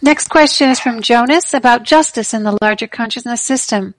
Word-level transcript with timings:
Next 0.00 0.28
question 0.28 0.70
is 0.70 0.80
from 0.80 1.02
Jonas 1.02 1.52
about 1.54 1.82
justice 1.82 2.32
in 2.32 2.44
the 2.44 2.56
larger 2.62 2.86
consciousness 2.86 3.42
system. 3.42 3.94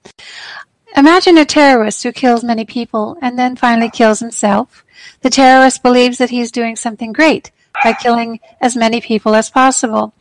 Imagine 0.96 1.38
a 1.38 1.46
terrorist 1.46 2.04
who 2.04 2.12
kills 2.12 2.44
many 2.44 2.66
people 2.66 3.18
and 3.22 3.38
then 3.38 3.56
finally 3.56 3.90
kills 3.90 4.20
himself. 4.20 4.86
The 5.22 5.30
terrorist 5.30 5.84
believes 5.84 6.18
that 6.18 6.30
he 6.30 6.40
is 6.40 6.52
doing 6.52 6.76
something 6.76 7.14
great 7.14 7.52
by 7.84 7.94
killing 7.94 8.40
as 8.62 8.76
many 8.76 9.02
people 9.02 9.36
as 9.36 9.50
possible. 9.50 10.14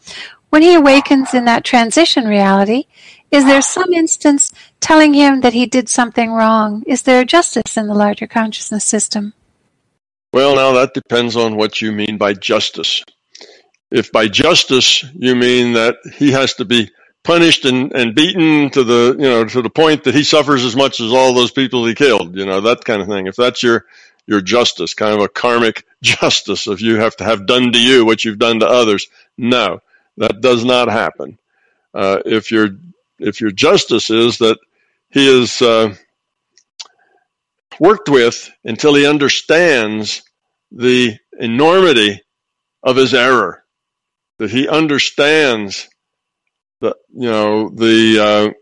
When 0.51 0.63
he 0.63 0.75
awakens 0.75 1.35
in 1.35 1.45
that 1.47 1.65
transition 1.65 2.27
reality, 2.27 2.85
is 3.31 3.45
there 3.45 3.63
some 3.63 3.93
instance 3.93 4.53
telling 4.81 5.15
him 5.15 5.41
that 5.41 5.55
he 5.55 5.67
did 5.67 5.89
something 5.89 6.33
wrong? 6.33 6.83
Is 6.87 7.03
there 7.03 7.25
justice 7.25 7.77
in 7.77 7.87
the 7.87 7.95
larger 7.95 8.27
consciousness 8.27 8.85
system? 8.85 9.33
Well, 10.33 10.55
now 10.55 10.73
that 10.73 10.95
depends 10.95 11.37
on 11.37 11.57
what 11.57 11.81
you 11.81 11.93
mean 11.93 12.19
by 12.19 12.35
justice. 12.35 13.03
If 13.93 14.11
by 14.11 14.29
justice 14.29 15.05
you 15.15 15.37
mean 15.37 15.75
that 15.75 15.99
he 16.17 16.33
has 16.33 16.55
to 16.55 16.65
be 16.65 16.91
punished 17.25 17.67
and, 17.67 17.93
and 17.93 18.15
beaten 18.15 18.71
to 18.71 18.85
the 18.85 19.17
you 19.19 19.29
know 19.29 19.45
to 19.45 19.63
the 19.63 19.71
point 19.71 20.05
that 20.05 20.15
he 20.15 20.25
suffers 20.25 20.65
as 20.65 20.75
much 20.75 21.01
as 21.01 21.13
all 21.13 21.35
those 21.35 21.53
people 21.53 21.87
he 21.87 21.95
killed, 21.95 22.37
you 22.37 22.47
know 22.47 22.63
that 22.63 22.85
kind 22.85 23.03
of 23.03 23.09
thing. 23.09 23.27
If 23.29 23.37
that's 23.37 23.63
your 23.63 23.85
your 24.27 24.41
justice, 24.41 24.95
kind 24.95 25.15
of 25.15 25.21
a 25.21 25.29
karmic 25.29 25.85
justice, 26.03 26.67
if 26.67 26.81
you 26.81 26.97
have 26.97 27.17
to 27.17 27.25
have 27.25 27.47
done 27.47 27.73
to 27.73 27.81
you 27.81 28.07
what 28.07 28.25
you've 28.25 28.39
done 28.39 28.61
to 28.61 28.67
others, 28.67 29.09
no, 29.39 29.81
that 30.17 30.41
does 30.41 30.65
not 30.65 30.89
happen. 30.89 31.39
Uh, 31.95 32.23
if 32.25 32.51
your 32.51 32.71
if 33.19 33.41
your 33.43 33.51
justice 33.53 34.11
is 34.11 34.39
that 34.39 34.59
he 35.11 35.29
is 35.29 35.61
uh, 35.63 35.95
worked 37.79 38.09
with 38.09 38.51
until 38.65 38.95
he 38.95 39.07
understands 39.07 40.23
the 40.73 41.19
enormity 41.39 42.23
of 42.83 42.97
his 42.97 43.15
error, 43.15 43.62
that 44.43 44.51
he 44.51 44.69
understands 44.69 45.89
the 46.81 46.97
you 47.15 47.31
know 47.31 47.69
the 47.71 48.19
uh, 48.21 48.53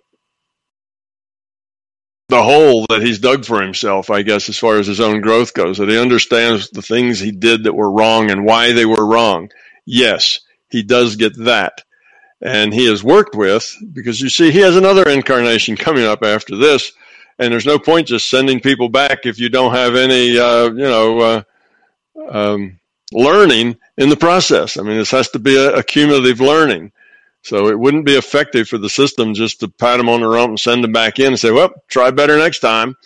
the 2.29 2.43
hole 2.43 2.87
that 2.91 3.03
he's 3.03 3.19
dug 3.19 3.45
for 3.45 3.61
himself, 3.61 4.11
I 4.11 4.23
guess, 4.23 4.49
as 4.49 4.59
far 4.59 4.77
as 4.79 4.87
his 4.87 5.01
own 5.01 5.21
growth 5.21 5.55
goes, 5.55 5.79
that 5.79 5.89
he 5.89 5.99
understands 5.99 6.71
the 6.71 6.83
things 6.83 7.19
he 7.19 7.33
did 7.33 7.65
that 7.65 7.75
were 7.75 7.91
wrong 7.91 8.31
and 8.31 8.45
why 8.45 8.73
they 8.73 8.87
were 8.87 9.05
wrong. 9.07 9.51
Yes, 9.87 10.41
he 10.69 10.83
does 10.85 11.17
get 11.17 11.37
that 11.45 11.83
and 12.43 12.73
he 12.73 12.87
has 12.87 13.05
worked 13.05 13.35
with 13.35 13.77
because 13.93 14.21
you 14.21 14.29
see 14.29 14.51
he 14.51 14.61
has 14.61 14.77
another 14.77 15.09
incarnation 15.09 15.77
coming 15.77 16.05
up 16.05 16.23
after 16.23 16.57
this 16.57 16.93
and 17.39 17.53
there's 17.53 17.67
no 17.67 17.79
point 17.79 18.07
just 18.07 18.31
sending 18.31 18.61
people 18.61 18.89
back 18.89 19.21
if 19.25 19.39
you 19.39 19.49
don't 19.49 19.75
have 19.75 19.95
any 19.95 20.39
uh, 20.39 20.65
you 20.67 20.75
know 20.75 21.19
uh, 21.21 21.43
um, 22.31 22.80
learning 23.13 23.77
in 23.97 24.09
the 24.09 24.17
process. 24.17 24.77
I 24.77 24.83
mean 24.83 24.99
this 24.99 25.11
has 25.11 25.31
to 25.31 25.39
be 25.39 25.57
a, 25.57 25.77
a, 25.77 25.83
cumulative 25.83 26.41
learning. 26.41 26.93
So 27.43 27.69
it 27.69 27.79
wouldn't 27.79 28.05
be 28.05 28.17
effective 28.17 28.69
for 28.69 28.79
the 28.79 28.91
system 28.91 29.35
just 29.35 29.61
to 29.61 29.69
pat 29.69 29.99
them 29.99 30.09
on 30.09 30.21
the 30.21 30.29
rump 30.29 30.51
and 30.51 30.61
send 30.61 30.85
them 30.85 30.93
back 30.93 31.19
in 31.19 31.29
and 31.29 31.39
say 31.39 31.51
well 31.51 31.73
try 31.89 32.11
better 32.11 32.39
next 32.39 32.61
time. 32.61 32.97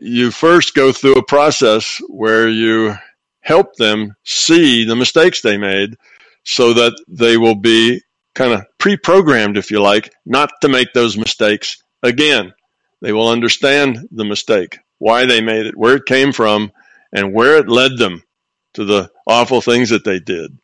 You 0.00 0.30
first 0.30 0.74
go 0.74 0.92
through 0.92 1.14
a 1.14 1.24
process 1.24 2.00
where 2.08 2.48
you 2.48 2.94
help 3.40 3.76
them 3.76 4.14
see 4.24 4.84
the 4.84 4.96
mistakes 4.96 5.40
they 5.40 5.56
made 5.56 5.96
so 6.44 6.72
that 6.74 6.92
they 7.08 7.36
will 7.36 7.54
be 7.54 8.00
kind 8.34 8.52
of 8.52 8.64
pre-programmed, 8.78 9.58
if 9.58 9.70
you 9.70 9.80
like, 9.82 10.12
not 10.24 10.50
to 10.62 10.68
make 10.68 10.92
those 10.92 11.16
mistakes 11.16 11.82
again. 12.02 12.52
They 13.02 13.12
will 13.12 13.28
understand 13.28 14.08
the 14.10 14.24
mistake, 14.24 14.78
why 14.98 15.26
they 15.26 15.40
made 15.40 15.66
it, 15.66 15.76
where 15.76 15.96
it 15.96 16.06
came 16.06 16.32
from, 16.32 16.72
and 17.12 17.34
where 17.34 17.56
it 17.56 17.68
led 17.68 17.98
them 17.98 18.22
to 18.74 18.84
the 18.84 19.10
awful 19.26 19.60
things 19.60 19.90
that 19.90 20.04
they 20.04 20.20
did. 20.20 20.56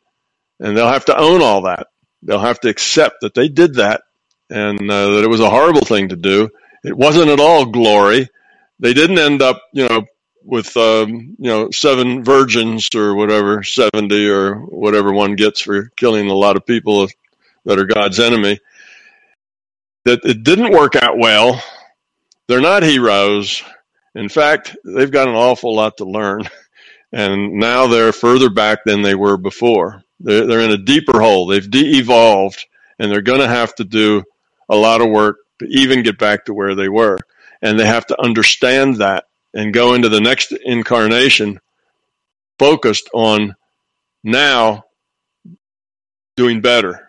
And 0.61 0.77
they'll 0.77 0.89
have 0.89 1.05
to 1.07 1.19
own 1.19 1.43
all 1.43 1.63
that. 1.63 1.89
They'll 2.23 2.41
have 2.41 2.61
to 2.61 2.69
accept 2.69 3.21
that 3.21 3.35
they 3.35 3.49
did 3.49 3.75
that 3.75 4.03
and 4.51 4.91
uh, 4.91 5.11
that 5.11 5.25
it 5.25 5.29
was 5.29 5.41
a 5.41 5.51
horrible 5.51 5.83
thing 5.83 6.09
to 6.09 6.17
do. 6.17 6.51
It 6.85 6.97
wasn't 6.97 7.31
at 7.31 7.41
all 7.41 7.67
glory. 7.67 8.29
They 8.79 8.95
didn't 8.95 9.19
end 9.19 9.43
up, 9.43 9.61
you 9.73 9.89
know, 9.89 10.07
with 10.45 10.77
um, 10.77 11.37
you 11.39 11.51
know 11.51 11.71
seven 11.73 12.23
virgins 12.23 12.89
or 12.95 13.15
whatever, 13.15 13.63
seventy 13.65 14.29
or 14.29 14.55
whatever 14.55 15.13
one 15.13 15.35
gets 15.35 15.61
for 15.61 15.91
killing 15.97 16.31
a 16.31 16.35
lot 16.35 16.57
of 16.57 16.65
people 16.65 17.09
that 17.65 17.79
are 17.79 17.85
God's 17.85 18.21
enemy, 18.21 18.61
that 20.05 20.25
it 20.25 20.45
didn't 20.45 20.73
work 20.73 20.95
out 20.95 21.19
well. 21.19 21.61
They're 22.47 22.61
not 22.61 22.85
heroes. 22.85 23.63
In 24.15 24.29
fact, 24.29 24.77
they've 24.85 25.11
got 25.11 25.29
an 25.29 25.35
awful 25.35 25.75
lot 25.75 25.97
to 25.99 26.05
learn. 26.05 26.45
And 27.13 27.55
now 27.55 27.87
they're 27.87 28.13
further 28.13 28.51
back 28.51 28.81
than 28.85 29.03
they 29.03 29.15
were 29.15 29.37
before. 29.37 30.03
They're, 30.21 30.47
they're 30.47 30.61
in 30.61 30.73
a 30.73 30.79
deeper 30.79 31.21
hole. 31.21 31.47
They've 31.47 31.71
de 31.71 31.99
evolved 31.99 32.67
and 32.99 33.11
they're 33.11 33.23
going 33.23 33.41
to 33.41 33.49
have 33.49 33.75
to 33.77 33.85
do 33.85 34.23
a 34.69 34.77
lot 34.77 35.01
of 35.01 35.11
work 35.11 35.39
to 35.61 35.67
even 35.67 36.03
get 36.03 36.19
back 36.19 36.45
to 36.47 36.55
where 36.55 36.75
they 36.75 36.89
were. 36.89 37.19
And 37.63 37.79
they 37.79 37.87
have 37.87 38.07
to 38.07 38.23
understand 38.23 38.97
that 38.97 39.25
and 39.55 39.73
go 39.73 39.95
into 39.95 40.09
the 40.09 40.21
next 40.21 40.53
incarnation 40.53 41.61
focused 42.59 43.09
on 43.15 43.55
now 44.25 44.85
doing 46.37 46.61
better 46.61 47.07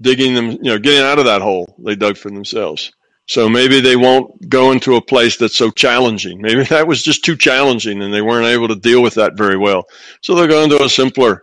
digging 0.00 0.34
them, 0.34 0.50
you 0.50 0.70
know, 0.70 0.78
getting 0.78 1.02
out 1.02 1.18
of 1.18 1.24
that 1.26 1.42
hole 1.42 1.74
they 1.78 1.96
dug 1.96 2.16
for 2.16 2.30
themselves. 2.30 2.92
So 3.28 3.48
maybe 3.48 3.80
they 3.80 3.96
won't 3.96 4.48
go 4.48 4.72
into 4.72 4.96
a 4.96 5.02
place 5.02 5.36
that's 5.36 5.56
so 5.56 5.70
challenging. 5.70 6.40
Maybe 6.40 6.64
that 6.64 6.88
was 6.88 7.02
just 7.02 7.24
too 7.24 7.36
challenging 7.36 8.02
and 8.02 8.12
they 8.12 8.22
weren't 8.22 8.46
able 8.46 8.68
to 8.68 8.74
deal 8.74 9.02
with 9.02 9.14
that 9.14 9.36
very 9.36 9.56
well. 9.56 9.84
So 10.22 10.34
they'll 10.34 10.46
go 10.46 10.62
into 10.62 10.82
a 10.82 10.88
simpler 10.88 11.42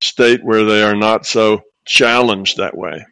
state 0.00 0.42
where 0.42 0.64
they 0.64 0.82
are 0.82 0.96
not 0.96 1.26
so 1.26 1.60
challenged 1.84 2.56
that 2.56 2.76
way. 2.76 3.04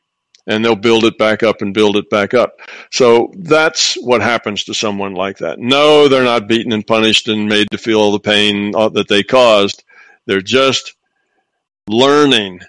And 0.47 0.63
they'll 0.63 0.77
build 0.77 1.05
it 1.05 1.17
back 1.17 1.43
up 1.43 1.63
and 1.63 1.73
build 1.73 1.97
it 1.97 2.09
back 2.11 2.35
up. 2.35 2.55
So 2.91 3.33
that's 3.39 3.95
what 4.03 4.21
happens 4.21 4.65
to 4.65 4.75
someone 4.75 5.15
like 5.15 5.39
that. 5.39 5.59
No, 5.59 6.07
they're 6.07 6.23
not 6.23 6.49
beaten 6.49 6.73
and 6.73 6.87
punished 6.87 7.29
and 7.29 7.49
made 7.49 7.67
to 7.71 7.79
feel 7.79 7.99
all 7.99 8.13
the 8.13 8.21
pain 8.21 8.75
uh, 8.75 8.91
that 8.91 9.09
they 9.09 9.23
caused. 9.23 9.85
They're 10.27 10.43
just 10.43 10.95
learning 11.89 12.61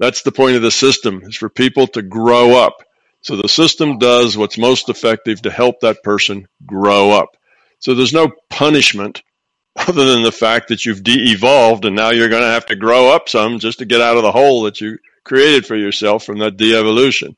that's 0.00 0.22
the 0.22 0.32
point 0.32 0.56
of 0.56 0.62
the 0.62 0.70
system, 0.70 1.20
is 1.24 1.36
for 1.36 1.50
people 1.50 1.86
to 1.88 2.02
grow 2.02 2.56
up. 2.56 2.82
So 3.22 3.36
the 3.36 3.48
system 3.48 3.98
does 3.98 4.36
what's 4.36 4.58
most 4.58 4.88
effective 4.88 5.42
to 5.42 5.50
help 5.50 5.80
that 5.80 6.02
person 6.02 6.48
grow 6.64 7.10
up. 7.10 7.36
So 7.78 7.94
there's 7.94 8.12
no 8.12 8.30
punishment 8.48 9.22
other 9.76 10.04
than 10.04 10.22
the 10.22 10.32
fact 10.32 10.68
that 10.68 10.84
you've 10.84 11.02
de-evolved 11.02 11.84
and 11.84 11.96
now 11.96 12.10
you're 12.10 12.28
going 12.28 12.42
to 12.42 12.48
have 12.48 12.66
to 12.66 12.76
grow 12.76 13.14
up 13.14 13.28
some 13.28 13.58
just 13.58 13.78
to 13.78 13.84
get 13.84 14.00
out 14.00 14.16
of 14.16 14.22
the 14.22 14.32
hole 14.32 14.62
that 14.62 14.80
you 14.80 14.98
created 15.24 15.66
for 15.66 15.76
yourself 15.76 16.24
from 16.24 16.38
that 16.38 16.56
de-evolution. 16.56 17.36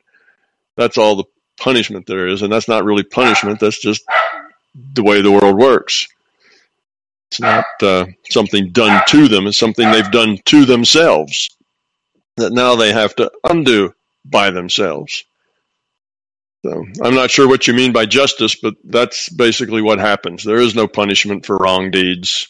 That's 0.76 0.98
all 0.98 1.16
the 1.16 1.24
punishment 1.58 2.06
there 2.06 2.26
is, 2.26 2.42
and 2.42 2.52
that's 2.52 2.68
not 2.68 2.84
really 2.84 3.02
punishment. 3.02 3.60
That's 3.60 3.80
just 3.80 4.02
the 4.94 5.02
way 5.02 5.20
the 5.20 5.30
world 5.32 5.56
works. 5.56 6.08
It's 7.30 7.40
not 7.40 7.64
uh, 7.82 8.06
something 8.30 8.70
done 8.72 9.02
to 9.08 9.28
them. 9.28 9.46
It's 9.46 9.58
something 9.58 9.90
they've 9.90 10.10
done 10.10 10.38
to 10.46 10.64
themselves 10.64 11.56
that 12.36 12.52
now 12.52 12.76
they 12.76 12.92
have 12.92 13.14
to 13.16 13.30
undo 13.44 13.94
by 14.24 14.50
themselves. 14.50 15.24
So 16.62 16.86
I'm 17.02 17.14
not 17.14 17.30
sure 17.30 17.48
what 17.48 17.66
you 17.66 17.74
mean 17.74 17.92
by 17.92 18.06
justice, 18.06 18.54
but 18.54 18.74
that's 18.84 19.28
basically 19.28 19.82
what 19.82 19.98
happens. 19.98 20.44
There 20.44 20.60
is 20.60 20.74
no 20.74 20.86
punishment 20.86 21.44
for 21.44 21.56
wrong 21.56 21.90
deeds. 21.90 22.48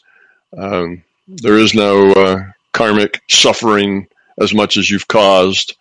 Um, 0.56 1.03
there 1.27 1.56
is 1.56 1.75
no 1.75 2.12
uh, 2.12 2.43
karmic 2.72 3.22
suffering 3.28 4.09
as 4.39 4.53
much 4.53 4.77
as 4.77 4.91
you've 4.91 5.09
caused. 5.09 5.77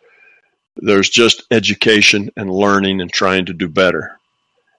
There's 0.78 1.10
just 1.10 1.44
education 1.52 2.32
and 2.38 2.50
learning 2.50 3.02
and 3.02 3.12
trying 3.12 3.48
to 3.48 3.54
do 3.54 3.68
better. 3.68 4.18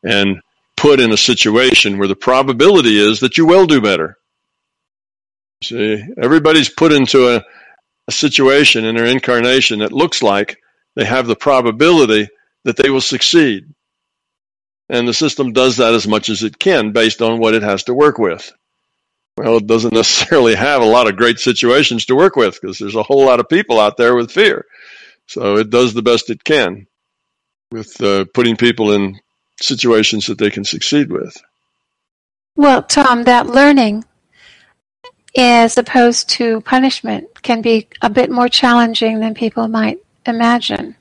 And 0.03 0.41
put 0.77 0.99
in 0.99 1.13
a 1.13 1.17
situation 1.17 1.99
where 1.99 2.09
the 2.09 2.17
probability 2.17 2.99
is 2.99 3.21
that 3.21 3.37
you 3.37 3.45
will 3.45 3.67
do 3.67 3.81
better. 3.83 4.17
See, 5.63 6.03
everybody's 6.21 6.71
put 6.71 6.91
into 6.91 7.37
a, 7.37 7.45
a 8.09 8.13
situation 8.13 8.85
in 8.85 8.97
their 8.97 9.05
incarnation 9.05 9.81
that 9.81 9.93
looks 9.93 10.23
like 10.23 10.59
they 10.97 11.05
have 11.05 11.27
the 11.27 11.37
probability 11.37 12.29
that 12.65 12.77
they 12.77 12.91
will 12.91 13.01
succeed. 13.01 13.73
And 14.89 15.09
the 15.09 15.15
system 15.15 15.53
does 15.53 15.79
that 15.79 15.95
as 15.95 16.07
much 16.07 16.29
as 16.29 16.43
it 16.43 16.59
can 16.59 16.93
based 16.93 17.23
on 17.23 17.39
what 17.39 17.55
it 17.55 17.63
has 17.63 17.85
to 17.85 17.95
work 17.95 18.19
with. 18.19 18.53
Well, 19.37 19.57
it 19.57 19.67
doesn't 19.67 19.95
necessarily 19.95 20.55
have 20.55 20.83
a 20.83 20.87
lot 20.87 21.09
of 21.09 21.17
great 21.17 21.39
situations 21.39 22.07
to 22.07 22.17
work 22.17 22.37
with 22.37 22.61
because 22.61 22.79
there's 22.79 22.97
a 22.97 23.03
whole 23.03 23.25
lot 23.25 23.41
of 23.41 23.49
people 23.49 23.81
out 23.81 23.97
there 23.97 24.15
with 24.15 24.31
fear. 24.31 24.67
So 25.27 25.57
it 25.57 25.71
does 25.71 25.95
the 25.95 26.03
best 26.03 26.31
it 26.31 26.45
can 26.45 26.87
with 27.71 28.01
uh, 28.03 28.27
putting 28.35 28.57
people 28.57 28.93
in 28.93 29.21
situations 29.61 30.27
that 30.27 30.39
they 30.39 30.51
can 30.51 30.65
succeed 30.65 31.11
with. 31.11 31.37
Well, 32.55 32.83
Tom, 32.83 33.25
that 33.25 33.47
learning 33.47 34.05
as 35.37 35.79
opposed 35.79 36.29
to 36.29 36.61
punishment 36.61 37.43
can 37.43 37.63
be 37.63 37.89
a 38.03 38.11
bit 38.11 38.31
more 38.31 38.49
challenging 38.49 39.21
than 39.21 39.35
people 39.35 39.67
might 39.69 39.99
imagine. 40.27 40.95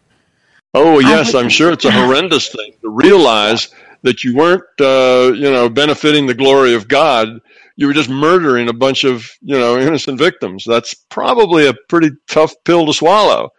Oh 0.73 0.99
yes, 0.99 1.35
I'm 1.35 1.49
sure 1.49 1.71
it's 1.73 1.85
a 1.85 1.91
horrendous 1.91 2.49
thing 2.49 2.73
to 2.81 2.89
realize 2.89 3.69
that 4.03 4.23
you 4.23 4.35
weren't, 4.35 4.63
uh, 4.79 5.31
you 5.35 5.51
know, 5.51 5.69
benefiting 5.69 6.25
the 6.25 6.33
glory 6.33 6.73
of 6.73 6.87
God. 6.87 7.39
You 7.75 7.87
were 7.87 7.93
just 7.93 8.09
murdering 8.09 8.69
a 8.69 8.73
bunch 8.73 9.03
of, 9.03 9.29
you 9.41 9.57
know, 9.57 9.77
innocent 9.77 10.17
victims. 10.17 10.63
That's 10.65 10.93
probably 10.93 11.67
a 11.67 11.73
pretty 11.89 12.11
tough 12.27 12.53
pill 12.63 12.85
to 12.85 12.93
swallow. 12.93 13.51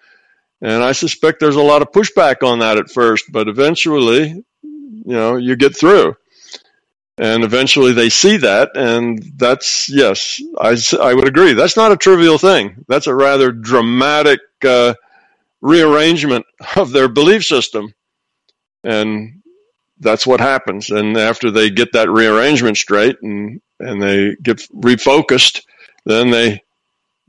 And 0.60 0.82
I 0.82 0.92
suspect 0.92 1.40
there's 1.40 1.56
a 1.56 1.62
lot 1.62 1.82
of 1.82 1.92
pushback 1.92 2.46
on 2.46 2.60
that 2.60 2.78
at 2.78 2.90
first, 2.90 3.26
but 3.32 3.48
eventually, 3.48 4.44
you 4.62 5.02
know, 5.04 5.36
you 5.36 5.56
get 5.56 5.76
through. 5.76 6.16
And 7.18 7.44
eventually 7.44 7.92
they 7.92 8.08
see 8.08 8.38
that, 8.38 8.70
and 8.74 9.22
that's, 9.36 9.88
yes, 9.88 10.40
I, 10.58 10.76
I 11.00 11.14
would 11.14 11.28
agree. 11.28 11.52
That's 11.52 11.76
not 11.76 11.92
a 11.92 11.96
trivial 11.96 12.38
thing. 12.38 12.84
That's 12.88 13.06
a 13.06 13.14
rather 13.14 13.52
dramatic 13.52 14.40
uh, 14.64 14.94
rearrangement 15.62 16.44
of 16.76 16.92
their 16.92 17.08
belief 17.08 17.44
system. 17.44 17.94
And 18.84 19.42
that's 20.00 20.26
what 20.26 20.40
happens. 20.40 20.90
And 20.90 21.16
after 21.16 21.50
they 21.50 21.70
get 21.70 21.92
that 21.92 22.10
rearrangement 22.10 22.76
straight 22.76 23.16
and, 23.22 23.60
and 23.80 24.02
they 24.02 24.36
get 24.42 24.58
refocused, 24.74 25.62
then 26.04 26.30
they 26.30 26.62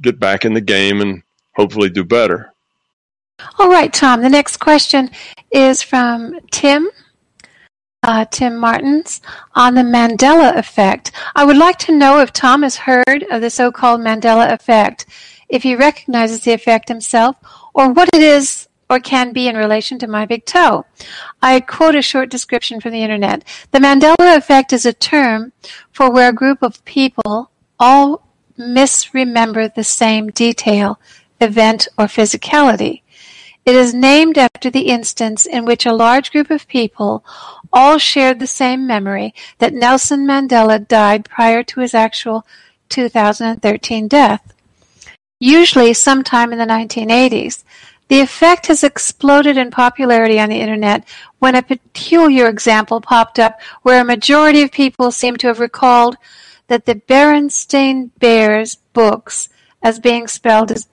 get 0.01 0.19
back 0.19 0.43
in 0.43 0.53
the 0.53 0.61
game 0.61 0.99
and 0.99 1.21
hopefully 1.55 1.89
do 1.89 2.03
better. 2.03 2.51
All 3.59 3.69
right, 3.69 3.93
Tom. 3.93 4.21
The 4.21 4.29
next 4.29 4.57
question 4.57 5.11
is 5.51 5.81
from 5.81 6.39
Tim. 6.51 6.89
Uh, 8.05 8.25
Tim 8.25 8.57
Martins 8.57 9.21
on 9.55 9.75
the 9.75 9.81
Mandela 9.81 10.57
effect. 10.57 11.13
I 11.35 11.45
would 11.45 11.55
like 11.55 11.77
to 11.79 11.97
know 11.97 12.19
if 12.19 12.33
Tom 12.33 12.63
has 12.63 12.75
heard 12.75 13.23
of 13.31 13.39
the 13.39 13.49
so-called 13.49 14.01
Mandela 14.01 14.51
effect, 14.51 15.05
if 15.47 15.63
he 15.63 15.73
recognizes 15.75 16.43
the 16.43 16.51
effect 16.51 16.89
himself, 16.89 17.37
or 17.73 17.91
what 17.91 18.09
it 18.13 18.21
is 18.21 18.67
or 18.89 18.99
can 18.99 19.33
be 19.33 19.47
in 19.47 19.55
relation 19.55 19.97
to 19.99 20.07
my 20.07 20.25
big 20.25 20.45
toe. 20.45 20.85
I 21.41 21.59
quote 21.59 21.95
a 21.95 22.01
short 22.01 22.29
description 22.29 22.79
from 22.79 22.91
the 22.91 23.01
internet. 23.01 23.43
The 23.71 23.79
Mandela 23.79 24.37
effect 24.37 24.73
is 24.73 24.85
a 24.85 24.93
term 24.93 25.53
for 25.91 26.11
where 26.11 26.29
a 26.29 26.33
group 26.33 26.61
of 26.61 26.83
people 26.85 27.49
all 27.79 28.27
misremember 28.57 29.67
the 29.67 29.83
same 29.83 30.29
detail, 30.29 30.99
event, 31.41 31.87
or 31.97 32.05
physicality. 32.05 33.01
It 33.65 33.75
is 33.75 33.93
named 33.93 34.37
after 34.37 34.69
the 34.69 34.87
instance 34.87 35.45
in 35.45 35.65
which 35.65 35.85
a 35.85 35.93
large 35.93 36.31
group 36.31 36.51
of 36.51 36.67
people 36.67 37.23
all 37.71 37.97
shared 37.97 38.39
the 38.39 38.47
same 38.47 38.85
memory 38.85 39.33
that 39.59 39.73
Nelson 39.73 40.27
Mandela 40.27 40.85
died 40.85 41.25
prior 41.25 41.63
to 41.63 41.79
his 41.79 41.93
actual 41.93 42.45
2013 42.89 44.07
death. 44.07 44.52
Usually 45.39 45.93
sometime 45.93 46.51
in 46.53 46.59
the 46.59 46.65
1980s, 46.65 47.63
the 48.07 48.19
effect 48.19 48.67
has 48.67 48.83
exploded 48.83 49.57
in 49.57 49.71
popularity 49.71 50.39
on 50.39 50.49
the 50.49 50.59
internet 50.59 51.07
when 51.39 51.55
a 51.55 51.63
peculiar 51.63 52.47
example 52.47 53.01
popped 53.01 53.39
up 53.39 53.59
where 53.81 54.01
a 54.01 54.05
majority 54.05 54.61
of 54.61 54.71
people 54.71 55.11
seem 55.11 55.37
to 55.37 55.47
have 55.47 55.59
recalled 55.59 56.15
that 56.67 56.85
the 56.85 56.95
Berenstain 56.95 58.11
Bears 58.19 58.75
books 58.93 59.49
as 59.81 59.99
being 59.99 60.27
spelled 60.27 60.71
as 60.71 60.87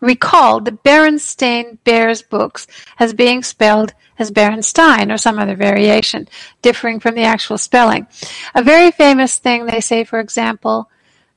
recalled 0.00 0.64
the 0.64 0.72
Berenstain 0.72 1.78
Bears 1.84 2.22
books 2.22 2.66
as 2.98 3.14
being 3.14 3.42
spelled 3.42 3.94
as 4.18 4.30
Berenstein 4.30 5.12
or 5.12 5.18
some 5.18 5.38
other 5.38 5.56
variation, 5.56 6.28
differing 6.60 7.00
from 7.00 7.14
the 7.14 7.22
actual 7.22 7.58
spelling. 7.58 8.06
A 8.54 8.62
very 8.62 8.90
famous 8.90 9.38
thing 9.38 9.66
they 9.66 9.80
say, 9.80 10.04
for 10.04 10.20
example, 10.20 10.90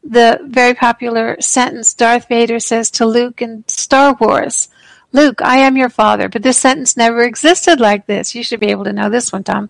the 0.06 0.40
very 0.44 0.76
popular 0.76 1.36
sentence 1.42 1.94
Darth 1.94 2.28
Vader 2.28 2.60
says 2.60 2.92
to 2.92 3.06
Luke 3.06 3.42
in 3.42 3.64
Star 3.68 4.16
Wars. 4.20 4.70
Luke, 5.12 5.42
I 5.42 5.58
am 5.58 5.78
your 5.78 5.90
father, 5.90 6.30
but 6.30 6.44
this 6.44 6.58
sentence 6.58 6.96
never 6.96 7.24
existed 7.24 7.80
like 7.80 8.06
this. 8.06 8.36
You 8.36 8.44
should 8.44 8.60
be 8.60 8.70
able 8.70 8.84
to 8.84 8.94
know 8.94 9.10
this 9.10 9.32
one, 9.32 9.44
Tom. 9.44 9.70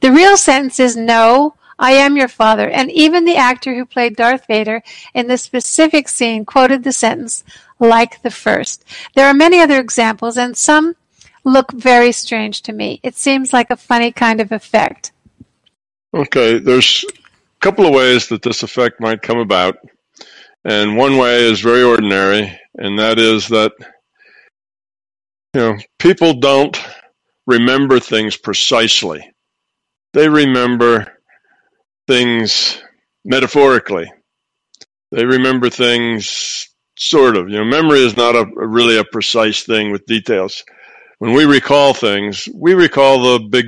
The 0.00 0.10
real 0.10 0.36
sentence 0.36 0.80
is 0.80 0.96
no, 0.96 1.54
I 1.78 1.92
am 1.92 2.16
your 2.16 2.28
father. 2.28 2.68
And 2.68 2.90
even 2.90 3.24
the 3.24 3.36
actor 3.36 3.74
who 3.74 3.86
played 3.86 4.16
Darth 4.16 4.46
Vader 4.46 4.82
in 5.14 5.28
this 5.28 5.42
specific 5.42 6.08
scene 6.08 6.44
quoted 6.44 6.84
the 6.84 6.92
sentence 6.92 7.42
like 7.78 8.20
the 8.22 8.30
first. 8.30 8.84
There 9.14 9.26
are 9.26 9.34
many 9.34 9.60
other 9.60 9.80
examples, 9.80 10.36
and 10.36 10.56
some 10.56 10.96
look 11.44 11.72
very 11.72 12.12
strange 12.12 12.60
to 12.62 12.72
me. 12.72 13.00
It 13.02 13.14
seems 13.14 13.52
like 13.52 13.70
a 13.70 13.76
funny 13.76 14.12
kind 14.12 14.40
of 14.40 14.52
effect. 14.52 15.12
Okay, 16.12 16.58
there's 16.58 17.04
couple 17.60 17.86
of 17.86 17.94
ways 17.94 18.28
that 18.28 18.42
this 18.42 18.62
effect 18.62 19.00
might 19.00 19.22
come 19.22 19.38
about. 19.38 19.76
And 20.64 20.96
one 20.96 21.16
way 21.16 21.44
is 21.50 21.60
very 21.60 21.82
ordinary, 21.82 22.58
and 22.74 22.98
that 22.98 23.18
is 23.18 23.48
that 23.48 23.72
you 25.54 25.60
know, 25.60 25.78
people 25.98 26.34
don't 26.34 26.78
remember 27.46 27.98
things 27.98 28.36
precisely. 28.36 29.32
They 30.12 30.28
remember 30.28 31.06
things 32.06 32.82
metaphorically. 33.24 34.12
They 35.12 35.24
remember 35.24 35.70
things 35.70 36.68
sort 36.98 37.36
of. 37.36 37.48
You 37.48 37.58
know, 37.58 37.64
memory 37.64 38.00
is 38.00 38.16
not 38.16 38.36
a, 38.36 38.46
really 38.54 38.98
a 38.98 39.04
precise 39.04 39.64
thing 39.64 39.90
with 39.90 40.06
details. 40.06 40.62
When 41.18 41.32
we 41.32 41.44
recall 41.44 41.94
things, 41.94 42.48
we 42.54 42.74
recall 42.74 43.22
the 43.22 43.48
big 43.48 43.66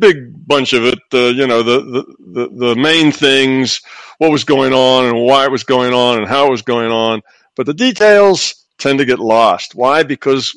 the 0.00 0.14
big 0.14 0.46
bunch 0.46 0.72
of 0.72 0.84
it, 0.84 0.98
the 1.10 1.32
you 1.34 1.46
know 1.46 1.62
the, 1.62 1.80
the 1.80 2.16
the 2.32 2.66
the 2.66 2.76
main 2.76 3.12
things, 3.12 3.80
what 4.18 4.30
was 4.32 4.44
going 4.44 4.72
on 4.72 5.06
and 5.06 5.24
why 5.24 5.44
it 5.44 5.50
was 5.50 5.64
going 5.64 5.92
on 5.92 6.18
and 6.18 6.28
how 6.28 6.46
it 6.46 6.50
was 6.50 6.62
going 6.62 6.90
on. 6.90 7.22
But 7.56 7.66
the 7.66 7.74
details 7.74 8.66
tend 8.78 8.98
to 8.98 9.04
get 9.04 9.18
lost. 9.18 9.74
Why? 9.74 10.02
Because 10.02 10.56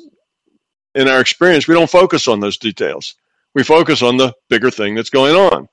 in 0.95 1.07
our 1.07 1.21
experience, 1.21 1.67
we 1.67 1.75
don't 1.75 1.89
focus 1.89 2.27
on 2.27 2.39
those 2.39 2.57
details. 2.57 3.15
We 3.55 3.63
focus 3.63 4.01
on 4.01 4.17
the 4.17 4.33
bigger 4.49 4.71
thing 4.71 4.95
that's 4.95 5.09
going 5.09 5.35
on 5.35 5.67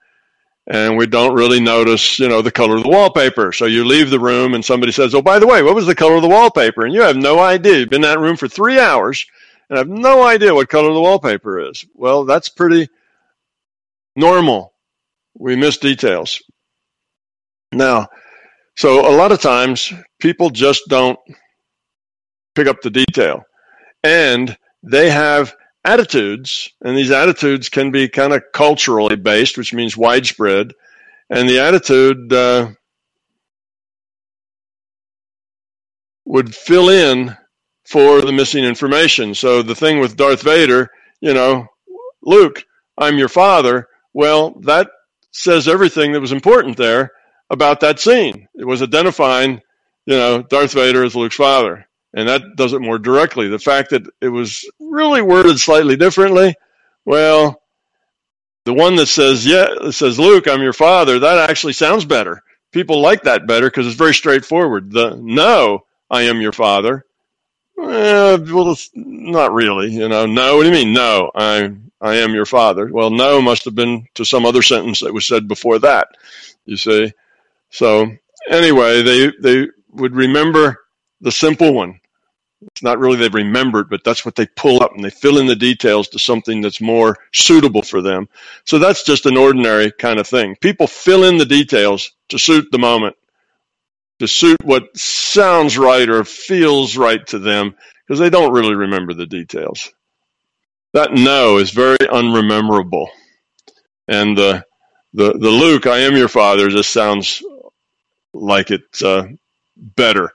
and 0.69 0.97
we 0.97 1.07
don't 1.07 1.35
really 1.35 1.61
notice, 1.61 2.19
you 2.19 2.29
know, 2.29 2.43
the 2.43 2.51
color 2.51 2.77
of 2.77 2.83
the 2.83 2.89
wallpaper. 2.89 3.53
So 3.53 3.67
you 3.67 3.85
leave 3.85 4.11
the 4.11 4.19
room 4.19 4.55
and 4.55 4.65
somebody 4.65 4.93
says, 4.93 5.15
"Oh, 5.15 5.23
by 5.23 5.39
the 5.39 5.47
way, 5.47 5.63
what 5.63 5.75
was 5.75 5.87
the 5.87 5.95
color 5.95 6.17
of 6.17 6.23
the 6.23 6.29
wallpaper?" 6.29 6.85
And 6.85 6.95
you 6.95 7.03
have 7.03 7.17
no 7.17 7.39
idea. 7.39 7.79
You've 7.79 7.91
been 7.91 8.03
in 8.05 8.11
that 8.11 8.19
room 8.19 8.37
for 8.37 8.49
three 8.49 8.79
hours 8.79 9.25
and 9.69 9.79
have 9.79 9.89
no 9.89 10.25
idea 10.25 10.55
what 10.55 10.69
color 10.69 10.93
the 10.93 11.01
wallpaper 11.01 11.61
is. 11.61 11.85
Well, 11.95 12.25
that's 12.25 12.49
pretty 12.49 12.89
normal. 14.17 14.73
We 15.39 15.55
miss 15.55 15.77
details. 15.77 16.43
Now, 17.73 18.09
so 18.77 19.09
a 19.09 19.15
lot 19.15 19.33
of 19.33 19.41
times 19.41 19.93
people 20.19 20.51
just 20.51 20.83
don't 20.89 21.19
pick 22.55 22.67
up 22.67 22.81
the 22.81 22.91
detail, 22.91 23.43
and 24.03 24.57
they 24.83 25.11
have 25.11 25.55
attitudes, 25.85 26.71
and 26.83 26.97
these 26.97 27.11
attitudes 27.11 27.69
can 27.69 27.91
be 27.91 28.09
kind 28.09 28.33
of 28.33 28.43
culturally 28.53 29.17
based, 29.17 29.57
which 29.57 29.73
means 29.73 29.97
widespread. 29.97 30.73
And 31.31 31.49
the 31.49 31.61
attitude 31.61 32.33
uh, 32.33 32.71
would 36.25 36.55
fill 36.55 36.89
in 36.89 37.37
for 37.87 38.21
the 38.21 38.33
missing 38.33 38.65
information. 38.65 39.35
So 39.35 39.63
the 39.63 39.75
thing 39.75 40.01
with 40.01 40.17
Darth 40.17 40.43
Vader, 40.43 40.91
you 41.21 41.35
know, 41.35 41.67
Luke, 42.23 42.65
I'm 42.99 43.19
your 43.19 43.29
father. 43.29 43.89
Well, 44.17 44.53
that 44.63 44.89
says 45.33 45.69
everything 45.69 46.13
that 46.13 46.21
was 46.21 46.33
important 46.33 46.77
there 46.77 47.13
about 47.51 47.81
that 47.81 48.01
scene. 48.01 48.49
It 48.55 48.65
was 48.65 48.83
identifying, 48.83 49.61
you 50.07 50.17
know, 50.17 50.43
Darth 50.43 50.73
Vader 50.73 51.05
as 51.05 51.15
Luke's 51.15 51.37
father 51.37 51.87
and 52.17 52.29
that 52.29 52.57
does 52.57 52.73
it 52.73 52.81
more 52.81 52.99
directly. 52.99 53.47
The 53.49 53.59
fact 53.59 53.91
that 53.91 54.03
it 54.23 54.29
was 54.29 54.69
really 54.81 55.21
worded 55.23 55.61
slightly 55.61 55.97
differently, 55.97 56.55
well, 57.05 57.63
the 58.65 58.73
one 58.73 58.97
that 58.97 59.07
says, 59.07 59.47
yeah, 59.47 59.67
it 59.83 59.93
says, 59.93 60.19
Luke, 60.19 60.49
I'm 60.49 60.63
your 60.63 60.73
father, 60.73 61.19
that 61.19 61.49
actually 61.51 61.75
sounds 61.75 62.05
better. 62.07 62.43
People 62.73 63.01
like 63.01 63.23
that 63.23 63.47
better 63.47 63.69
because 63.69 63.87
it's 63.87 63.97
very 63.97 64.15
straightforward. 64.15 64.91
The 64.91 65.17
no, 65.21 65.85
I 66.11 66.23
am 66.23 66.41
your 66.41 66.53
father. 66.53 67.05
Eh, 67.79 68.39
well, 68.39 68.77
not 68.95 69.53
really, 69.53 69.93
you 69.93 70.09
know. 70.09 70.27
No, 70.27 70.57
what 70.57 70.63
do 70.63 70.69
you 70.69 70.75
mean? 70.75 70.95
No, 70.95 71.31
I, 71.35 71.73
I 72.01 72.17
am 72.17 72.35
your 72.35 72.47
father. 72.47 72.89
Well, 72.93 73.11
no 73.11 73.41
must 73.41 73.65
have 73.65 73.75
been 73.75 74.07
to 74.15 74.25
some 74.25 74.45
other 74.45 74.63
sentence 74.63 75.01
that 75.01 75.15
was 75.15 75.27
said 75.27 75.49
before 75.49 75.79
that. 75.81 76.09
You 76.65 76.77
see. 76.77 77.13
So 77.71 78.11
anyway, 78.49 79.03
they 79.03 79.33
they 79.41 79.69
would 79.91 80.15
remember 80.15 80.85
the 81.21 81.33
simple 81.33 81.73
one. 81.73 82.01
It's 82.63 82.83
not 82.83 82.99
really 82.99 83.17
they 83.17 83.29
remember 83.29 83.81
it, 83.81 83.91
but 83.91 84.03
that's 84.05 84.25
what 84.25 84.35
they 84.35 84.47
pull 84.47 84.83
up 84.83 84.95
and 84.95 85.05
they 85.05 85.11
fill 85.11 85.39
in 85.39 85.47
the 85.47 85.57
details 85.57 86.09
to 86.09 86.19
something 86.19 86.61
that's 86.61 86.81
more 86.81 87.17
suitable 87.33 87.83
for 87.83 88.01
them. 88.01 88.29
So 88.65 88.79
that's 88.79 89.05
just 89.05 89.27
an 89.27 89.37
ordinary 89.37 89.93
kind 89.93 90.19
of 90.19 90.27
thing. 90.27 90.57
People 90.61 90.87
fill 90.87 91.25
in 91.25 91.37
the 91.37 91.45
details 91.45 92.13
to 92.31 92.39
suit 92.39 92.69
the 92.73 92.79
moment, 92.79 93.17
to 94.21 94.27
suit 94.27 94.57
what 94.65 94.97
sounds 94.97 95.77
right 95.77 96.09
or 96.09 96.25
feels 96.25 96.97
right 96.97 97.25
to 97.29 97.39
them, 97.39 97.75
because 98.07 98.19
they 98.19 98.31
don't 98.31 98.53
really 98.55 98.75
remember 98.75 99.13
the 99.13 99.27
details. 99.27 99.93
That 100.97 101.13
no 101.13 101.59
is 101.59 101.71
very 101.71 101.99
unrememberable. 102.11 103.11
And 104.09 104.37
the, 104.37 104.65
the, 105.13 105.33
the 105.33 105.51
Luke, 105.51 105.87
I 105.87 105.99
am 105.99 106.17
your 106.17 106.29
father, 106.29 106.69
just 106.69 106.93
sounds 106.93 107.43
like 108.33 108.71
it's 108.71 109.03
uh, 109.03 109.29
better 109.77 110.33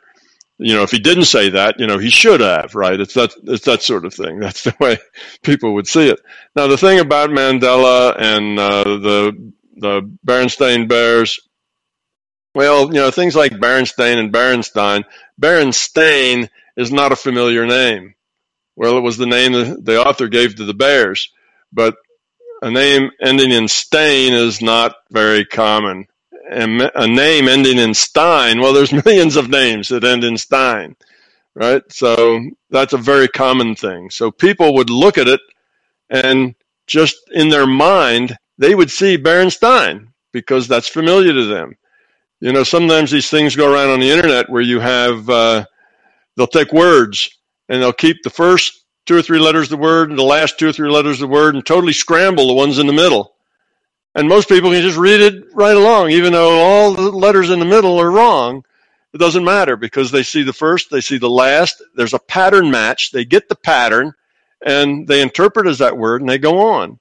you 0.62 0.76
know, 0.76 0.84
if 0.84 0.92
he 0.92 1.00
didn't 1.00 1.26
say 1.26 1.50
that, 1.50 1.80
you 1.80 1.88
know, 1.88 1.98
he 1.98 2.12
should 2.12 2.40
have, 2.40 2.76
right? 2.76 3.00
It's 3.00 3.16
that, 3.16 3.34
it's 3.46 3.66
that 3.66 3.82
sort 3.82 4.06
of 4.06 4.14
thing. 4.14 4.40
That's 4.40 4.64
the 4.64 4.76
way 4.80 5.00
people 5.42 5.74
would 5.74 5.88
see 5.88 6.08
it. 6.08 6.20
Now, 6.56 6.68
the 6.68 6.78
thing 6.78 7.00
about 7.00 7.32
Mandela 7.32 8.16
and 8.18 8.60
uh, 8.60 8.84
the 8.84 9.54
the 9.78 10.02
Berenstain 10.24 10.88
Bears, 10.88 11.40
well, 12.54 12.88
you 12.88 13.00
know, 13.00 13.10
things 13.10 13.36
like 13.36 13.60
Bernstein 13.60 14.20
and 14.20 14.32
Berenstein. 14.32 15.04
Berenstain 15.42 16.48
is 16.78 16.92
not 16.92 17.12
a 17.12 17.16
familiar 17.16 17.66
name. 17.66 18.14
Well, 18.82 18.98
it 18.98 19.02
was 19.02 19.16
the 19.18 19.28
name 19.28 19.52
the 19.84 20.04
author 20.04 20.28
gave 20.28 20.56
to 20.56 20.66
the 20.66 20.74
bears, 20.74 21.32
but 21.72 21.98
a 22.64 22.72
name 22.72 23.12
ending 23.22 23.52
in 23.52 23.68
Stain 23.68 24.34
is 24.34 24.60
not 24.60 24.96
very 25.12 25.46
common. 25.46 26.08
And 26.50 26.90
a 26.96 27.08
name 27.08 27.48
ending 27.48 27.78
in 27.78 27.94
Stein, 27.94 28.60
well, 28.60 28.74
there's 28.74 28.92
millions 29.06 29.36
of 29.36 29.52
names 29.52 29.90
that 29.90 30.04
end 30.04 30.24
in 30.24 30.36
Stein, 30.36 30.96
right? 31.54 31.84
So 31.92 32.44
that's 32.72 32.94
a 32.94 32.98
very 32.98 33.28
common 33.28 33.76
thing. 33.76 34.10
So 34.10 34.32
people 34.32 34.74
would 34.74 34.90
look 34.90 35.20
at 35.20 35.28
it 35.28 35.42
and 36.10 36.56
just 36.88 37.18
in 37.34 37.50
their 37.50 37.68
mind, 37.68 38.36
they 38.58 38.74
would 38.74 38.90
see 38.90 39.16
Berenstein 39.16 40.08
because 40.34 40.68
that's 40.68 40.88
familiar 40.90 41.34
to 41.34 41.46
them. 41.46 41.76
You 42.40 42.52
know, 42.52 42.64
sometimes 42.64 43.12
these 43.12 43.30
things 43.30 43.56
go 43.56 43.72
around 43.72 43.92
on 43.92 44.00
the 44.00 44.10
internet 44.10 44.50
where 44.50 44.64
you 44.64 44.80
have, 44.80 45.30
uh, 45.30 45.66
they'll 46.36 46.48
take 46.48 46.74
words 46.74 47.30
and 47.72 47.82
they'll 47.82 47.94
keep 47.94 48.22
the 48.22 48.30
first 48.30 48.84
two 49.06 49.16
or 49.16 49.22
three 49.22 49.40
letters 49.40 49.72
of 49.72 49.80
the 49.80 49.84
word 49.84 50.10
and 50.10 50.20
the 50.20 50.24
last 50.24 50.60
two 50.60 50.68
or 50.68 50.74
three 50.74 50.90
letters 50.90 51.22
of 51.22 51.30
the 51.30 51.34
word 51.34 51.56
and 51.56 51.66
totally 51.66 51.94
scramble 51.94 52.48
the 52.48 52.54
ones 52.54 52.78
in 52.80 52.86
the 52.86 52.94
middle. 52.94 53.34
And 54.14 54.28
most 54.28 54.50
people 54.50 54.72
can 54.72 54.82
just 54.82 54.98
read 54.98 55.22
it 55.22 55.46
right 55.54 55.76
along, 55.76 56.12
even 56.12 56.34
though 56.34 56.60
all 56.60 56.92
the 56.92 57.04
letters 57.04 57.50
in 57.50 57.60
the 57.60 57.66
middle 57.66 57.98
are 57.98 58.12
wrong. 58.12 58.66
It 59.14 59.20
doesn't 59.20 59.46
matter 59.46 59.78
because 59.78 60.12
they 60.12 60.22
see 60.22 60.44
the 60.44 60.52
first, 60.52 60.92
they 60.92 61.00
see 61.00 61.18
the 61.18 61.30
last. 61.30 61.82
There's 61.96 62.14
a 62.14 62.20
pattern 62.20 62.70
match. 62.72 63.12
They 63.12 63.24
get 63.24 63.48
the 63.48 63.56
pattern 63.56 64.14
and 64.66 65.08
they 65.08 65.22
interpret 65.22 65.66
as 65.66 65.80
that 65.80 65.98
word 65.98 66.20
and 66.20 66.30
they 66.30 66.40
go 66.40 66.60
on. 66.60 67.00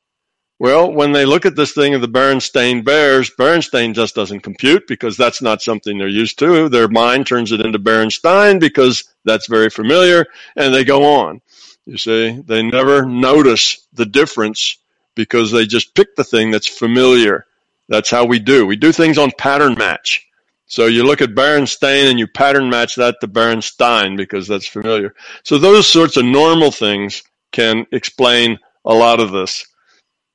Well, 0.61 0.93
when 0.93 1.13
they 1.13 1.25
look 1.25 1.47
at 1.47 1.57
this 1.57 1.73
thing 1.73 1.95
of 1.95 2.03
the 2.03 2.07
Berenstain 2.07 2.85
Bears, 2.85 3.31
Berenstain 3.31 3.95
just 3.95 4.15
doesn't 4.15 4.41
compute 4.41 4.87
because 4.87 5.17
that's 5.17 5.41
not 5.41 5.63
something 5.63 5.97
they're 5.97 6.07
used 6.07 6.39
to. 6.41 6.69
Their 6.69 6.87
mind 6.87 7.27
turns 7.27 7.51
it 7.51 7.63
into 7.63 7.79
Berenstein 7.79 8.61
because 8.61 9.05
that's 9.25 9.47
very 9.47 9.71
familiar, 9.71 10.27
and 10.57 10.75
they 10.75 10.85
go 10.85 11.03
on. 11.03 11.41
You 11.87 11.97
see, 11.97 12.43
they 12.45 12.63
never 12.63 13.07
notice 13.07 13.87
the 13.95 14.05
difference 14.05 14.77
because 15.15 15.51
they 15.51 15.65
just 15.65 15.95
pick 15.95 16.15
the 16.15 16.25
thing 16.25 16.51
that's 16.51 16.69
familiar. 16.69 17.47
That's 17.89 18.11
how 18.11 18.27
we 18.27 18.39
do. 18.39 18.67
We 18.67 18.77
do 18.77 18.93
things 18.93 19.17
on 19.17 19.33
pattern 19.39 19.77
match. 19.79 20.29
So 20.67 20.89
you 20.89 21.05
look 21.05 21.23
at 21.23 21.31
Berenstain 21.31 22.11
and 22.11 22.19
you 22.19 22.27
pattern 22.27 22.69
match 22.69 22.97
that 22.97 23.17
to 23.23 23.29
Berenstein 23.29 24.15
because 24.15 24.47
that's 24.47 24.69
familiar. 24.69 25.15
So 25.43 25.57
those 25.57 25.89
sorts 25.89 26.19
of 26.19 26.27
normal 26.27 26.71
things 26.71 27.23
can 27.51 27.87
explain 27.93 28.59
a 28.85 28.93
lot 28.93 29.21
of 29.21 29.33
this. 29.33 29.65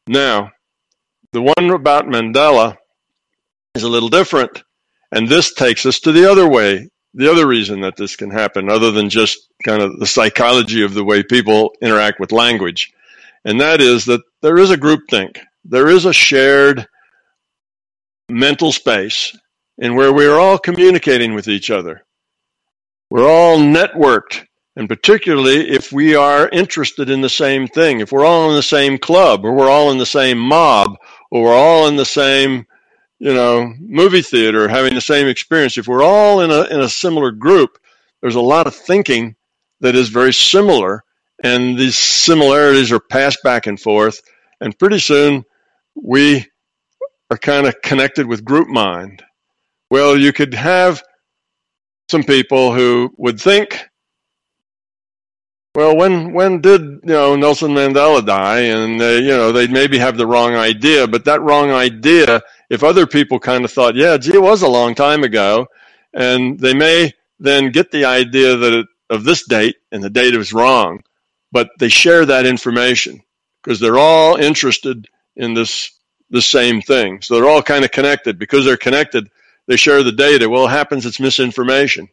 Now, 0.07 0.51
the 1.33 1.41
one 1.41 1.69
about 1.69 2.05
Mandela 2.05 2.77
is 3.75 3.83
a 3.83 3.89
little 3.89 4.09
different. 4.09 4.63
And 5.11 5.27
this 5.27 5.53
takes 5.53 5.85
us 5.85 5.99
to 6.01 6.11
the 6.11 6.29
other 6.29 6.47
way, 6.47 6.89
the 7.13 7.31
other 7.31 7.47
reason 7.47 7.81
that 7.81 7.95
this 7.95 8.15
can 8.15 8.29
happen, 8.29 8.69
other 8.69 8.91
than 8.91 9.09
just 9.09 9.49
kind 9.63 9.81
of 9.81 9.99
the 9.99 10.07
psychology 10.07 10.83
of 10.83 10.93
the 10.93 11.03
way 11.03 11.23
people 11.23 11.73
interact 11.81 12.19
with 12.19 12.31
language. 12.31 12.91
And 13.45 13.61
that 13.61 13.81
is 13.81 14.05
that 14.05 14.21
there 14.41 14.57
is 14.57 14.71
a 14.71 14.77
groupthink. 14.77 15.39
There 15.63 15.87
is 15.87 16.05
a 16.05 16.13
shared 16.13 16.87
mental 18.29 18.71
space 18.71 19.37
in 19.77 19.95
where 19.95 20.13
we 20.13 20.25
are 20.25 20.39
all 20.39 20.57
communicating 20.57 21.33
with 21.33 21.47
each 21.47 21.69
other. 21.69 22.05
We're 23.09 23.29
all 23.29 23.57
networked 23.57 24.45
and 24.75 24.89
particularly 24.89 25.69
if 25.69 25.91
we 25.91 26.15
are 26.15 26.49
interested 26.49 27.09
in 27.09 27.21
the 27.21 27.29
same 27.29 27.67
thing, 27.67 27.99
if 27.99 28.11
we're 28.11 28.25
all 28.25 28.49
in 28.49 28.55
the 28.55 28.63
same 28.63 28.97
club 28.97 29.45
or 29.45 29.53
we're 29.53 29.69
all 29.69 29.91
in 29.91 29.97
the 29.97 30.05
same 30.05 30.37
mob 30.37 30.97
or 31.31 31.43
we're 31.43 31.55
all 31.55 31.87
in 31.87 31.95
the 31.95 32.05
same, 32.05 32.65
you 33.19 33.33
know, 33.33 33.73
movie 33.79 34.21
theater 34.21 34.67
having 34.67 34.93
the 34.93 35.01
same 35.01 35.27
experience, 35.27 35.77
if 35.77 35.87
we're 35.87 36.03
all 36.03 36.41
in 36.41 36.51
a, 36.51 36.63
in 36.63 36.81
a 36.81 36.89
similar 36.89 37.31
group, 37.31 37.77
there's 38.21 38.35
a 38.35 38.41
lot 38.41 38.67
of 38.67 38.75
thinking 38.75 39.35
that 39.79 39.95
is 39.95 40.09
very 40.09 40.33
similar 40.33 41.03
and 41.43 41.77
these 41.77 41.97
similarities 41.97 42.91
are 42.91 42.99
passed 42.99 43.43
back 43.43 43.67
and 43.67 43.79
forth. 43.79 44.21
And 44.61 44.77
pretty 44.77 44.99
soon 44.99 45.45
we 45.95 46.45
are 47.31 47.37
kind 47.37 47.67
of 47.67 47.81
connected 47.81 48.27
with 48.27 48.45
group 48.45 48.67
mind. 48.67 49.23
Well, 49.89 50.17
you 50.17 50.33
could 50.33 50.53
have 50.53 51.03
some 52.09 52.23
people 52.23 52.73
who 52.73 53.13
would 53.17 53.39
think 53.39 53.87
well, 55.75 55.97
when 55.97 56.33
when 56.33 56.61
did 56.61 56.81
you 56.81 56.99
know 57.03 57.35
Nelson 57.35 57.71
Mandela 57.71 58.25
die? 58.25 58.61
And 58.61 59.01
uh, 59.01 59.05
you 59.05 59.29
know 59.29 59.51
they 59.51 59.67
maybe 59.67 59.97
have 59.99 60.17
the 60.17 60.27
wrong 60.27 60.55
idea, 60.55 61.07
but 61.07 61.25
that 61.25 61.41
wrong 61.41 61.71
idea, 61.71 62.41
if 62.69 62.83
other 62.83 63.07
people 63.07 63.39
kind 63.39 63.65
of 63.65 63.71
thought, 63.71 63.95
yeah, 63.95 64.17
gee, 64.17 64.35
it 64.35 64.41
was 64.41 64.63
a 64.63 64.69
long 64.69 64.95
time 64.95 65.23
ago, 65.23 65.67
and 66.13 66.59
they 66.59 66.73
may 66.73 67.13
then 67.39 67.71
get 67.71 67.91
the 67.91 68.05
idea 68.05 68.57
that 68.57 68.73
it, 68.73 68.87
of 69.09 69.25
this 69.25 69.45
date 69.47 69.77
and 69.91 70.03
the 70.03 70.09
date 70.09 70.35
is 70.35 70.53
wrong, 70.53 71.03
but 71.51 71.69
they 71.79 71.89
share 71.89 72.25
that 72.25 72.45
information 72.47 73.21
because 73.63 73.79
they're 73.79 73.99
all 73.99 74.37
interested 74.37 75.07
in 75.35 75.55
this 75.55 75.91
the 76.31 76.41
same 76.41 76.81
thing. 76.81 77.21
So 77.21 77.35
they're 77.35 77.49
all 77.49 77.63
kind 77.63 77.85
of 77.85 77.91
connected 77.91 78.39
because 78.39 78.65
they're 78.65 78.77
connected. 78.77 79.29
They 79.67 79.77
share 79.77 80.03
the 80.03 80.13
data. 80.13 80.49
Well, 80.49 80.67
it 80.67 80.71
happens. 80.71 81.05
It's 81.05 81.19
misinformation. 81.19 82.09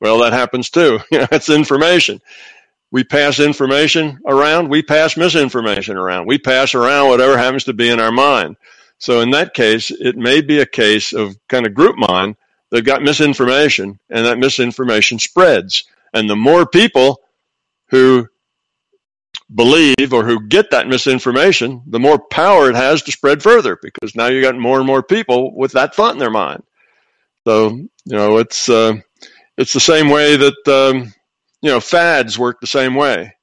Well, 0.00 0.20
that 0.20 0.32
happens 0.32 0.70
too. 0.70 1.00
You 1.12 1.20
know, 1.20 1.28
it's 1.32 1.50
information 1.50 2.20
we 2.90 3.04
pass 3.04 3.40
information 3.40 4.20
around, 4.26 4.68
we 4.68 4.82
pass 4.82 5.16
misinformation 5.16 5.96
around. 5.96 6.26
We 6.26 6.38
pass 6.38 6.74
around 6.74 7.08
whatever 7.08 7.36
happens 7.36 7.64
to 7.64 7.72
be 7.72 7.88
in 7.88 8.00
our 8.00 8.12
mind. 8.12 8.56
So 8.98 9.20
in 9.20 9.30
that 9.30 9.54
case, 9.54 9.90
it 9.90 10.16
may 10.16 10.40
be 10.40 10.60
a 10.60 10.66
case 10.66 11.12
of 11.12 11.36
kind 11.48 11.66
of 11.66 11.74
group 11.74 11.96
mind 11.96 12.36
that 12.70 12.82
got 12.82 13.02
misinformation 13.02 13.98
and 14.10 14.26
that 14.26 14.38
misinformation 14.38 15.18
spreads. 15.18 15.84
And 16.12 16.30
the 16.30 16.36
more 16.36 16.66
people 16.66 17.20
who 17.88 18.28
believe 19.54 20.12
or 20.12 20.24
who 20.24 20.46
get 20.46 20.70
that 20.70 20.88
misinformation, 20.88 21.82
the 21.86 22.00
more 22.00 22.18
power 22.18 22.70
it 22.70 22.76
has 22.76 23.02
to 23.02 23.12
spread 23.12 23.42
further 23.42 23.78
because 23.82 24.14
now 24.14 24.28
you 24.28 24.40
got 24.40 24.56
more 24.56 24.78
and 24.78 24.86
more 24.86 25.02
people 25.02 25.54
with 25.54 25.72
that 25.72 25.94
thought 25.94 26.14
in 26.14 26.18
their 26.18 26.30
mind. 26.30 26.62
So, 27.46 27.70
you 27.70 27.88
know, 28.06 28.38
it's, 28.38 28.68
uh, 28.68 28.94
it's 29.58 29.72
the 29.72 29.80
same 29.80 30.08
way 30.08 30.36
that, 30.36 30.68
um, 30.68 31.12
you 31.64 31.70
know, 31.70 31.80
fads 31.80 32.38
work 32.38 32.60
the 32.60 32.66
same 32.66 32.94
way. 32.94 33.34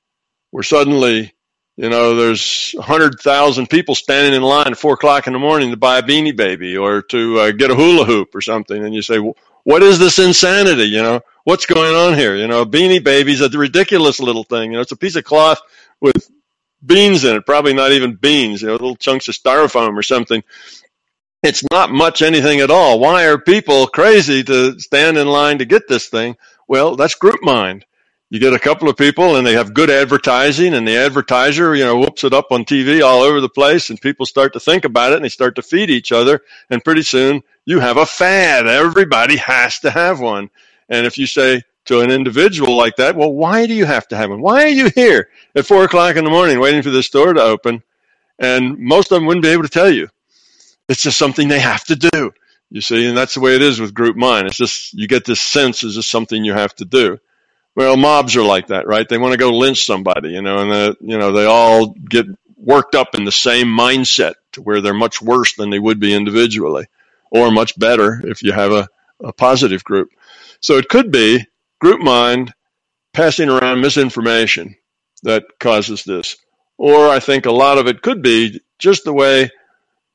Where 0.51 0.61
suddenly, 0.61 1.33
you 1.75 1.89
know, 1.89 2.15
there's 2.15 2.71
100,000 2.75 3.67
people 3.67 3.95
standing 3.95 4.35
in 4.35 4.43
line 4.43 4.67
at 4.67 4.77
four 4.77 4.93
o'clock 4.93 5.25
in 5.25 5.33
the 5.33 5.39
morning 5.39 5.71
to 5.71 5.77
buy 5.77 5.97
a 5.97 6.03
beanie 6.03 6.35
baby 6.35 6.77
or 6.77 7.01
to 7.01 7.39
uh, 7.39 7.51
get 7.51 7.71
a 7.71 7.75
hula 7.75 8.05
hoop 8.05 8.35
or 8.35 8.41
something. 8.41 8.85
And 8.85 8.93
you 8.93 9.01
say, 9.01 9.17
what 9.63 9.81
is 9.81 9.97
this 9.97 10.19
insanity? 10.19 10.83
You 10.83 11.01
know, 11.01 11.21
what's 11.45 11.65
going 11.65 11.95
on 11.95 12.15
here? 12.15 12.35
You 12.35 12.47
know, 12.47 12.61
a 12.61 12.65
beanie 12.65 13.03
baby's 13.03 13.41
a 13.41 13.49
ridiculous 13.49 14.19
little 14.19 14.43
thing. 14.43 14.71
You 14.71 14.77
know, 14.77 14.81
it's 14.81 14.91
a 14.91 14.97
piece 14.97 15.15
of 15.15 15.23
cloth 15.23 15.59
with 15.99 16.29
beans 16.85 17.23
in 17.23 17.37
it, 17.37 17.47
probably 17.47 17.73
not 17.73 17.91
even 17.91 18.13
beans, 18.13 18.61
you 18.61 18.67
know, 18.67 18.73
little 18.73 18.95
chunks 18.97 19.29
of 19.29 19.35
styrofoam 19.35 19.97
or 19.97 20.03
something. 20.03 20.43
It's 21.41 21.63
not 21.71 21.91
much 21.91 22.21
anything 22.21 22.59
at 22.59 22.69
all. 22.69 22.99
Why 22.99 23.25
are 23.25 23.39
people 23.39 23.87
crazy 23.87 24.43
to 24.43 24.79
stand 24.79 25.17
in 25.17 25.25
line 25.25 25.57
to 25.57 25.65
get 25.65 25.87
this 25.87 26.07
thing? 26.07 26.37
Well, 26.67 26.95
that's 26.95 27.15
group 27.15 27.41
mind 27.41 27.83
you 28.31 28.39
get 28.39 28.53
a 28.53 28.59
couple 28.59 28.87
of 28.87 28.95
people 28.95 29.35
and 29.35 29.45
they 29.45 29.55
have 29.55 29.73
good 29.73 29.89
advertising 29.89 30.73
and 30.73 30.87
the 30.87 30.95
advertiser, 30.95 31.75
you 31.75 31.83
know, 31.83 31.99
whoops 31.99 32.23
it 32.23 32.33
up 32.33 32.53
on 32.53 32.63
TV 32.63 33.03
all 33.03 33.21
over 33.21 33.41
the 33.41 33.49
place 33.49 33.89
and 33.89 33.99
people 33.99 34.25
start 34.25 34.53
to 34.53 34.59
think 34.59 34.85
about 34.85 35.11
it 35.11 35.17
and 35.17 35.25
they 35.25 35.29
start 35.29 35.53
to 35.57 35.61
feed 35.61 35.89
each 35.89 36.13
other. 36.13 36.41
And 36.69 36.81
pretty 36.81 37.01
soon 37.01 37.43
you 37.65 37.81
have 37.81 37.97
a 37.97 38.05
fad. 38.05 38.67
Everybody 38.67 39.35
has 39.35 39.79
to 39.79 39.91
have 39.91 40.21
one. 40.21 40.49
And 40.87 41.05
if 41.05 41.17
you 41.17 41.27
say 41.27 41.63
to 41.85 41.99
an 41.99 42.09
individual 42.09 42.77
like 42.77 42.95
that, 42.95 43.17
well, 43.17 43.33
why 43.33 43.67
do 43.67 43.73
you 43.73 43.83
have 43.83 44.07
to 44.07 44.15
have 44.15 44.29
one? 44.29 44.41
Why 44.41 44.63
are 44.63 44.69
you 44.69 44.89
here 44.95 45.27
at 45.53 45.65
four 45.65 45.83
o'clock 45.83 46.15
in 46.15 46.23
the 46.23 46.31
morning 46.31 46.61
waiting 46.61 46.83
for 46.83 46.89
the 46.89 47.03
store 47.03 47.33
to 47.33 47.41
open? 47.41 47.83
And 48.39 48.79
most 48.79 49.11
of 49.11 49.17
them 49.17 49.25
wouldn't 49.25 49.43
be 49.43 49.49
able 49.49 49.63
to 49.63 49.69
tell 49.69 49.89
you. 49.89 50.07
It's 50.87 51.03
just 51.03 51.17
something 51.17 51.49
they 51.49 51.59
have 51.59 51.83
to 51.83 51.97
do. 51.97 52.31
You 52.69 52.79
see, 52.79 53.09
and 53.09 53.17
that's 53.17 53.33
the 53.33 53.41
way 53.41 53.55
it 53.55 53.61
is 53.61 53.81
with 53.81 53.93
group 53.93 54.15
mind. 54.15 54.47
It's 54.47 54.55
just, 54.55 54.93
you 54.93 55.05
get 55.09 55.25
this 55.25 55.41
sense 55.41 55.83
it's 55.83 55.95
just 55.95 56.09
something 56.09 56.45
you 56.45 56.53
have 56.53 56.73
to 56.75 56.85
do. 56.85 57.19
Well, 57.75 57.95
mobs 57.95 58.35
are 58.35 58.43
like 58.43 58.67
that, 58.67 58.87
right? 58.87 59.07
They 59.07 59.17
want 59.17 59.31
to 59.31 59.37
go 59.37 59.51
lynch 59.51 59.85
somebody, 59.85 60.29
you 60.29 60.41
know, 60.41 60.57
and 60.57 60.97
you 60.99 61.17
know 61.17 61.31
they 61.31 61.45
all 61.45 61.87
get 61.87 62.25
worked 62.57 62.95
up 62.95 63.15
in 63.15 63.23
the 63.23 63.31
same 63.31 63.67
mindset 63.67 64.33
to 64.53 64.61
where 64.61 64.81
they're 64.81 64.93
much 64.93 65.21
worse 65.21 65.55
than 65.55 65.69
they 65.69 65.79
would 65.79 65.99
be 65.99 66.13
individually, 66.13 66.85
or 67.31 67.49
much 67.49 67.77
better 67.79 68.21
if 68.25 68.43
you 68.43 68.51
have 68.51 68.73
a, 68.73 68.87
a 69.23 69.31
positive 69.31 69.83
group. 69.83 70.09
So 70.59 70.77
it 70.77 70.89
could 70.89 71.11
be 71.11 71.45
group 71.79 72.01
mind 72.01 72.53
passing 73.13 73.49
around 73.49 73.81
misinformation 73.81 74.75
that 75.23 75.45
causes 75.59 76.03
this, 76.03 76.35
or 76.77 77.07
I 77.07 77.19
think 77.19 77.45
a 77.45 77.51
lot 77.51 77.77
of 77.77 77.87
it 77.87 78.01
could 78.01 78.21
be 78.21 78.59
just 78.79 79.05
the 79.05 79.13
way 79.13 79.49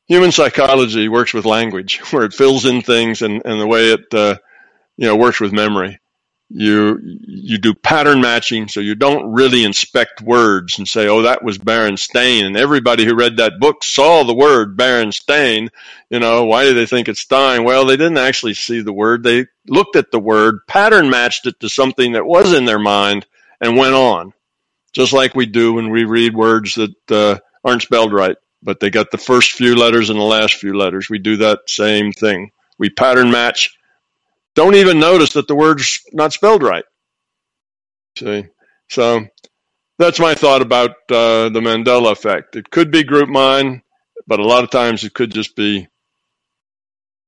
human 0.06 0.30
psychology 0.30 1.08
works 1.08 1.32
with 1.32 1.46
language, 1.46 2.00
where 2.12 2.24
it 2.24 2.34
fills 2.34 2.66
in 2.66 2.82
things 2.82 3.22
and, 3.22 3.40
and 3.46 3.58
the 3.58 3.66
way 3.66 3.92
it 3.92 4.12
uh, 4.12 4.36
you 4.98 5.06
know 5.06 5.16
works 5.16 5.40
with 5.40 5.54
memory 5.54 5.98
you 6.48 6.98
you 7.02 7.58
do 7.58 7.74
pattern 7.74 8.20
matching 8.20 8.68
so 8.68 8.78
you 8.78 8.94
don't 8.94 9.32
really 9.32 9.64
inspect 9.64 10.22
words 10.22 10.78
and 10.78 10.88
say 10.88 11.08
oh 11.08 11.22
that 11.22 11.42
was 11.42 11.58
Baron 11.58 11.94
Berenstain 11.94 12.44
and 12.44 12.56
everybody 12.56 13.04
who 13.04 13.16
read 13.16 13.36
that 13.38 13.58
book 13.58 13.82
saw 13.82 14.22
the 14.22 14.34
word 14.34 14.76
Baron 14.76 15.08
Berenstain 15.08 15.68
you 16.08 16.20
know 16.20 16.44
why 16.44 16.64
do 16.64 16.72
they 16.72 16.86
think 16.86 17.08
it's 17.08 17.20
Stein 17.20 17.64
well 17.64 17.84
they 17.84 17.96
didn't 17.96 18.18
actually 18.18 18.54
see 18.54 18.80
the 18.80 18.92
word 18.92 19.24
they 19.24 19.46
looked 19.66 19.96
at 19.96 20.12
the 20.12 20.20
word 20.20 20.60
pattern 20.68 21.10
matched 21.10 21.46
it 21.46 21.58
to 21.60 21.68
something 21.68 22.12
that 22.12 22.26
was 22.26 22.52
in 22.52 22.64
their 22.64 22.78
mind 22.78 23.26
and 23.60 23.76
went 23.76 23.94
on 23.94 24.32
just 24.96 25.12
like 25.12 25.34
we 25.34 25.44
do 25.44 25.74
when 25.74 25.90
we 25.90 26.04
read 26.04 26.34
words 26.34 26.74
that 26.76 27.10
uh, 27.10 27.38
aren't 27.62 27.82
spelled 27.82 28.14
right, 28.14 28.36
but 28.62 28.80
they 28.80 28.88
got 28.88 29.10
the 29.10 29.18
first 29.18 29.52
few 29.52 29.76
letters 29.76 30.08
and 30.08 30.18
the 30.18 30.24
last 30.24 30.54
few 30.54 30.74
letters. 30.74 31.10
We 31.10 31.18
do 31.18 31.36
that 31.36 31.68
same 31.68 32.12
thing. 32.12 32.50
We 32.78 32.88
pattern 32.88 33.30
match. 33.30 33.76
Don't 34.56 34.74
even 34.74 34.98
notice 34.98 35.34
that 35.34 35.46
the 35.46 35.54
word's 35.54 36.00
not 36.12 36.32
spelled 36.32 36.62
right. 36.62 36.84
See? 38.18 38.46
So 38.88 39.26
that's 39.98 40.18
my 40.18 40.34
thought 40.34 40.62
about 40.62 40.90
uh, 41.10 41.50
the 41.50 41.60
Mandela 41.60 42.10
effect. 42.10 42.56
It 42.56 42.70
could 42.70 42.90
be 42.90 43.04
group 43.04 43.28
mind, 43.28 43.82
but 44.26 44.40
a 44.40 44.46
lot 44.46 44.64
of 44.64 44.70
times 44.70 45.04
it 45.04 45.12
could 45.12 45.30
just 45.30 45.56
be 45.56 45.86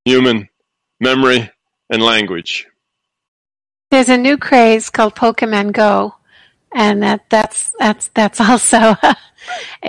human 0.07 0.49
memory 1.01 1.51
and 1.91 2.03
language. 2.03 2.67
There's 3.91 4.09
a 4.09 4.17
new 4.17 4.39
craze 4.39 4.89
called 4.89 5.15
Pokemon 5.15 5.73
Go, 5.73 6.15
and 6.75 7.03
that 7.03 7.29
that's 7.29 7.73
that's 7.79 8.09
that's 8.09 8.41
also 8.49 8.97
a, 9.03 9.17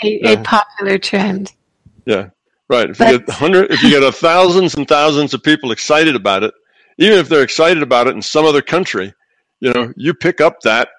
yeah. 0.03 0.31
a 0.31 0.43
popular 0.43 0.97
trend. 0.97 1.53
Yeah, 2.05 2.29
right. 2.69 2.89
If 2.89 2.97
but, 2.97 3.11
you 3.11 3.19
get 3.19 3.29
hundred, 3.29 3.71
if 3.71 3.81
you 3.81 3.89
get 3.89 4.03
a 4.03 4.11
thousands 4.11 4.75
and 4.75 4.85
thousands 4.85 5.33
of 5.33 5.41
people 5.41 5.71
excited 5.71 6.15
about 6.15 6.43
it, 6.43 6.53
even 6.99 7.17
if 7.17 7.27
they're 7.27 7.43
excited 7.43 7.81
about 7.81 8.07
it 8.07 8.15
in 8.15 8.21
some 8.21 8.45
other 8.45 8.61
country, 8.61 9.13
you 9.59 9.73
know, 9.73 9.91
you 9.95 10.13
pick 10.13 10.39
up 10.39 10.61
that, 10.61 10.89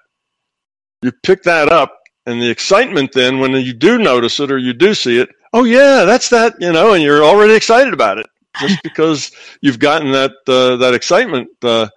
you 1.01 1.11
pick 1.23 1.43
that 1.43 1.69
up, 1.69 1.97
and 2.25 2.41
the 2.41 2.49
excitement 2.49 3.13
then 3.13 3.39
when 3.39 3.51
you 3.53 3.73
do 3.73 3.97
notice 3.97 4.39
it 4.39 4.51
or 4.51 4.57
you 4.57 4.73
do 4.73 4.93
see 4.93 5.19
it, 5.19 5.29
oh 5.53 5.63
yeah, 5.63 6.03
that's 6.03 6.29
that, 6.29 6.55
you 6.59 6.71
know, 6.71 6.93
and 6.93 7.03
you're 7.03 7.23
already 7.23 7.53
excited 7.53 7.93
about 7.93 8.17
it 8.17 8.27
just 8.59 8.81
because 8.83 9.31
you've 9.61 9.79
gotten 9.79 10.11
that 10.11 10.31
uh, 10.47 10.75
that 10.77 10.93
excitement 10.93 11.49
uh, 11.63 11.87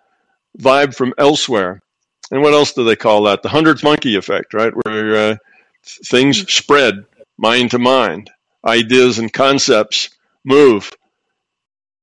vibe 0.58 0.94
from 0.94 1.14
elsewhere. 1.18 1.80
And 2.30 2.42
what 2.42 2.54
else 2.54 2.72
do 2.72 2.84
they 2.84 2.96
call 2.96 3.22
that? 3.24 3.42
The 3.42 3.48
hundredth 3.48 3.82
monkey 3.82 4.16
effect, 4.16 4.54
right? 4.54 4.72
Where 4.84 5.16
uh, 5.32 5.36
things 5.84 6.50
spread 6.52 7.04
mind 7.36 7.70
to 7.72 7.78
mind, 7.78 8.30
ideas 8.66 9.18
and 9.18 9.32
concepts 9.32 10.10
move. 10.44 10.90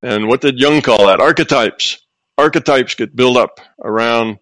And 0.02 0.28
what 0.28 0.42
did 0.42 0.60
Jung 0.60 0.82
call 0.82 1.08
that? 1.08 1.20
Archetypes. 1.20 2.00
Archetypes 2.38 2.96
get 2.96 3.16
built 3.16 3.38
up 3.38 3.60
around 3.84 4.40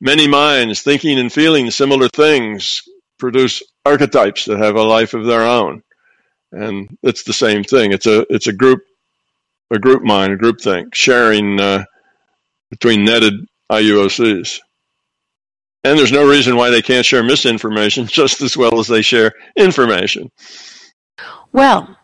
many 0.00 0.26
minds 0.26 0.82
thinking 0.82 1.18
and 1.18 1.32
feeling 1.32 1.70
similar 1.70 2.08
things, 2.08 2.82
produce 3.18 3.62
archetypes 3.84 4.46
that 4.46 4.58
have 4.58 4.76
a 4.76 4.82
life 4.82 5.14
of 5.14 5.26
their 5.26 5.42
own. 5.42 5.82
And 6.50 6.98
it's 7.02 7.22
the 7.22 7.32
same 7.32 7.64
thing. 7.64 7.92
It's 7.92 8.06
a 8.06 8.26
it's 8.32 8.46
a 8.46 8.52
group 8.52 8.80
a 9.70 9.78
group 9.78 10.02
mind, 10.02 10.32
a 10.32 10.36
group 10.36 10.60
think, 10.60 10.94
sharing 10.94 11.58
uh, 11.58 11.84
between 12.70 13.04
netted 13.04 13.34
IUOCs. 13.70 14.60
And 15.84 15.98
there's 15.98 16.12
no 16.12 16.28
reason 16.28 16.56
why 16.56 16.70
they 16.70 16.82
can't 16.82 17.06
share 17.06 17.22
misinformation 17.22 18.06
just 18.20 18.42
as 18.42 18.56
well 18.56 18.78
as 18.78 18.86
they 18.86 19.02
share 19.02 19.32
information. 19.56 20.30
Well, 21.52 21.96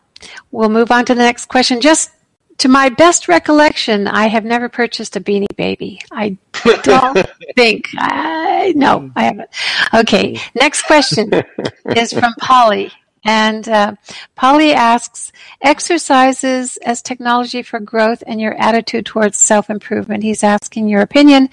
we'll 0.51 0.69
move 0.69 0.91
on 0.91 1.05
to 1.07 1.15
the 1.15 1.23
next 1.23 1.47
question. 1.47 1.81
Just 1.81 2.11
to 2.59 2.69
my 2.69 2.89
best 2.89 3.29
recollection, 3.29 4.07
I 4.07 4.27
have 4.27 4.45
never 4.45 4.69
purchased 4.69 5.17
a 5.17 5.21
beanie 5.21 5.55
baby. 5.57 6.01
I 6.13 6.37
don't 6.83 7.27
think. 7.57 7.89
I, 7.97 8.73
no, 8.77 9.11
I 9.17 9.25
haven't. 9.25 9.51
Okay, 9.95 10.41
next 10.55 10.83
question 10.83 11.31
is 11.97 12.13
from 12.13 12.35
Polly. 12.41 12.93
And 13.25 13.69
uh, 13.69 13.95
Polly 14.37 14.73
asks, 14.73 15.33
exercises 15.61 16.77
as 16.79 17.03
technology 17.03 17.63
for 17.63 17.81
growth 17.81 18.23
and 18.27 18.41
your 18.41 18.55
attitude 18.55 19.07
towards 19.07 19.39
self 19.39 19.71
improvement. 19.71 20.23
He's 20.23 20.45
asking 20.45 20.89
your 20.89 21.03
opinion. 21.03 21.51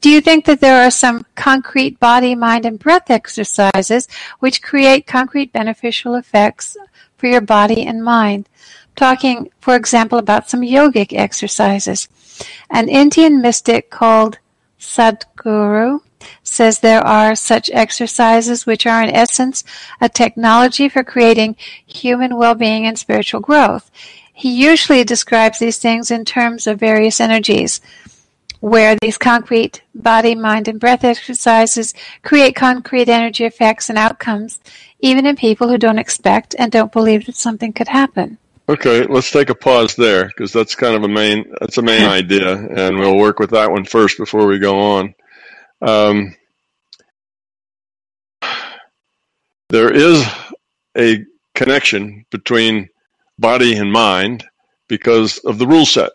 Do 0.00 0.10
you 0.10 0.20
think 0.20 0.44
that 0.46 0.60
there 0.60 0.86
are 0.86 0.90
some 0.90 1.26
concrete 1.34 2.00
body, 2.00 2.34
mind, 2.34 2.64
and 2.64 2.78
breath 2.78 3.10
exercises 3.10 4.08
which 4.38 4.62
create 4.62 5.06
concrete 5.06 5.52
beneficial 5.52 6.14
effects 6.14 6.76
for 7.16 7.26
your 7.26 7.40
body 7.42 7.84
and 7.84 8.02
mind? 8.02 8.48
Talking, 8.98 9.52
for 9.60 9.76
example, 9.76 10.18
about 10.18 10.50
some 10.50 10.62
yogic 10.62 11.16
exercises. 11.16 12.08
An 12.68 12.88
Indian 12.88 13.40
mystic 13.40 13.90
called 13.90 14.40
Sadhguru 14.80 16.00
says 16.42 16.80
there 16.80 17.06
are 17.06 17.36
such 17.36 17.70
exercises 17.72 18.66
which 18.66 18.88
are 18.88 19.00
in 19.00 19.10
essence 19.10 19.62
a 20.00 20.08
technology 20.08 20.88
for 20.88 21.04
creating 21.04 21.54
human 21.86 22.36
well-being 22.36 22.86
and 22.86 22.98
spiritual 22.98 23.38
growth. 23.40 23.88
He 24.34 24.50
usually 24.50 25.04
describes 25.04 25.60
these 25.60 25.78
things 25.78 26.10
in 26.10 26.24
terms 26.24 26.66
of 26.66 26.80
various 26.80 27.20
energies, 27.20 27.80
where 28.58 28.96
these 29.00 29.16
concrete 29.16 29.80
body, 29.94 30.34
mind, 30.34 30.66
and 30.66 30.80
breath 30.80 31.04
exercises 31.04 31.94
create 32.24 32.56
concrete 32.56 33.08
energy 33.08 33.44
effects 33.44 33.88
and 33.90 33.96
outcomes, 33.96 34.58
even 34.98 35.24
in 35.24 35.36
people 35.36 35.68
who 35.68 35.78
don't 35.78 36.00
expect 36.00 36.56
and 36.58 36.72
don't 36.72 36.90
believe 36.90 37.26
that 37.26 37.36
something 37.36 37.72
could 37.72 37.86
happen. 37.86 38.38
Okay, 38.70 39.06
let's 39.06 39.30
take 39.30 39.48
a 39.48 39.54
pause 39.54 39.96
there 39.96 40.26
because 40.26 40.52
that's 40.52 40.74
kind 40.74 40.94
of 40.94 41.02
a 41.02 41.08
main 41.08 41.54
that's 41.58 41.78
a 41.78 41.82
main 41.82 42.06
idea, 42.06 42.52
and 42.52 42.98
we'll 42.98 43.16
work 43.16 43.38
with 43.38 43.50
that 43.50 43.70
one 43.70 43.86
first 43.86 44.18
before 44.18 44.46
we 44.46 44.58
go 44.58 44.78
on. 44.78 45.14
Um, 45.80 46.36
there 49.70 49.90
is 49.90 50.22
a 50.98 51.24
connection 51.54 52.26
between 52.30 52.90
body 53.38 53.74
and 53.74 53.90
mind 53.90 54.44
because 54.86 55.38
of 55.38 55.58
the 55.58 55.66
rule 55.66 55.86
set. 55.86 56.12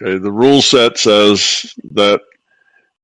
Okay, 0.00 0.18
the 0.18 0.32
rule 0.32 0.62
set 0.62 0.98
says 0.98 1.74
that 1.90 2.20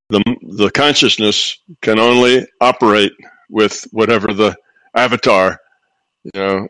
the 0.09 0.23
the 0.43 0.71
consciousness 0.71 1.59
can 1.83 1.99
only 1.99 2.47
operate 2.61 3.13
with 3.51 3.89
whatever 3.91 4.33
the 4.33 4.57
avatar, 4.95 5.59
you 6.23 6.31
know, 6.41 6.69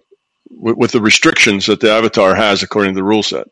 with, 0.50 0.92
the 0.92 1.00
restrictions 1.00 1.66
that 1.66 1.80
the 1.80 1.90
avatar 1.90 2.34
has 2.34 2.62
according 2.62 2.94
to 2.94 2.98
the 2.98 3.04
rule 3.04 3.22
set. 3.22 3.46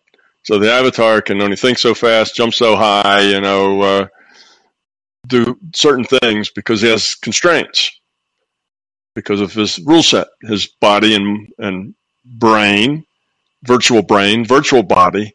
So 0.45 0.59
the 0.59 0.73
avatar 0.73 1.21
can 1.21 1.43
only 1.43 1.57
think 1.57 1.79
so 1.79 1.95
fast, 1.95 2.37
jump 2.37 2.55
so 2.55 2.77
high, 2.77 3.23
you 3.23 3.41
know, 3.41 3.83
uh, 3.83 4.07
do 5.27 5.59
certain 5.75 6.05
things 6.05 6.51
because 6.51 6.81
he 6.81 6.89
has 6.89 7.15
constraints 7.17 7.91
because 9.15 9.41
of 9.41 9.53
his 9.53 9.79
rule 9.81 10.03
set, 10.03 10.29
his 10.43 10.67
body 10.67 11.15
and, 11.15 11.49
and 11.59 11.95
brain, 12.25 13.05
virtual 13.65 14.03
brain, 14.03 14.45
virtual 14.45 14.83
body 14.83 15.35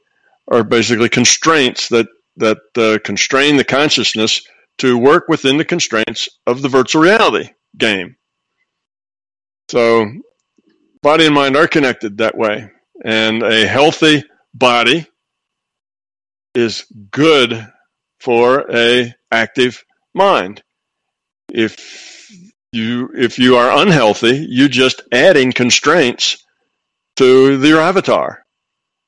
are 0.49 0.63
basically 0.63 1.09
constraints 1.09 1.89
that, 1.89 2.07
that 2.37 2.59
uh, 2.77 2.99
constrain 3.03 3.57
the 3.57 3.63
consciousness 3.63 4.41
to 4.77 4.97
work 4.97 5.25
within 5.27 5.57
the 5.57 5.65
constraints 5.65 6.29
of 6.47 6.61
the 6.61 6.69
virtual 6.69 7.01
reality 7.01 7.49
game. 7.77 8.15
So 9.69 10.09
body 11.01 11.25
and 11.25 11.35
mind 11.35 11.55
are 11.55 11.67
connected 11.67 12.17
that 12.17 12.37
way. 12.37 12.69
And 13.03 13.41
a 13.43 13.65
healthy 13.65 14.23
body 14.53 15.07
is 16.53 16.85
good 17.09 17.67
for 18.19 18.65
a 18.71 19.13
active 19.31 19.83
mind. 20.13 20.61
If 21.51 22.31
you 22.71 23.09
if 23.15 23.39
you 23.39 23.57
are 23.57 23.81
unhealthy, 23.81 24.45
you're 24.47 24.67
just 24.69 25.01
adding 25.11 25.51
constraints 25.51 26.45
to 27.17 27.59
your 27.59 27.81
avatar. 27.81 28.43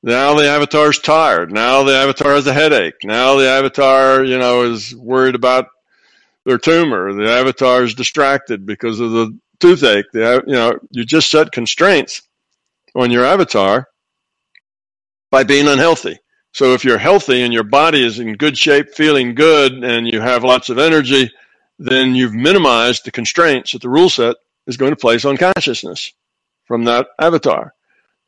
Now 0.02 0.34
the 0.34 0.46
avatar's 0.46 0.98
tired. 0.98 1.50
Now 1.52 1.82
the 1.84 1.94
avatar 1.94 2.34
has 2.34 2.46
a 2.46 2.52
headache. 2.52 2.96
Now 3.04 3.36
the 3.36 3.48
avatar, 3.48 4.22
you 4.22 4.38
know, 4.38 4.62
is 4.64 4.94
worried 4.94 5.34
about 5.34 5.68
their 6.44 6.58
tumor. 6.58 7.14
The 7.14 7.30
avatar 7.30 7.84
is 7.84 7.94
distracted 7.94 8.66
because 8.66 9.00
of 9.00 9.12
the 9.12 9.38
toothache. 9.64 10.12
The, 10.12 10.42
you 10.46 10.52
know, 10.52 10.78
you 10.90 11.04
just 11.04 11.30
set 11.30 11.52
constraints 11.52 12.22
on 12.94 13.10
your 13.10 13.24
avatar 13.24 13.88
by 15.30 15.44
being 15.44 15.68
unhealthy. 15.68 16.18
So 16.52 16.74
if 16.74 16.84
you're 16.84 16.98
healthy 16.98 17.42
and 17.42 17.52
your 17.52 17.64
body 17.64 18.04
is 18.04 18.18
in 18.18 18.34
good 18.34 18.56
shape, 18.56 18.90
feeling 18.90 19.34
good, 19.34 19.72
and 19.82 20.06
you 20.06 20.20
have 20.20 20.44
lots 20.44 20.68
of 20.68 20.78
energy, 20.78 21.30
then 21.78 22.14
you've 22.14 22.34
minimized 22.34 23.04
the 23.04 23.10
constraints 23.10 23.72
that 23.72 23.82
the 23.82 23.88
rule 23.88 24.08
set 24.08 24.36
is 24.66 24.76
going 24.76 24.92
to 24.92 24.96
place 24.96 25.24
on 25.24 25.36
consciousness 25.36 26.12
from 26.66 26.84
that 26.84 27.08
avatar. 27.18 27.74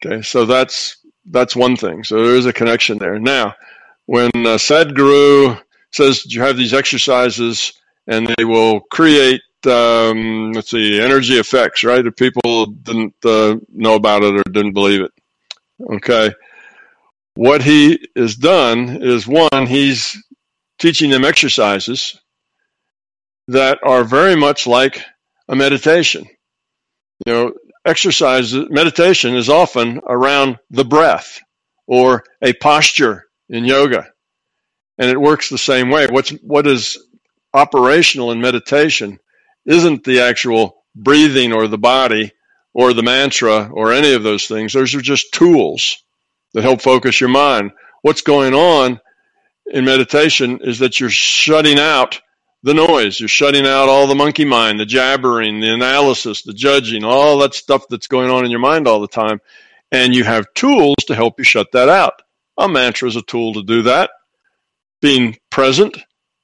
Okay, 0.05 0.23
so 0.23 0.45
that's 0.45 0.97
that's 1.27 1.55
one 1.55 1.77
thing. 1.77 2.03
So 2.03 2.25
there 2.25 2.37
is 2.37 2.47
a 2.47 2.53
connection 2.53 2.99
there. 2.99 3.19
Now, 3.19 3.55
when 4.07 4.31
uh, 4.35 4.59
Sadhguru 4.59 5.61
says 5.93 6.27
you 6.27 6.43
have 6.43 6.57
these 6.57 6.75
exercises 6.75 7.73
and 8.07 8.27
they 8.37 8.45
will 8.45 8.81
create, 8.81 9.41
um, 9.67 10.53
let's 10.53 10.71
see, 10.71 11.01
energy 11.01 11.35
effects, 11.35 11.85
right? 11.85 12.07
If 12.07 12.17
people 12.17 12.67
didn't 12.67 13.15
uh, 13.25 13.57
know 13.73 13.95
about 13.95 14.23
it 14.23 14.35
or 14.35 14.43
didn't 14.51 14.73
believe 14.73 15.03
it. 15.03 15.13
Okay 15.95 16.31
what 17.37 17.63
he 17.63 18.09
has 18.17 18.35
done 18.35 19.03
is 19.03 19.27
one, 19.27 19.67
he's 19.67 20.17
teaching 20.79 21.11
them 21.11 21.25
exercises 21.25 22.19
that 23.49 23.79
are 23.85 24.03
very 24.03 24.35
much 24.35 24.67
like 24.67 25.03
a 25.49 25.55
meditation. 25.55 26.27
You 27.27 27.33
know, 27.33 27.53
exercise, 27.85 28.55
meditation 28.55 29.37
is 29.37 29.49
often 29.49 30.01
around 30.09 30.59
the 30.71 30.85
breath 30.85 31.41
or 31.87 32.25
a 32.43 32.55
posture 32.55 33.27
in 33.49 33.65
yoga. 33.65 34.09
And 34.99 35.11
it 35.11 35.21
works 35.21 35.51
the 35.51 35.59
same 35.59 35.91
way. 35.91 36.07
What's, 36.07 36.31
what 36.43 36.67
is 36.67 36.99
operational 37.53 38.33
in 38.33 38.41
meditation 38.41 39.19
isn't 39.67 40.05
the 40.05 40.21
actual 40.21 40.85
breathing 40.95 41.53
or 41.53 41.69
the 41.69 41.79
body 41.79 42.33
or 42.73 42.93
the 42.93 43.03
mantra 43.03 43.71
or 43.73 43.93
any 43.93 44.15
of 44.15 44.23
those 44.23 44.47
things. 44.47 44.73
Those 44.73 44.95
are 44.95 45.01
just 45.01 45.33
tools 45.33 46.03
that 46.55 46.63
help 46.63 46.81
focus 46.81 47.21
your 47.21 47.31
mind. 47.31 47.73
What's 48.03 48.23
going 48.23 48.55
on 48.55 49.01
in 49.67 49.85
meditation 49.85 50.61
is 50.63 50.79
that 50.79 51.01
you're 51.01 51.11
shutting 51.11 51.79
out 51.79 52.21
the 52.63 52.75
noise. 52.75 53.21
You're 53.21 53.29
shutting 53.29 53.67
out 53.67 53.89
all 53.89 54.07
the 54.07 54.15
monkey 54.15 54.45
mind, 54.45 54.81
the 54.81 54.87
jabbering, 54.87 55.61
the 55.61 55.73
analysis, 55.73 56.43
the 56.43 56.53
judging, 56.53 57.05
all 57.05 57.39
that 57.39 57.55
stuff 57.55 57.85
that's 57.89 58.07
going 58.07 58.31
on 58.31 58.45
in 58.45 58.51
your 58.51 58.61
mind 58.61 58.89
all 58.89 59.01
the 59.01 59.09
time. 59.09 59.41
And 59.93 60.15
you 60.15 60.25
have 60.25 60.53
tools 60.55 60.97
to 61.07 61.15
help 61.15 61.39
you 61.39 61.45
shut 61.45 61.69
that 61.73 61.89
out. 61.89 62.15
A 62.59 62.69
mantra 62.69 63.09
is 63.09 63.17
a 63.17 63.23
tool 63.23 63.55
to 63.55 63.63
do 63.63 63.83
that. 63.83 64.11
Being 65.01 65.37
present 65.51 65.97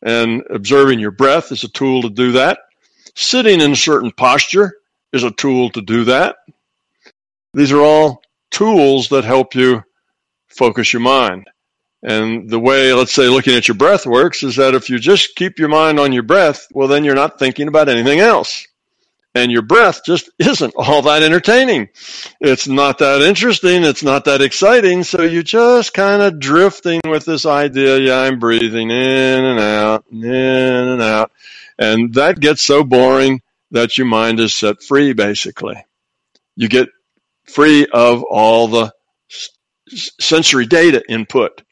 and 0.02 0.42
observing 0.50 0.98
your 0.98 1.10
breath 1.10 1.52
is 1.52 1.64
a 1.64 1.68
tool 1.68 2.02
to 2.02 2.10
do 2.10 2.32
that. 2.32 2.58
Sitting 3.14 3.60
in 3.60 3.72
a 3.72 3.76
certain 3.76 4.10
posture 4.10 4.74
is 5.12 5.24
a 5.24 5.30
tool 5.30 5.70
to 5.70 5.82
do 5.82 6.04
that. 6.04 6.36
These 7.54 7.72
are 7.72 7.80
all 7.80 8.22
tools 8.50 9.08
that 9.10 9.24
help 9.24 9.54
you 9.54 9.82
focus 10.48 10.92
your 10.92 11.02
mind. 11.02 11.48
And 12.02 12.50
the 12.50 12.58
way, 12.58 12.92
let's 12.92 13.12
say, 13.12 13.28
looking 13.28 13.54
at 13.54 13.68
your 13.68 13.76
breath 13.76 14.06
works 14.06 14.42
is 14.42 14.56
that 14.56 14.74
if 14.74 14.90
you 14.90 14.98
just 14.98 15.36
keep 15.36 15.58
your 15.58 15.68
mind 15.68 16.00
on 16.00 16.12
your 16.12 16.24
breath, 16.24 16.66
well, 16.72 16.88
then 16.88 17.04
you're 17.04 17.14
not 17.14 17.38
thinking 17.38 17.68
about 17.68 17.88
anything 17.88 18.18
else. 18.18 18.66
And 19.34 19.50
your 19.50 19.62
breath 19.62 20.02
just 20.04 20.28
isn't 20.38 20.74
all 20.76 21.02
that 21.02 21.22
entertaining. 21.22 21.90
It's 22.40 22.66
not 22.66 22.98
that 22.98 23.22
interesting. 23.22 23.84
It's 23.84 24.02
not 24.02 24.24
that 24.24 24.42
exciting. 24.42 25.04
So 25.04 25.22
you're 25.22 25.42
just 25.42 25.94
kind 25.94 26.22
of 26.22 26.40
drifting 26.40 27.00
with 27.06 27.24
this 27.24 27.46
idea. 27.46 27.98
Yeah, 27.98 28.18
I'm 28.18 28.38
breathing 28.38 28.90
in 28.90 29.44
and 29.44 29.60
out, 29.60 30.04
in 30.10 30.24
and 30.24 31.00
out. 31.00 31.30
And 31.82 32.14
that 32.14 32.38
gets 32.38 32.62
so 32.62 32.84
boring 32.84 33.40
that 33.72 33.98
your 33.98 34.06
mind 34.06 34.38
is 34.38 34.54
set 34.54 34.84
free, 34.84 35.14
basically. 35.14 35.84
You 36.54 36.68
get 36.68 36.88
free 37.44 37.88
of 37.92 38.22
all 38.22 38.68
the 38.68 38.92
sensory 39.88 40.66
data 40.66 41.02
input. 41.08 41.62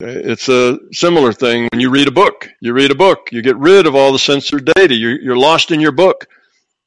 It's 0.00 0.48
a 0.48 0.78
similar 0.92 1.32
thing 1.32 1.68
when 1.70 1.80
you 1.80 1.88
read 1.88 2.08
a 2.08 2.12
book. 2.12 2.48
You 2.60 2.72
read 2.72 2.90
a 2.90 2.96
book, 2.96 3.28
you 3.30 3.42
get 3.42 3.58
rid 3.58 3.86
of 3.86 3.94
all 3.94 4.12
the 4.12 4.18
sensory 4.18 4.60
data. 4.60 4.94
You're, 4.94 5.20
you're 5.20 5.38
lost 5.38 5.70
in 5.70 5.78
your 5.78 5.92
book. 5.92 6.26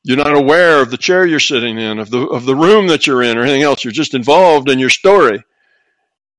You're 0.04 0.18
not 0.18 0.36
aware 0.36 0.82
of 0.82 0.92
the 0.92 0.98
chair 0.98 1.26
you're 1.26 1.40
sitting 1.40 1.80
in, 1.80 2.00
of 2.00 2.10
the 2.10 2.20
of 2.28 2.46
the 2.46 2.56
room 2.56 2.88
that 2.88 3.08
you're 3.08 3.24
in, 3.24 3.38
or 3.38 3.44
anything 3.44 3.64
else. 3.64 3.84
You're 3.84 3.94
just 3.94 4.14
involved 4.14 4.70
in 4.70 4.80
your 4.80 4.90
story. 4.90 5.44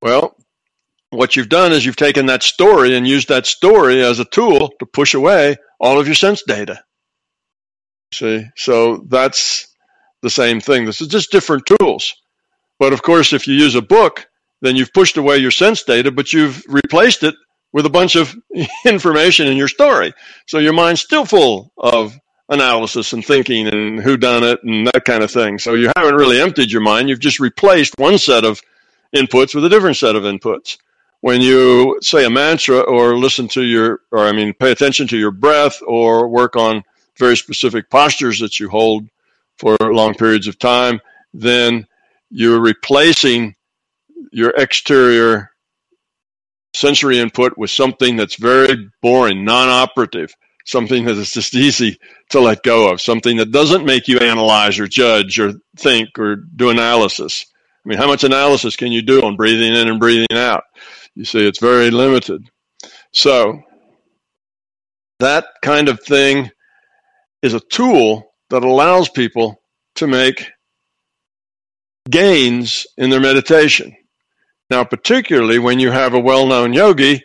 Well, 0.03 0.37
what 1.11 1.37
you've 1.37 1.49
done 1.49 1.73
is 1.73 1.85
you've 1.85 1.97
taken 1.97 2.27
that 2.27 2.43
story 2.43 2.97
and 2.97 3.07
used 3.07 3.29
that 3.29 3.47
story 3.47 4.03
as 4.03 4.21
a 4.21 4.25
tool 4.25 4.73
to 4.79 4.87
push 4.87 5.15
away 5.15 5.57
all 5.79 5.99
of 5.99 6.07
your 6.07 6.15
sense 6.15 6.43
data. 6.43 6.83
See, 8.13 8.45
so 8.57 9.05
that's 9.09 9.75
the 10.23 10.31
same 10.31 10.61
thing. 10.61 10.85
This 10.85 11.01
is 11.01 11.09
just 11.09 11.31
different 11.31 11.67
tools. 11.67 12.15
But 12.79 12.93
of 12.93 13.03
course, 13.03 13.33
if 13.33 13.47
you 13.47 13.55
use 13.55 13.75
a 13.75 13.83
book, 13.83 14.27
then 14.63 14.77
you've 14.77 14.93
pushed 14.93 15.17
away 15.17 15.39
your 15.39 15.51
sense 15.51 15.83
data, 15.83 16.11
but 16.11 16.33
you've 16.33 16.63
replaced 16.69 17.23
it 17.23 17.35
with 17.73 17.87
a 17.87 17.91
bunch 17.91 18.17
of 18.17 18.35
information 18.85 19.47
in 19.47 19.57
your 19.57 19.69
story. 19.69 20.13
So 20.47 20.59
your 20.59 20.73
mind's 20.73 21.01
still 21.01 21.25
full 21.25 21.73
of 21.77 22.19
analysis 22.49 23.13
and 23.13 23.25
thinking 23.25 23.69
and 23.69 24.01
who 24.01 24.17
done 24.17 24.43
it 24.43 24.59
and 24.65 24.87
that 24.89 25.05
kind 25.05 25.23
of 25.23 25.31
thing. 25.31 25.59
So 25.59 25.75
you 25.75 25.91
haven't 25.97 26.17
really 26.17 26.41
emptied 26.41 26.73
your 26.73 26.83
mind. 26.83 27.09
You've 27.09 27.21
just 27.21 27.39
replaced 27.39 27.95
one 27.97 28.19
set 28.19 28.45
of 28.45 28.61
inputs 29.15 29.55
with 29.55 29.65
a 29.65 29.69
different 29.69 29.97
set 29.97 30.17
of 30.17 30.25
inputs. 30.25 30.77
When 31.23 31.43
you 31.43 31.99
say 32.01 32.25
a 32.25 32.31
mantra 32.31 32.81
or 32.81 33.17
listen 33.19 33.47
to 33.49 33.63
your, 33.63 34.01
or 34.11 34.27
I 34.27 34.33
mean, 34.33 34.55
pay 34.55 34.73
attention 34.73 35.07
to 35.09 35.19
your 35.19 35.31
breath 35.31 35.81
or 35.87 36.29
work 36.29 36.57
on 36.57 36.83
very 37.19 37.37
specific 37.37 37.91
postures 37.91 38.39
that 38.41 38.59
you 38.59 38.71
hold 38.71 39.07
for 39.59 39.77
long 39.81 40.15
periods 40.15 40.47
of 40.47 40.59
time, 40.59 41.01
then 41.35 41.87
you're 42.31 42.61
replacing 42.61 43.55
your 44.33 44.51
exterior 44.51 45.51
sensory 46.73 47.19
input 47.19 47.59
with 47.59 47.71
something 47.71 48.17
that's 48.17 48.37
very 48.37 48.89
boring, 49.03 49.45
non-operative, 49.45 50.35
something 50.65 51.05
that 51.05 51.17
is 51.17 51.33
just 51.33 51.55
easy 51.55 51.99
to 52.31 52.41
let 52.41 52.63
go 52.63 52.91
of, 52.91 53.01
something 53.01 53.37
that 53.39 53.51
doesn't 53.51 53.85
make 53.85 54.09
you 54.09 54.19
analyze 54.19 54.79
or 54.79 54.87
judge 54.87 55.39
or 55.39 55.53
think 55.77 56.19
or 56.19 56.37
do 56.37 56.71
analysis. 56.71 57.45
I 57.85 57.89
mean, 57.89 57.99
how 57.99 58.07
much 58.07 58.25
analysis 58.25 58.77
can 58.77 58.93
you 58.93 59.03
do 59.03 59.23
on 59.23 59.37
breathing 59.37 59.75
in 59.75 59.89
and 59.89 59.99
breathing 59.99 60.27
out? 60.33 60.65
You 61.21 61.27
see, 61.27 61.47
it's 61.47 61.61
very 61.61 61.91
limited. 61.91 62.49
So, 63.13 63.61
that 65.19 65.49
kind 65.61 65.91
of 65.91 66.01
thing 66.01 66.51
is 67.43 67.53
a 67.53 67.61
tool 67.61 68.33
that 68.49 68.65
allows 68.65 69.11
people 69.11 69.61
to 69.97 70.07
make 70.07 70.51
gains 72.09 72.87
in 72.97 73.11
their 73.11 73.21
meditation. 73.21 73.95
Now, 74.71 74.83
particularly 74.83 75.59
when 75.59 75.79
you 75.79 75.91
have 75.91 76.15
a 76.15 76.19
well 76.19 76.47
known 76.47 76.73
yogi 76.73 77.23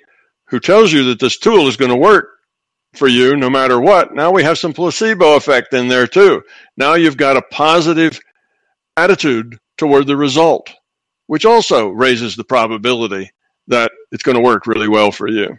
who 0.50 0.60
tells 0.60 0.92
you 0.92 1.06
that 1.06 1.22
this 1.22 1.38
tool 1.38 1.70
is 1.70 1.78
going 1.78 1.92
to 1.92 1.96
work 1.96 2.28
for 2.96 3.08
you 3.08 3.38
no 3.38 3.50
matter 3.50 3.80
what, 3.80 4.14
now 4.14 4.30
we 4.30 4.44
have 4.44 4.58
some 4.58 4.74
placebo 4.74 5.38
effect 5.38 5.74
in 5.74 5.88
there 5.88 6.06
too. 6.06 6.42
Now 6.76 6.96
you've 6.96 7.16
got 7.16 7.38
a 7.38 7.48
positive 7.50 8.20
attitude 8.98 9.58
toward 9.78 10.06
the 10.06 10.18
result, 10.18 10.70
which 11.28 11.46
also 11.46 11.88
raises 11.88 12.36
the 12.36 12.44
probability 12.44 13.32
that 13.68 13.92
it's 14.12 14.24
going 14.24 14.36
to 14.36 14.42
work 14.42 14.68
really 14.68 14.88
well 14.88 15.12
for 15.12 15.28
you. 15.28 15.58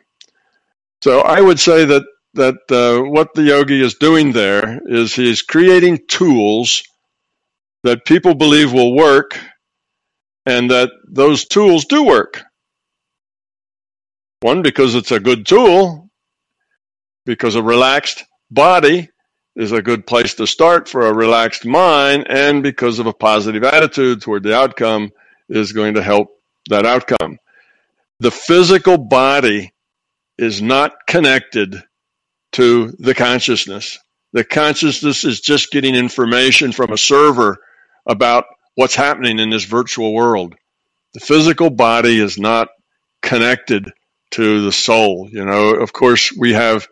So 1.03 1.21
I 1.21 1.41
would 1.41 1.61
say 1.61 1.85
that 1.85 2.05
that 2.35 2.57
uh, 2.71 3.09
what 3.11 3.33
the 3.35 3.43
yogi 3.43 3.83
is 3.83 3.95
doing 3.95 4.33
there 4.33 4.81
is 4.85 5.15
he's 5.15 5.41
creating 5.41 6.01
tools 6.07 6.83
that 7.83 8.05
people 8.05 8.35
believe 8.35 8.73
will 8.73 8.95
work 8.95 9.39
and 10.45 10.71
that 10.71 10.91
those 11.09 11.47
tools 11.47 11.87
do 11.87 12.05
work. 12.05 12.43
One, 14.41 14.63
because 14.63 14.95
it's 14.95 15.13
a 15.13 15.21
good 15.21 15.47
tool, 15.47 16.11
because 17.25 17.55
a 17.55 17.63
relaxed 17.63 18.25
body 18.51 19.09
is 19.57 19.73
a 19.73 19.83
good 19.83 20.07
place 20.07 20.35
to 20.35 20.47
start 20.47 20.89
for 20.89 21.07
a 21.07 21.15
relaxed 21.15 21.65
mind, 21.65 22.27
and 22.29 22.63
because 22.63 22.99
of 22.99 23.07
a 23.07 23.13
positive 23.13 23.65
attitude 23.65 24.21
toward 24.21 24.43
the 24.43 24.55
outcome 24.55 25.11
is 25.49 25.73
going 25.73 25.95
to 25.95 26.03
help 26.03 26.29
that 26.69 26.85
outcome. 26.85 27.39
The 28.21 28.31
physical 28.31 28.97
body 28.99 29.73
is 30.39 30.63
not 30.63 30.93
connected 31.07 31.83
to 32.53 32.93
the 32.99 33.15
consciousness. 33.15 33.99
The 34.33 34.45
consciousness 34.45 35.25
is 35.25 35.41
just 35.41 35.71
getting 35.71 35.95
information 35.95 36.73
from 36.73 36.93
a 36.93 36.99
server 36.99 37.59
about 38.07 38.45
what's 38.75 38.95
happening 38.95 39.39
in 39.39 39.51
this 39.51 39.65
virtual 39.65 40.15
world. 40.15 40.55
The 41.15 41.21
physical 41.21 41.71
body 41.71 42.19
is 42.19 42.39
not 42.39 42.69
connected 43.23 43.91
to 44.33 44.65
the 44.65 44.73
soul. 44.73 45.29
You 45.31 45.45
know, 45.45 45.75
of 45.75 45.93
course, 45.93 46.33
we 46.37 46.53
have, 46.53 46.89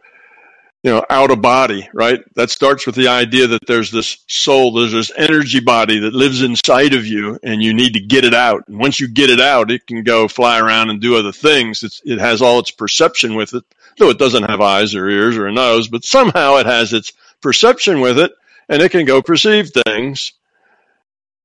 you 0.84 0.90
know, 0.90 1.04
out 1.08 1.30
of 1.30 1.40
body, 1.40 1.88
right? 1.94 2.22
That 2.34 2.50
starts 2.50 2.84
with 2.84 2.94
the 2.94 3.08
idea 3.08 3.46
that 3.46 3.66
there's 3.66 3.90
this 3.90 4.18
soul, 4.28 4.70
there's 4.72 4.92
this 4.92 5.10
energy 5.16 5.58
body 5.58 5.98
that 6.00 6.12
lives 6.12 6.42
inside 6.42 6.92
of 6.92 7.06
you, 7.06 7.38
and 7.42 7.62
you 7.62 7.72
need 7.72 7.94
to 7.94 8.00
get 8.00 8.24
it 8.24 8.34
out. 8.34 8.68
And 8.68 8.78
once 8.78 9.00
you 9.00 9.08
get 9.08 9.30
it 9.30 9.40
out, 9.40 9.70
it 9.70 9.86
can 9.86 10.04
go 10.04 10.28
fly 10.28 10.60
around 10.60 10.90
and 10.90 11.00
do 11.00 11.16
other 11.16 11.32
things. 11.32 11.82
It's, 11.82 12.02
it 12.04 12.18
has 12.18 12.42
all 12.42 12.58
its 12.58 12.70
perception 12.70 13.34
with 13.34 13.54
it, 13.54 13.64
though 13.96 14.10
it 14.10 14.18
doesn't 14.18 14.44
have 14.44 14.60
eyes 14.60 14.94
or 14.94 15.08
ears 15.08 15.38
or 15.38 15.46
a 15.46 15.52
nose, 15.52 15.88
but 15.88 16.04
somehow 16.04 16.56
it 16.56 16.66
has 16.66 16.92
its 16.92 17.12
perception 17.40 18.00
with 18.00 18.18
it, 18.18 18.32
and 18.68 18.82
it 18.82 18.92
can 18.92 19.06
go 19.06 19.22
perceive 19.22 19.70
things 19.70 20.34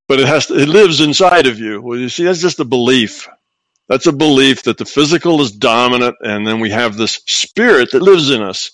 but 0.10 0.20
it 0.20 0.28
has 0.28 0.48
to, 0.48 0.58
it 0.58 0.68
lives 0.68 1.02
inside 1.02 1.46
of 1.46 1.60
you. 1.60 1.80
Well, 1.82 1.98
you 1.98 2.10
see, 2.10 2.24
that's 2.24 2.42
just 2.42 2.60
a 2.60 2.66
belief. 2.66 3.30
That's 3.88 4.08
a 4.08 4.12
belief 4.12 4.64
that 4.64 4.80
the 4.80 4.86
physical 4.86 5.40
is 5.40 5.52
dominant, 5.52 6.16
and 6.22 6.46
then 6.48 6.60
we 6.60 6.72
have 6.72 6.98
this 6.98 7.22
spirit 7.28 7.92
that 7.92 8.02
lives 8.02 8.32
in 8.32 8.42
us. 8.42 8.72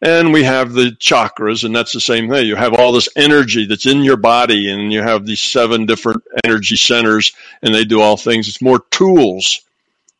And 0.00 0.32
we 0.32 0.44
have 0.44 0.72
the 0.72 0.90
chakras, 1.00 1.64
and 1.64 1.74
that's 1.74 1.92
the 1.92 2.00
same 2.00 2.28
thing. 2.30 2.46
You 2.46 2.54
have 2.54 2.74
all 2.74 2.92
this 2.92 3.08
energy 3.16 3.66
that's 3.66 3.86
in 3.86 4.04
your 4.04 4.16
body, 4.16 4.70
and 4.70 4.92
you 4.92 5.02
have 5.02 5.26
these 5.26 5.40
seven 5.40 5.86
different 5.86 6.22
energy 6.44 6.76
centers, 6.76 7.32
and 7.62 7.74
they 7.74 7.84
do 7.84 8.00
all 8.00 8.16
things. 8.16 8.46
It's 8.48 8.62
more 8.62 8.84
tools. 8.90 9.60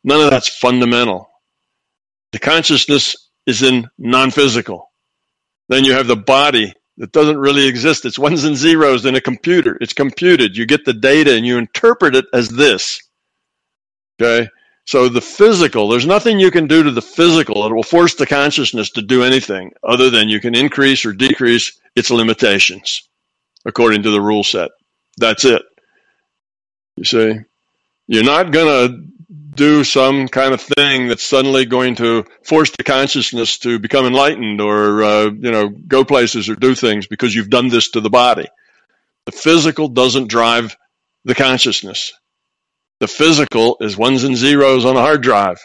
None 0.03 0.21
of 0.21 0.31
that's 0.31 0.49
fundamental. 0.49 1.29
The 2.33 2.39
consciousness 2.39 3.15
is 3.45 3.63
in 3.63 3.89
non 3.97 4.31
physical. 4.31 4.91
Then 5.69 5.85
you 5.85 5.93
have 5.93 6.07
the 6.07 6.15
body 6.17 6.73
that 6.97 7.13
doesn't 7.13 7.37
really 7.37 7.65
exist. 7.67 8.05
It's 8.05 8.19
ones 8.19 8.43
and 8.43 8.57
zeros 8.57 9.05
in 9.05 9.15
a 9.15 9.21
computer. 9.21 9.77
It's 9.79 9.93
computed. 9.93 10.57
You 10.57 10.65
get 10.65 10.83
the 10.83 10.93
data 10.93 11.33
and 11.35 11.45
you 11.45 11.57
interpret 11.57 12.15
it 12.15 12.25
as 12.33 12.49
this. 12.49 13.01
Okay? 14.21 14.49
So 14.89 15.07
the 15.07 15.21
physical, 15.21 15.87
there's 15.87 16.07
nothing 16.07 16.39
you 16.39 16.49
can 16.49 16.65
do 16.65 16.81
to 16.81 16.89
the 16.89 16.99
physical 16.99 17.61
that 17.61 17.71
will 17.71 17.83
force 17.83 18.15
the 18.15 18.25
consciousness 18.25 18.89
to 18.93 19.03
do 19.03 19.21
anything 19.21 19.71
other 19.83 20.09
than 20.09 20.29
you 20.29 20.39
can 20.39 20.55
increase 20.55 21.05
or 21.05 21.13
decrease 21.13 21.79
its 21.95 22.09
limitations 22.09 23.07
according 23.65 24.01
to 24.01 24.09
the 24.09 24.19
rule 24.19 24.43
set. 24.43 24.71
That's 25.17 25.45
it. 25.45 25.61
You 26.95 27.03
see? 27.03 27.35
You're 28.07 28.23
not 28.23 28.51
going 28.51 28.65
to 28.89 29.03
do 29.53 29.83
some 29.83 30.27
kind 30.27 30.55
of 30.55 30.61
thing 30.61 31.07
that's 31.07 31.21
suddenly 31.21 31.67
going 31.67 31.93
to 31.97 32.25
force 32.41 32.71
the 32.71 32.83
consciousness 32.83 33.59
to 33.59 33.77
become 33.77 34.07
enlightened 34.07 34.59
or 34.59 35.03
uh, 35.03 35.25
you 35.25 35.51
know 35.51 35.69
go 35.69 36.03
places 36.03 36.49
or 36.49 36.55
do 36.55 36.73
things 36.73 37.05
because 37.05 37.35
you've 37.35 37.51
done 37.51 37.67
this 37.67 37.91
to 37.91 38.01
the 38.01 38.09
body 38.09 38.47
the 39.27 39.31
physical 39.31 39.87
doesn't 39.87 40.29
drive 40.29 40.75
the 41.25 41.35
consciousness 41.35 42.11
the 42.99 43.07
physical 43.07 43.77
is 43.79 43.97
ones 43.97 44.23
and 44.23 44.35
zeros 44.35 44.85
on 44.85 44.95
a 44.95 45.01
hard 45.01 45.21
drive 45.21 45.59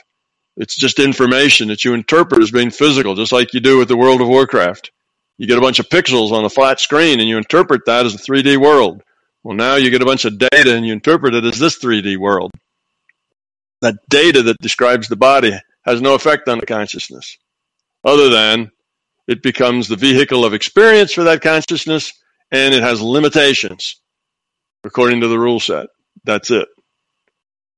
it's 0.57 0.77
just 0.77 0.99
information 0.99 1.69
that 1.69 1.85
you 1.85 1.95
interpret 1.95 2.43
as 2.43 2.51
being 2.51 2.71
physical 2.71 3.15
just 3.15 3.33
like 3.33 3.53
you 3.55 3.61
do 3.61 3.79
with 3.79 3.89
the 3.89 3.97
world 3.97 4.21
of 4.21 4.29
warcraft 4.29 4.91
you 5.39 5.47
get 5.47 5.59
a 5.59 5.63
bunch 5.63 5.79
of 5.79 5.89
pixels 5.89 6.33
on 6.33 6.45
a 6.45 6.51
flat 6.51 6.79
screen 6.81 7.21
and 7.21 7.29
you 7.29 7.37
interpret 7.37 7.83
that 7.87 8.07
as 8.07 8.15
a 8.15 8.19
3d 8.19 8.57
world 8.57 9.03
well 9.43 9.57
now 9.57 9.77
you 9.77 9.91
get 9.91 10.03
a 10.03 10.07
bunch 10.07 10.25
of 10.25 10.39
data 10.39 10.75
and 10.75 10.87
you 10.87 10.93
interpret 10.93 11.35
it 11.35 11.45
as 11.45 11.59
this 11.59 11.79
3d 11.79 12.17
world 12.17 12.51
that 13.85 13.97
data 14.09 14.43
that 14.43 14.59
describes 14.61 15.09
the 15.09 15.17
body 15.17 15.53
has 15.85 16.01
no 16.01 16.15
effect 16.15 16.49
on 16.49 16.59
the 16.59 16.67
consciousness, 16.67 17.37
other 18.03 18.31
than 18.31 18.71
it 19.29 19.43
becomes 19.43 19.89
the 19.89 19.97
vehicle 19.97 20.45
of 20.45 20.55
experience 20.55 21.13
for 21.13 21.25
that 21.25 21.43
consciousness 21.43 22.13
and 22.51 22.75
it 22.75 22.83
has 22.83 23.01
limitations 23.01 24.01
according 24.85 25.21
to 25.21 25.29
the 25.29 25.39
rule 25.39 25.61
set. 25.61 25.87
That's 26.25 26.51
it. 26.51 26.69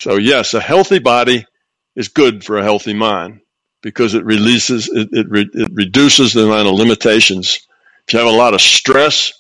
So, 0.00 0.16
yes, 0.16 0.54
a 0.54 0.60
healthy 0.60 0.98
body 0.98 1.46
is 1.94 2.08
good 2.08 2.44
for 2.44 2.58
a 2.58 2.62
healthy 2.62 2.94
mind 2.94 3.40
because 3.82 4.14
it 4.14 4.24
releases, 4.24 4.88
it, 4.88 5.08
it, 5.12 5.26
re, 5.28 5.48
it 5.52 5.70
reduces 5.72 6.32
the 6.32 6.44
amount 6.44 6.68
of 6.68 6.74
limitations. 6.74 7.66
If 8.06 8.14
you 8.14 8.18
have 8.18 8.28
a 8.28 8.36
lot 8.36 8.54
of 8.54 8.60
stress, 8.60 9.32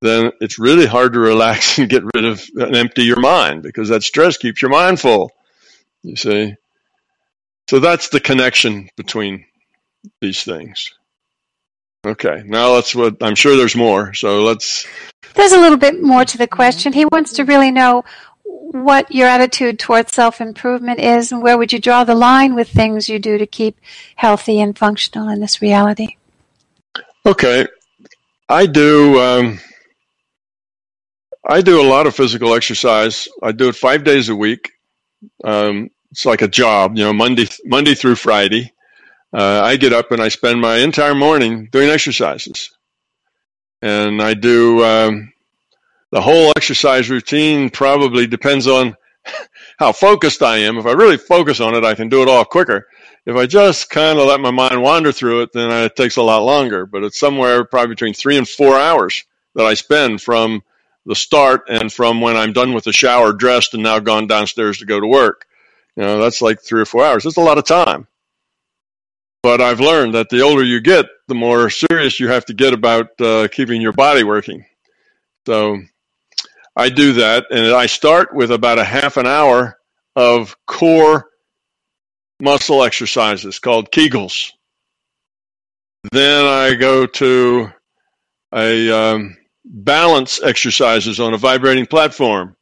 then 0.00 0.32
it's 0.40 0.58
really 0.58 0.86
hard 0.86 1.12
to 1.14 1.20
relax 1.20 1.78
and 1.78 1.88
get 1.88 2.04
rid 2.14 2.24
of 2.24 2.42
and 2.56 2.76
empty 2.76 3.02
your 3.02 3.20
mind 3.20 3.62
because 3.62 3.88
that 3.88 4.02
stress 4.02 4.36
keeps 4.36 4.62
your 4.62 4.70
mind 4.70 5.00
full. 5.00 5.30
You 6.02 6.16
see? 6.16 6.54
So 7.68 7.80
that's 7.80 8.10
the 8.10 8.20
connection 8.20 8.88
between 8.96 9.46
these 10.20 10.44
things. 10.44 10.92
Okay, 12.06 12.42
now 12.44 12.74
let's 12.74 12.94
what 12.94 13.16
I'm 13.22 13.34
sure 13.34 13.56
there's 13.56 13.74
more. 13.74 14.12
So 14.12 14.42
let's. 14.44 14.86
There's 15.34 15.52
a 15.52 15.58
little 15.58 15.78
bit 15.78 16.02
more 16.02 16.24
to 16.26 16.36
the 16.36 16.46
question. 16.46 16.92
He 16.92 17.06
wants 17.06 17.32
to 17.34 17.44
really 17.44 17.70
know 17.70 18.04
what 18.74 19.14
your 19.14 19.28
attitude 19.28 19.78
towards 19.78 20.12
self 20.12 20.40
improvement 20.40 20.98
is 20.98 21.30
and 21.30 21.40
where 21.40 21.56
would 21.56 21.72
you 21.72 21.78
draw 21.78 22.02
the 22.02 22.16
line 22.16 22.56
with 22.56 22.68
things 22.68 23.08
you 23.08 23.20
do 23.20 23.38
to 23.38 23.46
keep 23.46 23.78
healthy 24.16 24.60
and 24.60 24.76
functional 24.76 25.28
in 25.28 25.40
this 25.40 25.62
reality. 25.62 26.16
Okay, 27.24 27.68
I 28.48 28.66
do. 28.66 29.20
Um, 29.20 29.60
I 31.46 31.60
do 31.60 31.80
a 31.80 31.86
lot 31.86 32.08
of 32.08 32.16
physical 32.16 32.52
exercise. 32.52 33.28
I 33.40 33.52
do 33.52 33.68
it 33.68 33.76
five 33.76 34.02
days 34.02 34.28
a 34.28 34.34
week. 34.34 34.72
Um, 35.44 35.90
it's 36.10 36.26
like 36.26 36.42
a 36.42 36.48
job, 36.48 36.96
you 36.96 37.04
know, 37.04 37.12
Monday 37.12 37.46
Monday 37.64 37.94
through 37.94 38.16
Friday. 38.16 38.72
Uh, 39.32 39.60
I 39.62 39.76
get 39.76 39.92
up 39.92 40.10
and 40.10 40.20
I 40.20 40.28
spend 40.28 40.60
my 40.60 40.78
entire 40.78 41.14
morning 41.14 41.68
doing 41.70 41.90
exercises, 41.90 42.76
and 43.82 44.20
I 44.20 44.34
do 44.34 44.84
um, 44.84 45.33
the 46.14 46.22
whole 46.22 46.52
exercise 46.56 47.10
routine. 47.10 47.68
Probably 47.68 48.28
depends 48.28 48.68
on 48.68 48.96
how 49.78 49.90
focused 49.90 50.42
I 50.42 50.58
am. 50.58 50.78
If 50.78 50.86
I 50.86 50.92
really 50.92 51.16
focus 51.16 51.60
on 51.60 51.74
it, 51.74 51.84
I 51.84 51.96
can 51.96 52.08
do 52.08 52.22
it 52.22 52.28
all 52.28 52.44
quicker. 52.44 52.86
If 53.26 53.34
I 53.34 53.46
just 53.46 53.90
kind 53.90 54.20
of 54.20 54.28
let 54.28 54.38
my 54.38 54.52
mind 54.52 54.80
wander 54.80 55.10
through 55.10 55.42
it, 55.42 55.52
then 55.52 55.72
it 55.72 55.96
takes 55.96 56.16
a 56.16 56.22
lot 56.22 56.44
longer. 56.44 56.86
But 56.86 57.02
it's 57.02 57.18
somewhere 57.18 57.64
probably 57.64 57.96
between 57.96 58.14
three 58.14 58.36
and 58.36 58.48
four 58.48 58.78
hours 58.78 59.24
that 59.56 59.66
I 59.66 59.74
spend 59.74 60.22
from 60.22 60.62
the 61.04 61.16
start 61.16 61.64
and 61.68 61.92
from 61.92 62.20
when 62.20 62.36
I'm 62.36 62.52
done 62.52 62.74
with 62.74 62.84
the 62.84 62.92
shower, 62.92 63.32
dressed, 63.32 63.74
and 63.74 63.82
now 63.82 63.98
gone 63.98 64.28
downstairs 64.28 64.78
to 64.78 64.86
go 64.86 65.00
to 65.00 65.06
work. 65.08 65.46
You 65.96 66.04
know, 66.04 66.20
that's 66.20 66.40
like 66.40 66.62
three 66.62 66.80
or 66.80 66.86
four 66.86 67.04
hours. 67.04 67.24
That's 67.24 67.38
a 67.38 67.40
lot 67.40 67.58
of 67.58 67.64
time. 67.64 68.06
But 69.42 69.60
I've 69.60 69.80
learned 69.80 70.14
that 70.14 70.28
the 70.28 70.42
older 70.42 70.62
you 70.62 70.80
get, 70.80 71.06
the 71.26 71.34
more 71.34 71.70
serious 71.70 72.20
you 72.20 72.28
have 72.28 72.44
to 72.46 72.54
get 72.54 72.72
about 72.72 73.20
uh, 73.20 73.48
keeping 73.48 73.82
your 73.82 73.92
body 73.92 74.22
working. 74.22 74.64
So 75.46 75.82
I 76.76 76.88
do 76.88 77.12
that, 77.14 77.46
and 77.50 77.74
I 77.74 77.86
start 77.86 78.34
with 78.34 78.50
about 78.50 78.78
a 78.78 78.84
half 78.84 79.16
an 79.16 79.26
hour 79.26 79.78
of 80.16 80.56
core 80.66 81.26
muscle 82.40 82.82
exercises 82.82 83.58
called 83.58 83.92
Kegels. 83.92 84.52
Then 86.12 86.44
I 86.44 86.74
go 86.74 87.06
to 87.06 87.70
a 88.54 88.90
um, 88.90 89.36
balance 89.64 90.42
exercises 90.42 91.20
on 91.20 91.34
a 91.34 91.38
vibrating 91.38 91.86
platform 91.86 92.56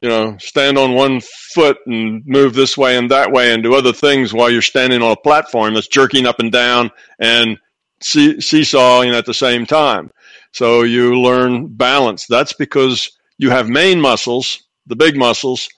you 0.00 0.08
know, 0.08 0.36
stand 0.38 0.76
on 0.76 0.94
one 0.94 1.20
foot 1.20 1.78
and 1.86 2.22
move 2.26 2.54
this 2.54 2.76
way 2.76 2.96
and 2.96 3.10
that 3.10 3.32
way 3.32 3.52
and 3.52 3.62
do 3.62 3.74
other 3.74 3.92
things 3.92 4.34
while 4.34 4.50
you're 4.50 4.62
standing 4.62 5.02
on 5.02 5.12
a 5.12 5.16
platform 5.16 5.74
that's 5.74 5.88
jerking 5.88 6.26
up 6.26 6.38
and 6.38 6.52
down 6.52 6.90
and 7.18 7.58
see- 8.02 8.40
seesawing 8.40 9.10
at 9.10 9.24
the 9.24 9.34
same 9.34 9.64
time. 9.64 10.10
So 10.52 10.82
you 10.82 11.18
learn 11.20 11.68
balance. 11.68 12.26
That's 12.28 12.52
because 12.52 13.10
you 13.38 13.50
have 13.50 13.68
main 13.68 14.00
muscles, 14.00 14.62
the 14.86 14.96
big 14.96 15.16
muscles, 15.16 15.68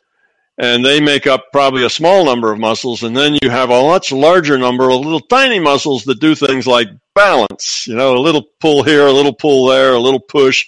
and 0.59 0.85
they 0.85 1.01
make 1.01 1.27
up 1.27 1.47
probably 1.53 1.85
a 1.85 1.91
small 1.91 2.25
number 2.25 2.53
of 2.53 2.59
muscles. 2.59 3.03
And 3.03 3.17
then 3.17 3.39
you 3.43 3.51
have 3.51 3.71
a 3.71 3.83
much 3.83 4.11
larger 4.13 4.59
number 4.59 4.91
of 4.91 5.01
little 5.01 5.21
tiny 5.21 5.61
muscles 5.61 6.05
that 6.05 6.21
do 6.21 6.35
things 6.35 6.67
like 6.67 6.89
balance, 7.15 7.87
you 7.87 7.95
know, 7.95 8.17
a 8.17 8.19
little 8.19 8.49
pull 8.61 8.83
here, 8.83 9.07
a 9.07 9.13
little 9.13 9.33
pull 9.33 9.67
there, 9.67 9.95
a 9.95 10.01
little 10.01 10.21
push 10.21 10.67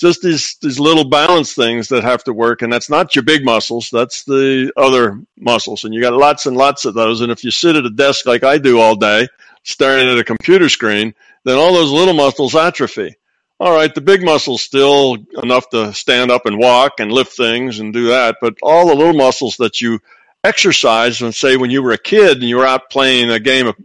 just 0.00 0.22
these 0.22 0.56
these 0.62 0.80
little 0.80 1.04
balance 1.04 1.52
things 1.52 1.88
that 1.88 2.02
have 2.02 2.24
to 2.24 2.32
work 2.32 2.62
and 2.62 2.72
that's 2.72 2.88
not 2.88 3.14
your 3.14 3.22
big 3.22 3.44
muscles 3.44 3.90
that's 3.92 4.24
the 4.24 4.72
other 4.76 5.20
muscles 5.38 5.84
and 5.84 5.94
you 5.94 6.00
got 6.00 6.14
lots 6.14 6.46
and 6.46 6.56
lots 6.56 6.86
of 6.86 6.94
those 6.94 7.20
and 7.20 7.30
if 7.30 7.44
you 7.44 7.50
sit 7.50 7.76
at 7.76 7.84
a 7.84 7.90
desk 7.90 8.24
like 8.26 8.42
i 8.42 8.56
do 8.56 8.80
all 8.80 8.96
day 8.96 9.28
staring 9.62 10.08
at 10.08 10.18
a 10.18 10.24
computer 10.24 10.70
screen 10.70 11.14
then 11.44 11.58
all 11.58 11.74
those 11.74 11.92
little 11.92 12.14
muscles 12.14 12.56
atrophy 12.56 13.14
all 13.60 13.72
right 13.72 13.94
the 13.94 14.00
big 14.00 14.24
muscles 14.24 14.62
still 14.62 15.16
enough 15.42 15.68
to 15.68 15.92
stand 15.94 16.30
up 16.30 16.46
and 16.46 16.58
walk 16.58 16.94
and 16.98 17.12
lift 17.12 17.36
things 17.36 17.78
and 17.78 17.92
do 17.92 18.08
that 18.08 18.36
but 18.40 18.54
all 18.62 18.88
the 18.88 18.94
little 18.94 19.14
muscles 19.14 19.56
that 19.58 19.80
you 19.80 20.00
exercise 20.42 21.20
and 21.20 21.34
say 21.34 21.56
when 21.56 21.70
you 21.70 21.82
were 21.82 21.92
a 21.92 21.98
kid 21.98 22.38
and 22.38 22.48
you 22.48 22.56
were 22.56 22.66
out 22.66 22.90
playing 22.90 23.30
a 23.30 23.38
game 23.38 23.66
of 23.66 23.76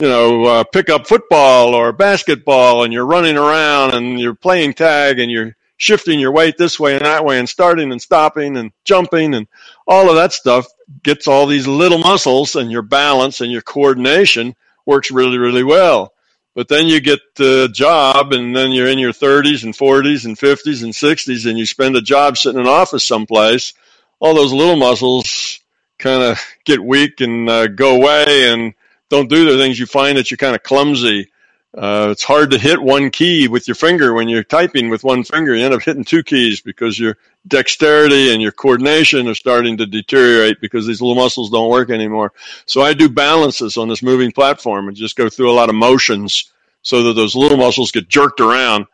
you 0.00 0.08
know, 0.08 0.44
uh, 0.44 0.64
pick 0.64 0.90
up 0.90 1.06
football 1.06 1.74
or 1.74 1.92
basketball 1.92 2.84
and 2.84 2.92
you're 2.92 3.06
running 3.06 3.36
around 3.36 3.94
and 3.94 4.20
you're 4.20 4.34
playing 4.34 4.72
tag 4.72 5.18
and 5.18 5.30
you're 5.30 5.56
shifting 5.76 6.20
your 6.20 6.32
weight 6.32 6.56
this 6.56 6.78
way 6.78 6.94
and 6.94 7.04
that 7.04 7.24
way 7.24 7.38
and 7.38 7.48
starting 7.48 7.90
and 7.90 8.00
stopping 8.00 8.56
and 8.56 8.70
jumping 8.84 9.34
and 9.34 9.48
all 9.86 10.08
of 10.08 10.16
that 10.16 10.32
stuff 10.32 10.66
gets 11.02 11.26
all 11.26 11.46
these 11.46 11.66
little 11.66 11.98
muscles 11.98 12.54
and 12.54 12.70
your 12.70 12.82
balance 12.82 13.40
and 13.40 13.50
your 13.50 13.62
coordination 13.62 14.54
works 14.86 15.10
really, 15.10 15.38
really 15.38 15.64
well. 15.64 16.12
But 16.58 16.66
then 16.66 16.88
you 16.88 17.00
get 17.00 17.20
the 17.36 17.68
job 17.72 18.32
and 18.32 18.56
then 18.56 18.72
you're 18.72 18.88
in 18.88 18.98
your 18.98 19.12
30s 19.12 19.62
and 19.62 19.72
40s 19.72 20.24
and 20.24 20.36
50s 20.36 20.82
and 20.82 20.92
60s 20.92 21.48
and 21.48 21.56
you 21.56 21.64
spend 21.64 21.94
a 21.94 22.02
job 22.02 22.36
sitting 22.36 22.58
in 22.58 22.66
an 22.66 22.72
office 22.72 23.04
someplace. 23.04 23.74
All 24.18 24.34
those 24.34 24.52
little 24.52 24.74
muscles 24.74 25.60
kind 26.00 26.20
of 26.20 26.40
get 26.64 26.82
weak 26.82 27.20
and 27.20 27.48
uh, 27.48 27.68
go 27.68 27.94
away 27.94 28.50
and 28.52 28.74
don't 29.08 29.30
do 29.30 29.48
the 29.48 29.56
things, 29.56 29.78
you 29.78 29.86
find 29.86 30.18
that 30.18 30.32
you're 30.32 30.38
kind 30.38 30.56
of 30.56 30.64
clumsy. 30.64 31.30
Uh, 31.76 32.08
it's 32.10 32.24
hard 32.24 32.50
to 32.50 32.58
hit 32.58 32.80
one 32.80 33.10
key 33.10 33.46
with 33.46 33.68
your 33.68 33.74
finger 33.74 34.14
when 34.14 34.28
you're 34.28 34.42
typing 34.42 34.88
with 34.88 35.04
one 35.04 35.22
finger. 35.22 35.54
You 35.54 35.64
end 35.64 35.74
up 35.74 35.82
hitting 35.82 36.04
two 36.04 36.22
keys 36.22 36.60
because 36.60 36.98
your 36.98 37.18
dexterity 37.46 38.32
and 38.32 38.40
your 38.40 38.52
coordination 38.52 39.28
are 39.28 39.34
starting 39.34 39.76
to 39.76 39.86
deteriorate 39.86 40.60
because 40.60 40.86
these 40.86 41.02
little 41.02 41.14
muscles 41.14 41.50
don't 41.50 41.70
work 41.70 41.90
anymore. 41.90 42.32
So 42.64 42.80
I 42.80 42.94
do 42.94 43.08
balances 43.08 43.76
on 43.76 43.88
this 43.88 44.02
moving 44.02 44.32
platform 44.32 44.88
and 44.88 44.96
just 44.96 45.16
go 45.16 45.28
through 45.28 45.50
a 45.50 45.52
lot 45.52 45.68
of 45.68 45.74
motions 45.74 46.50
so 46.82 47.02
that 47.02 47.12
those 47.12 47.36
little 47.36 47.58
muscles 47.58 47.92
get 47.92 48.08
jerked 48.08 48.40
around 48.40 48.86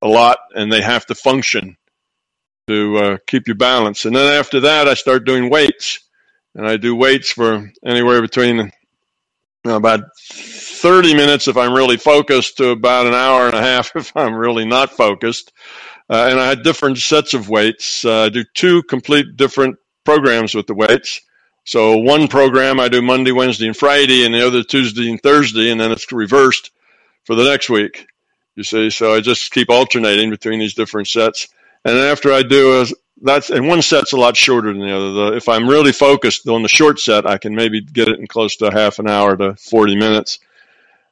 a 0.00 0.08
lot 0.08 0.38
and 0.54 0.72
they 0.72 0.80
have 0.80 1.06
to 1.06 1.14
function 1.14 1.76
to 2.68 2.96
uh, 2.96 3.16
keep 3.26 3.48
you 3.48 3.54
balanced. 3.54 4.04
And 4.04 4.14
then 4.14 4.32
after 4.32 4.60
that, 4.60 4.86
I 4.86 4.94
start 4.94 5.24
doing 5.24 5.50
weights. 5.50 6.00
And 6.54 6.68
I 6.68 6.76
do 6.76 6.94
weights 6.94 7.32
for 7.32 7.68
anywhere 7.84 8.22
between 8.22 8.70
about 9.64 10.04
30 10.84 11.14
minutes 11.14 11.48
if 11.48 11.56
I'm 11.56 11.72
really 11.72 11.96
focused 11.96 12.58
to 12.58 12.68
about 12.68 13.06
an 13.06 13.14
hour 13.14 13.46
and 13.46 13.54
a 13.54 13.62
half 13.62 13.96
if 13.96 14.14
I'm 14.14 14.34
really 14.34 14.66
not 14.66 14.90
focused. 14.90 15.50
Uh, 16.10 16.28
and 16.30 16.38
I 16.38 16.46
had 16.46 16.62
different 16.62 16.98
sets 16.98 17.32
of 17.32 17.48
weights. 17.48 18.04
Uh, 18.04 18.24
I 18.24 18.28
do 18.28 18.44
two 18.52 18.82
complete 18.82 19.38
different 19.38 19.78
programs 20.04 20.54
with 20.54 20.66
the 20.66 20.74
weights. 20.74 21.22
So 21.64 21.96
one 21.96 22.28
program 22.28 22.78
I 22.78 22.88
do 22.88 23.00
Monday, 23.00 23.32
Wednesday, 23.32 23.66
and 23.66 23.74
Friday, 23.74 24.26
and 24.26 24.34
the 24.34 24.46
other 24.46 24.62
Tuesday 24.62 25.10
and 25.10 25.18
Thursday, 25.22 25.70
and 25.70 25.80
then 25.80 25.90
it's 25.90 26.12
reversed 26.12 26.70
for 27.24 27.34
the 27.34 27.44
next 27.44 27.70
week. 27.70 28.06
You 28.54 28.62
see, 28.62 28.90
so 28.90 29.14
I 29.14 29.22
just 29.22 29.52
keep 29.52 29.70
alternating 29.70 30.28
between 30.28 30.58
these 30.58 30.74
different 30.74 31.08
sets. 31.08 31.48
And 31.86 31.96
after 31.96 32.30
I 32.30 32.42
do 32.42 32.82
a, 32.82 32.86
that's 33.22 33.48
and 33.48 33.66
one 33.66 33.80
set's 33.80 34.12
a 34.12 34.18
lot 34.18 34.36
shorter 34.36 34.70
than 34.70 34.82
the 34.82 34.94
other. 34.94 35.12
The, 35.12 35.36
if 35.38 35.48
I'm 35.48 35.66
really 35.66 35.92
focused 35.92 36.46
on 36.46 36.60
the 36.60 36.68
short 36.68 37.00
set, 37.00 37.26
I 37.26 37.38
can 37.38 37.54
maybe 37.54 37.80
get 37.80 38.08
it 38.08 38.20
in 38.20 38.26
close 38.26 38.56
to 38.56 38.70
half 38.70 38.98
an 38.98 39.08
hour 39.08 39.34
to 39.38 39.54
40 39.56 39.96
minutes. 39.96 40.40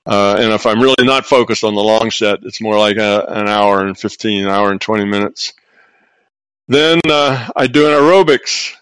Uh, 0.04 0.36
and 0.38 0.52
if 0.52 0.66
I'm 0.66 0.80
really 0.80 0.94
not 1.00 1.26
focused 1.26 1.64
on 1.64 1.74
the 1.74 1.82
long 1.82 2.10
set, 2.10 2.40
it's 2.42 2.60
more 2.60 2.78
like 2.78 2.96
a, 2.96 3.24
an 3.28 3.48
hour 3.48 3.86
and 3.86 3.96
15, 3.96 4.44
an 4.44 4.48
hour 4.48 4.70
and 4.70 4.80
20 4.80 5.04
minutes. 5.04 5.52
Then 6.68 7.00
uh, 7.08 7.48
I 7.54 7.66
do 7.66 7.86
an 7.86 7.92
aerobics 7.92 8.72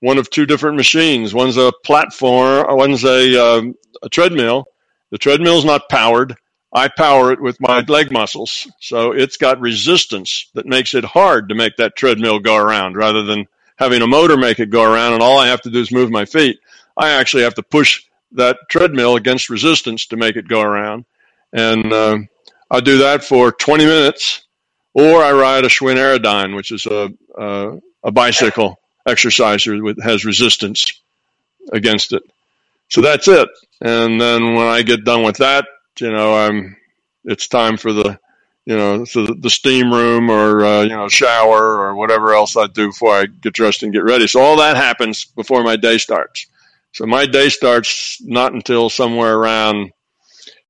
one 0.00 0.18
of 0.18 0.30
two 0.30 0.46
different 0.46 0.76
machines. 0.76 1.34
One's 1.34 1.56
a 1.56 1.72
platform, 1.84 2.66
one's 2.76 3.04
a, 3.04 3.36
um, 3.42 3.74
a 4.02 4.08
treadmill. 4.08 4.66
The 5.10 5.18
treadmill's 5.18 5.64
not 5.64 5.88
powered. 5.88 6.36
I 6.72 6.88
power 6.88 7.32
it 7.32 7.40
with 7.40 7.60
my 7.60 7.80
leg 7.80 8.12
muscles. 8.12 8.70
So 8.80 9.12
it's 9.12 9.36
got 9.36 9.60
resistance 9.60 10.50
that 10.54 10.66
makes 10.66 10.94
it 10.94 11.04
hard 11.04 11.48
to 11.48 11.54
make 11.54 11.76
that 11.76 11.96
treadmill 11.96 12.38
go 12.38 12.56
around 12.56 12.96
rather 12.96 13.22
than 13.22 13.46
having 13.76 14.02
a 14.02 14.06
motor 14.06 14.36
make 14.36 14.58
it 14.60 14.70
go 14.70 14.82
around 14.82 15.14
and 15.14 15.22
all 15.22 15.38
I 15.38 15.48
have 15.48 15.62
to 15.62 15.70
do 15.70 15.80
is 15.80 15.92
move 15.92 16.10
my 16.10 16.24
feet. 16.24 16.58
I 16.96 17.10
actually 17.10 17.44
have 17.44 17.54
to 17.54 17.62
push 17.62 18.04
that 18.32 18.58
treadmill 18.68 19.16
against 19.16 19.50
resistance 19.50 20.06
to 20.06 20.16
make 20.16 20.36
it 20.36 20.48
go 20.48 20.60
around. 20.60 21.04
And 21.52 21.92
uh, 21.92 22.18
I 22.70 22.80
do 22.80 22.98
that 22.98 23.24
for 23.24 23.52
20 23.52 23.84
minutes 23.84 24.44
or 24.94 25.22
I 25.22 25.32
ride 25.32 25.64
a 25.64 25.68
Schwinn 25.68 25.96
Airdyne, 25.96 26.56
which 26.56 26.72
is 26.72 26.86
a, 26.86 27.12
a, 27.36 27.78
a 28.04 28.10
bicycle 28.12 28.80
exerciser 29.06 29.78
that 29.78 30.02
has 30.02 30.24
resistance 30.24 31.00
against 31.72 32.12
it. 32.12 32.22
So 32.88 33.00
that's 33.00 33.28
it. 33.28 33.48
And 33.82 34.20
then 34.20 34.54
when 34.54 34.66
I 34.66 34.82
get 34.82 35.04
done 35.04 35.22
with 35.22 35.38
that, 35.38 35.66
you 36.00 36.10
know, 36.10 36.34
I'm, 36.34 36.76
it's 37.24 37.48
time 37.48 37.76
for 37.76 37.92
the, 37.92 38.18
you 38.64 38.76
know, 38.76 39.04
the 39.04 39.50
steam 39.50 39.92
room 39.92 40.30
or, 40.30 40.64
uh, 40.64 40.82
you 40.82 40.90
know, 40.96 41.08
shower 41.08 41.78
or 41.78 41.94
whatever 41.94 42.34
else 42.34 42.56
I 42.56 42.66
do 42.66 42.88
before 42.88 43.14
I 43.14 43.26
get 43.26 43.52
dressed 43.52 43.82
and 43.82 43.92
get 43.92 44.04
ready. 44.04 44.26
So 44.26 44.40
all 44.40 44.56
that 44.58 44.76
happens 44.76 45.24
before 45.24 45.62
my 45.62 45.76
day 45.76 45.98
starts. 45.98 46.46
So 46.96 47.04
my 47.04 47.26
day 47.26 47.50
starts 47.50 48.22
not 48.22 48.54
until 48.54 48.88
somewhere 48.88 49.34
around 49.36 49.92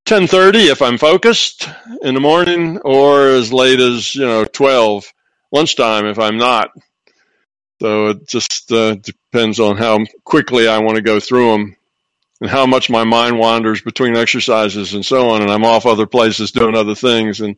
10:30 0.06 0.72
if 0.72 0.82
I'm 0.82 0.98
focused 0.98 1.68
in 2.02 2.14
the 2.14 2.20
morning 2.20 2.78
or 2.78 3.28
as 3.28 3.52
late 3.52 3.78
as, 3.78 4.12
you 4.12 4.26
know, 4.26 4.44
12 4.44 5.06
lunchtime 5.52 6.04
if 6.06 6.18
I'm 6.18 6.36
not. 6.36 6.72
So 7.80 8.08
it 8.08 8.26
just 8.26 8.72
uh, 8.72 8.96
depends 8.96 9.60
on 9.60 9.76
how 9.76 10.00
quickly 10.24 10.66
I 10.66 10.78
want 10.78 10.96
to 10.96 11.02
go 11.02 11.20
through 11.20 11.52
them 11.52 11.76
and 12.40 12.50
how 12.50 12.66
much 12.66 12.90
my 12.90 13.04
mind 13.04 13.38
wanders 13.38 13.80
between 13.80 14.16
exercises 14.16 14.94
and 14.94 15.06
so 15.06 15.30
on, 15.30 15.42
and 15.42 15.50
I'm 15.52 15.64
off 15.64 15.86
other 15.86 16.06
places 16.06 16.50
doing 16.50 16.74
other 16.74 16.96
things, 16.96 17.40
and 17.40 17.56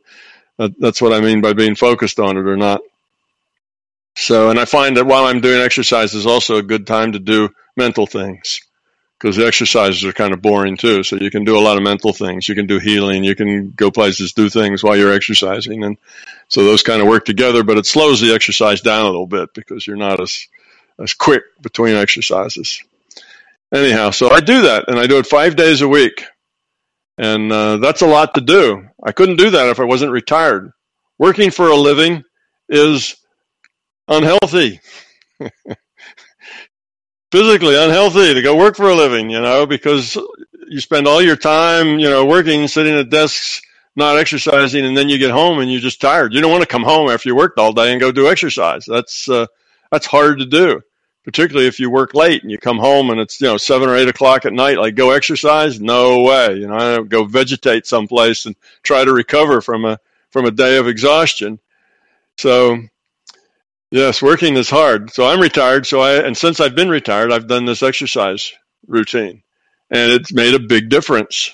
that's 0.59 1.01
what 1.01 1.15
I 1.15 1.23
mean 1.23 1.41
by 1.41 1.55
being 1.55 1.75
focused 1.75 2.21
on 2.21 2.37
it 2.37 2.47
or 2.47 2.59
not. 2.59 2.83
So, 4.15 4.51
and 4.51 4.59
I 4.59 4.67
find 4.67 4.99
that 4.99 5.07
while 5.07 5.25
I'm 5.25 5.41
doing 5.41 5.63
exercise 5.63 6.13
is 6.13 6.27
also 6.27 6.57
a 6.57 6.63
good 6.63 6.87
time 6.87 7.13
to 7.13 7.19
do 7.19 7.49
mental 7.79 8.07
things 8.07 8.61
because 9.19 9.37
the 9.37 9.47
exercises 9.47 10.05
are 10.05 10.13
kind 10.13 10.33
of 10.33 10.43
boring 10.43 10.77
too. 10.77 11.03
So 11.03 11.17
you 11.17 11.31
can 11.31 11.45
do 11.45 11.59
a 11.59 11.61
lot 11.61 11.77
of 11.77 11.83
mental 11.83 12.13
things. 12.13 12.49
You 12.49 12.55
can 12.55 12.67
do 12.67 12.79
healing. 12.79 13.25
You 13.25 13.35
can 13.35 13.71
go 13.71 13.91
places, 13.91 14.33
do 14.33 14.49
things 14.49 14.83
while 14.83 14.97
you're 14.97 15.13
exercising. 15.13 15.83
And 15.83 15.97
so 16.49 16.65
those 16.65 16.83
kind 16.83 17.01
of 17.01 17.09
work 17.09 17.25
together, 17.25 17.65
but 17.65 17.79
it 17.79 17.87
slows 17.87 18.21
the 18.21 18.35
exercise 18.35 18.81
down 18.81 19.03
a 19.03 19.11
little 19.11 19.27
bit 19.27 19.55
because 19.55 19.87
you're 19.87 19.97
not 19.97 20.21
as, 20.21 20.47
as 21.01 21.15
quick 21.15 21.43
between 21.61 21.97
exercises. 21.97 22.83
Anyhow, 23.75 24.11
so 24.11 24.31
I 24.31 24.41
do 24.41 24.63
that 24.63 24.85
and 24.89 24.99
I 24.99 25.07
do 25.07 25.19
it 25.19 25.27
five 25.27 25.57
days 25.57 25.81
a 25.81 25.89
week. 25.89 26.25
And 27.19 27.51
uh, 27.51 27.79
that's 27.79 28.03
a 28.03 28.07
lot 28.07 28.35
to 28.35 28.41
do. 28.41 28.89
I 29.03 29.11
couldn't 29.11 29.37
do 29.37 29.51
that 29.51 29.69
if 29.69 29.81
I 29.81 29.85
wasn't 29.85 30.13
retired. 30.13 30.71
Working 31.19 31.51
for 31.51 31.67
a 31.69 31.77
living 31.77 32.23
is 32.69 33.17
unhealthy. 34.07 34.81
physically 37.31 37.77
unhealthy 37.77 38.35
to 38.35 38.43
go 38.43 38.57
work 38.57 38.77
for 38.77 38.89
a 38.89 38.95
living, 38.95 39.31
you 39.31 39.41
know, 39.41 39.67
because 39.67 40.17
you 40.69 40.81
spend 40.81 41.07
all 41.07 41.23
your 41.23 41.37
time, 41.37 41.99
you 41.99 42.09
know, 42.09 42.25
working, 42.25 42.69
sitting 42.69 42.95
at 42.95 43.11
desks, 43.11 43.61
not 43.97 44.17
exercising, 44.17 44.85
and 44.85 44.97
then 44.97 45.09
you 45.09 45.19
get 45.19 45.31
home 45.31 45.59
and 45.59 45.71
you're 45.71 45.81
just 45.81 46.01
tired. 46.01 46.33
You 46.33 46.41
don't 46.41 46.53
want 46.53 46.63
to 46.63 46.69
come 46.69 46.83
home 46.85 47.11
after 47.11 47.29
you 47.29 47.35
worked 47.37 47.59
all 47.59 47.73
day 47.73 47.91
and 47.91 48.01
go 48.01 48.13
do 48.13 48.29
exercise. 48.29 48.85
That's 48.87 49.29
uh, 49.29 49.47
that's 49.91 50.07
hard 50.07 50.39
to 50.39 50.47
do, 50.47 50.81
particularly 51.25 51.67
if 51.67 51.81
you 51.81 51.91
work 51.91 52.15
late 52.15 52.43
and 52.43 52.51
you 52.51 52.59
come 52.59 52.79
home 52.79 53.11
and 53.11 53.21
it's 53.21 53.41
you 53.41 53.49
know 53.49 53.57
seven 53.57 53.89
or 53.89 53.97
eight 53.97 54.09
o'clock 54.09 54.47
at 54.47 54.53
night. 54.53 54.79
Like 54.79 54.95
go 54.95 55.11
exercise? 55.11 55.81
No 55.81 56.23
way. 56.23 56.55
You 56.55 56.69
know, 56.69 57.03
go 57.03 57.25
vegetate 57.25 57.87
someplace 57.87 58.47
and 58.47 58.55
try 58.83 59.05
to 59.05 59.13
recover 59.13 59.61
from 59.61 59.85
a 59.85 59.99
from 60.31 60.45
a 60.45 60.51
day 60.51 60.77
of 60.77 60.87
exhaustion. 60.87 61.59
So 62.37 62.79
Yes, 63.91 64.21
working 64.21 64.57
is 64.57 64.69
hard. 64.69 65.11
So 65.11 65.27
I'm 65.27 65.41
retired. 65.41 65.87
So 65.87 66.01
I, 66.01 66.17
and 66.17 66.37
since 66.37 66.61
I've 66.61 66.75
been 66.75 66.91
retired, 66.91 67.33
I've 67.33 67.49
done 67.49 67.65
this 67.65 67.83
exercise 67.83 68.53
routine 68.87 69.43
and 69.91 70.13
it's 70.13 70.33
made 70.33 70.55
a 70.55 70.59
big 70.59 70.91
difference. 70.91 71.51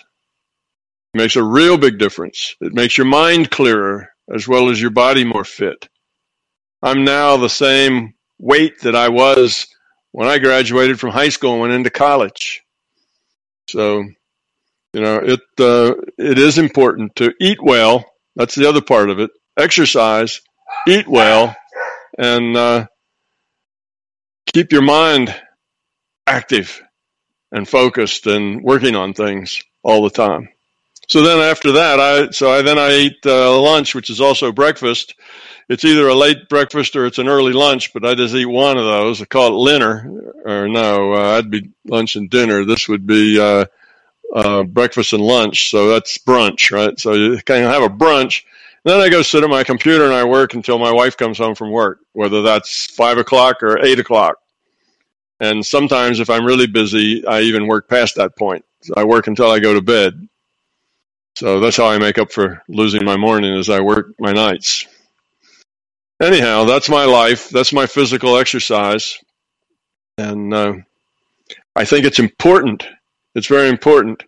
It 1.14 1.18
makes 1.18 1.36
a 1.36 1.42
real 1.42 1.78
big 1.78 1.98
difference. 1.98 2.56
It 2.60 2.72
makes 2.72 2.98
your 2.98 3.06
mind 3.06 3.50
clearer 3.50 4.08
as 4.32 4.48
well 4.48 4.68
as 4.68 4.80
your 4.80 4.90
body 4.90 5.24
more 5.24 5.44
fit. 5.44 5.88
I'm 6.82 7.04
now 7.04 7.36
the 7.36 7.48
same 7.48 8.14
weight 8.38 8.80
that 8.80 8.96
I 8.96 9.08
was 9.08 9.66
when 10.12 10.28
I 10.28 10.38
graduated 10.38 10.98
from 10.98 11.10
high 11.10 11.28
school 11.28 11.52
and 11.52 11.60
went 11.60 11.72
into 11.72 11.90
college. 11.90 12.62
So, 13.68 14.04
you 14.92 15.00
know, 15.00 15.16
it, 15.18 15.40
uh, 15.58 15.94
it 16.18 16.38
is 16.38 16.58
important 16.58 17.16
to 17.16 17.32
eat 17.40 17.58
well. 17.62 18.04
That's 18.36 18.54
the 18.54 18.68
other 18.68 18.82
part 18.82 19.08
of 19.08 19.20
it. 19.20 19.30
Exercise, 19.56 20.40
eat 20.88 21.06
well, 21.06 21.54
and 22.18 22.56
uh, 22.56 22.86
keep 24.52 24.72
your 24.72 24.82
mind 24.82 25.34
active 26.26 26.82
and 27.52 27.68
focused 27.68 28.26
and 28.26 28.62
working 28.62 28.96
on 28.96 29.14
things 29.14 29.62
all 29.82 30.02
the 30.02 30.10
time. 30.10 30.48
So 31.08 31.22
then 31.22 31.38
after 31.38 31.72
that, 31.72 32.00
I 32.00 32.30
so 32.30 32.50
I 32.50 32.62
then 32.62 32.78
I 32.78 32.94
eat 32.94 33.26
uh, 33.26 33.60
lunch, 33.60 33.94
which 33.94 34.10
is 34.10 34.20
also 34.20 34.52
breakfast. 34.52 35.14
It's 35.68 35.84
either 35.84 36.08
a 36.08 36.14
late 36.14 36.48
breakfast 36.48 36.96
or 36.96 37.06
it's 37.06 37.18
an 37.18 37.28
early 37.28 37.52
lunch, 37.52 37.92
but 37.92 38.04
I 38.04 38.14
just 38.14 38.34
eat 38.34 38.46
one 38.46 38.76
of 38.76 38.84
those. 38.84 39.20
I 39.20 39.24
call 39.26 39.48
it 39.66 39.72
dinner, 39.72 40.32
or 40.44 40.68
no, 40.68 41.14
uh, 41.14 41.38
I'd 41.38 41.50
be 41.50 41.70
lunch 41.86 42.16
and 42.16 42.28
dinner. 42.30 42.64
This 42.64 42.88
would 42.88 43.06
be 43.06 43.40
uh, 43.40 43.66
uh, 44.34 44.62
breakfast 44.64 45.12
and 45.12 45.22
lunch, 45.22 45.70
so 45.70 45.88
that's 45.88 46.18
brunch, 46.18 46.70
right? 46.70 46.98
So 46.98 47.12
you 47.12 47.40
of 47.64 47.72
have 47.72 47.82
a 47.82 47.94
brunch, 47.94 48.44
then 48.84 49.00
I 49.00 49.08
go 49.08 49.22
sit 49.22 49.42
at 49.42 49.50
my 49.50 49.64
computer 49.64 50.04
and 50.04 50.12
I 50.12 50.24
work 50.24 50.54
until 50.54 50.78
my 50.78 50.92
wife 50.92 51.16
comes 51.16 51.38
home 51.38 51.54
from 51.54 51.70
work, 51.70 52.00
whether 52.12 52.42
that's 52.42 52.86
five 52.86 53.18
o'clock 53.18 53.62
or 53.62 53.82
eight 53.84 53.98
o'clock. 53.98 54.36
And 55.40 55.64
sometimes 55.64 56.20
if 56.20 56.30
I'm 56.30 56.44
really 56.44 56.66
busy, 56.66 57.26
I 57.26 57.40
even 57.40 57.66
work 57.66 57.88
past 57.88 58.16
that 58.16 58.36
point. 58.36 58.64
So 58.82 58.94
I 58.96 59.04
work 59.04 59.26
until 59.26 59.50
I 59.50 59.58
go 59.58 59.74
to 59.74 59.82
bed. 59.82 60.28
So 61.36 61.58
that's 61.58 61.76
how 61.76 61.86
I 61.86 61.98
make 61.98 62.18
up 62.18 62.30
for 62.30 62.62
losing 62.68 63.04
my 63.04 63.16
morning 63.16 63.58
as 63.58 63.68
I 63.68 63.80
work 63.80 64.14
my 64.20 64.32
nights. 64.32 64.86
Anyhow, 66.22 66.64
that's 66.64 66.88
my 66.88 67.04
life. 67.04 67.48
That's 67.48 67.72
my 67.72 67.86
physical 67.86 68.36
exercise. 68.36 69.18
And 70.16 70.54
uh, 70.54 70.74
I 71.74 71.84
think 71.84 72.04
it's 72.04 72.20
important. 72.20 72.86
It's 73.34 73.48
very 73.48 73.68
important 73.68 74.22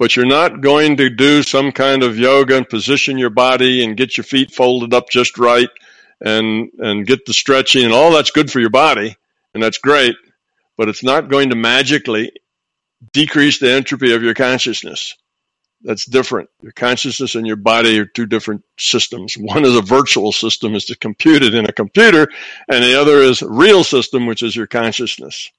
but 0.00 0.16
you're 0.16 0.26
not 0.26 0.60
going 0.60 0.96
to 0.96 1.08
do 1.08 1.44
some 1.44 1.70
kind 1.70 2.02
of 2.02 2.18
yoga 2.18 2.56
and 2.56 2.68
position 2.68 3.18
your 3.18 3.30
body 3.30 3.84
and 3.84 3.96
get 3.96 4.16
your 4.16 4.24
feet 4.24 4.50
folded 4.50 4.92
up 4.92 5.08
just 5.08 5.38
right 5.38 5.70
and 6.20 6.70
and 6.80 7.06
get 7.06 7.24
the 7.26 7.32
stretching 7.32 7.84
and 7.84 7.92
all 7.92 8.10
that's 8.10 8.32
good 8.32 8.50
for 8.50 8.58
your 8.58 8.70
body 8.70 9.14
and 9.54 9.62
that's 9.62 9.78
great 9.78 10.16
but 10.76 10.88
it's 10.88 11.04
not 11.04 11.28
going 11.28 11.50
to 11.50 11.56
magically 11.56 12.32
decrease 13.12 13.58
the 13.58 13.70
entropy 13.70 14.14
of 14.14 14.22
your 14.22 14.34
consciousness. 14.34 15.14
That's 15.82 16.04
different. 16.04 16.50
Your 16.62 16.72
consciousness 16.72 17.34
and 17.34 17.46
your 17.46 17.56
body 17.56 17.98
are 17.98 18.06
two 18.06 18.26
different 18.26 18.62
systems. 18.78 19.34
One 19.34 19.64
is 19.64 19.76
a 19.76 19.82
virtual 19.82 20.32
system 20.32 20.74
is 20.74 20.86
to 20.86 20.96
compute 20.96 21.42
it 21.42 21.54
in 21.54 21.66
a 21.66 21.72
computer 21.72 22.28
and 22.68 22.84
the 22.84 23.00
other 23.00 23.18
is 23.18 23.42
a 23.42 23.50
real 23.50 23.84
system 23.84 24.26
which 24.26 24.42
is 24.42 24.56
your 24.56 24.66
consciousness 24.66 25.50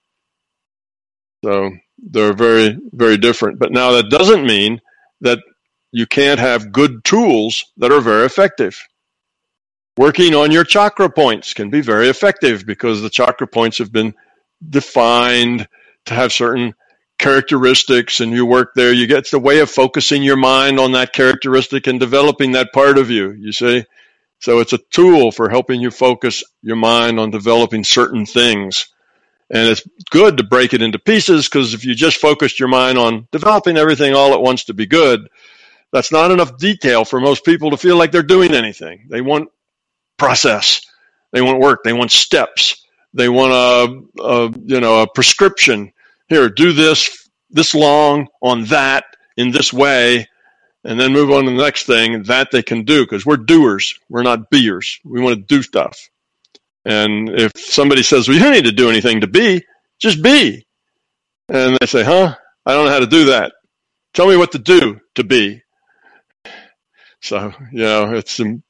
so 1.44 1.72
they're 1.98 2.34
very, 2.34 2.78
very 2.92 3.18
different. 3.18 3.60
But 3.60 3.72
now 3.72 3.92
that 3.92 4.10
doesn't 4.10 4.46
mean 4.46 4.82
that 5.22 5.40
you 5.92 6.08
can't 6.08 6.40
have 6.40 6.72
good 6.72 7.04
tools 7.04 7.66
that 7.78 7.92
are 7.92 8.02
very 8.02 8.26
effective. 8.26 8.80
Working 9.98 10.36
on 10.36 10.52
your 10.52 10.64
chakra 10.64 11.10
points 11.10 11.54
can 11.54 11.70
be 11.70 11.82
very 11.82 12.08
effective 12.08 12.66
because 12.66 13.02
the 13.02 13.10
chakra 13.10 13.48
points 13.48 13.78
have 13.80 13.92
been 13.92 14.14
defined 14.70 15.68
to 16.06 16.14
have 16.14 16.32
certain 16.32 16.74
characteristics 17.20 18.20
and 18.20 18.32
you 18.32 18.46
work 18.46 18.72
there. 18.74 18.94
You 18.94 19.06
get 19.06 19.30
the 19.30 19.40
way 19.40 19.60
of 19.60 19.70
focusing 19.70 20.24
your 20.24 20.38
mind 20.38 20.80
on 20.80 20.94
that 20.94 21.14
characteristic 21.14 21.88
and 21.88 22.00
developing 22.00 22.54
that 22.54 22.74
part 22.74 22.98
of 22.98 23.12
you, 23.12 23.32
you 23.32 23.52
see? 23.52 23.84
So 24.40 24.60
it's 24.60 24.74
a 24.74 24.80
tool 24.90 25.32
for 25.32 25.50
helping 25.50 25.82
you 25.82 25.92
focus 25.92 26.44
your 26.64 26.78
mind 26.78 27.20
on 27.20 27.30
developing 27.30 27.84
certain 27.84 28.26
things. 28.26 28.88
And 29.54 29.68
it's 29.68 29.84
good 30.12 30.38
to 30.38 30.44
break 30.44 30.74
it 30.74 30.82
into 30.82 31.00
pieces 31.00 31.48
because 31.50 31.74
if 31.74 31.86
you 31.86 31.94
just 31.94 32.18
focused 32.18 32.60
your 32.60 32.70
mind 32.70 32.98
on 32.98 33.28
developing 33.32 33.78
everything 33.78 34.16
all 34.16 34.34
at 34.34 34.42
once 34.42 34.66
to 34.66 34.74
be 34.74 34.86
good, 34.86 35.28
that's 35.92 36.12
not 36.12 36.32
enough 36.32 36.58
detail 36.58 37.06
for 37.06 37.20
most 37.20 37.46
people 37.46 37.72
to 37.72 37.78
feel 37.78 37.98
like 37.98 38.12
they're 38.12 38.24
doing 38.24 38.54
anything. 38.54 39.08
They 39.10 39.22
want 39.22 39.50
process. 40.18 40.82
They 41.34 41.42
want 41.42 41.60
work. 41.60 41.84
They 41.84 41.94
want 41.94 42.12
steps. 42.12 42.86
They 43.14 43.30
want 43.30 43.52
a, 43.52 44.24
a 44.24 44.54
you 44.66 44.80
know 44.80 45.04
a 45.04 45.08
prescription. 45.14 45.94
Here, 46.30 46.50
do 46.50 46.74
this 46.74 47.30
this 47.50 47.76
long 47.76 48.28
on 48.42 48.66
that 48.66 49.06
in 49.38 49.52
this 49.52 49.74
way, 49.74 50.28
and 50.86 51.00
then 51.00 51.14
move 51.14 51.32
on 51.32 51.46
to 51.46 51.52
the 51.52 51.58
next 51.58 51.86
thing. 51.86 52.24
That 52.24 52.52
they 52.52 52.64
can 52.64 52.86
do 52.86 53.04
because 53.04 53.26
we're 53.26 53.38
doers. 53.38 54.00
We're 54.10 54.24
not 54.24 54.50
beers. 54.50 55.00
We 55.04 55.22
want 55.22 55.38
to 55.38 55.42
do 55.42 55.64
stuff. 55.64 56.11
And 56.86 57.30
if 57.30 57.52
somebody 57.56 58.04
says, 58.04 58.28
well, 58.28 58.38
you 58.38 58.44
don't 58.44 58.54
need 58.54 58.66
to 58.66 58.72
do 58.72 58.90
anything 58.90 59.22
to 59.22 59.28
be, 59.28 59.64
Just 60.02 60.24
be. 60.24 60.66
And 61.48 61.78
they 61.80 61.86
say, 61.86 62.04
huh? 62.04 62.36
I 62.66 62.74
don't 62.74 62.86
know 62.86 62.92
how 62.92 63.00
to 63.00 63.08
do 63.08 63.26
that. 63.26 63.54
Tell 64.14 64.28
me 64.28 64.36
what 64.36 64.52
to 64.54 64.60
do 64.60 65.00
to 65.16 65.24
be. 65.24 65.62
So, 67.22 67.54
you 67.72 67.84
know, 67.84 68.16
it's, 68.16 68.40
um, 68.40 68.64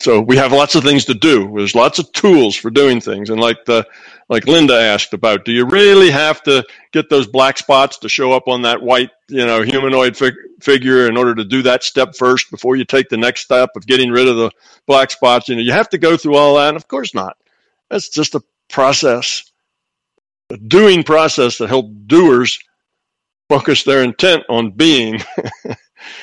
so 0.00 0.20
we 0.20 0.36
have 0.36 0.52
lots 0.52 0.76
of 0.76 0.84
things 0.84 1.06
to 1.06 1.14
do. 1.14 1.52
There's 1.56 1.74
lots 1.74 1.98
of 1.98 2.12
tools 2.12 2.54
for 2.54 2.70
doing 2.70 3.00
things. 3.00 3.30
And 3.30 3.40
like 3.40 3.64
the, 3.66 3.84
like 4.28 4.46
Linda 4.46 4.78
asked 4.78 5.12
about, 5.12 5.44
do 5.44 5.50
you 5.50 5.66
really 5.66 6.10
have 6.10 6.40
to 6.44 6.64
get 6.92 7.10
those 7.10 7.26
black 7.26 7.58
spots 7.58 7.98
to 7.98 8.08
show 8.08 8.30
up 8.30 8.46
on 8.46 8.62
that 8.62 8.80
white, 8.80 9.10
you 9.28 9.44
know, 9.44 9.62
humanoid 9.62 10.16
fig- 10.16 10.34
figure 10.60 11.08
in 11.08 11.16
order 11.16 11.34
to 11.34 11.44
do 11.44 11.62
that 11.62 11.82
step 11.82 12.14
first 12.14 12.52
before 12.52 12.76
you 12.76 12.84
take 12.84 13.08
the 13.08 13.16
next 13.16 13.40
step 13.40 13.70
of 13.74 13.84
getting 13.86 14.12
rid 14.12 14.28
of 14.28 14.36
the 14.36 14.52
black 14.86 15.10
spots? 15.10 15.48
You 15.48 15.56
know, 15.56 15.62
you 15.62 15.72
have 15.72 15.88
to 15.88 15.98
go 15.98 16.16
through 16.16 16.36
all 16.36 16.54
that. 16.54 16.68
And 16.68 16.76
of 16.76 16.86
course 16.86 17.12
not. 17.12 17.36
That's 17.90 18.08
just 18.10 18.34
a 18.34 18.42
process, 18.70 19.50
a 20.50 20.56
doing 20.56 21.02
process 21.04 21.58
that 21.58 21.68
help 21.68 21.90
doers 22.06 22.58
focus 23.48 23.84
their 23.84 24.02
intent 24.02 24.44
on 24.48 24.72
being. 24.72 25.22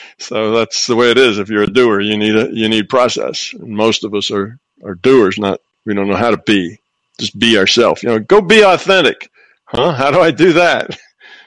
so 0.19 0.51
that's 0.51 0.87
the 0.87 0.95
way 0.95 1.11
it 1.11 1.17
is. 1.17 1.39
If 1.39 1.49
you're 1.49 1.63
a 1.63 1.67
doer, 1.67 2.01
you 2.01 2.17
need 2.17 2.35
a 2.35 2.49
you 2.53 2.69
need 2.69 2.89
process. 2.89 3.53
And 3.53 3.69
most 3.69 4.03
of 4.03 4.13
us 4.13 4.31
are 4.31 4.59
are 4.83 4.95
doers, 4.95 5.37
not 5.37 5.61
we 5.85 5.93
don't 5.93 6.09
know 6.09 6.15
how 6.15 6.31
to 6.31 6.41
be. 6.45 6.79
Just 7.19 7.37
be 7.39 7.57
ourselves. 7.57 8.03
You 8.03 8.09
know, 8.09 8.19
go 8.19 8.41
be 8.41 8.63
authentic. 8.63 9.29
Huh? 9.65 9.93
How 9.93 10.11
do 10.11 10.19
I 10.19 10.31
do 10.31 10.53
that? 10.53 10.97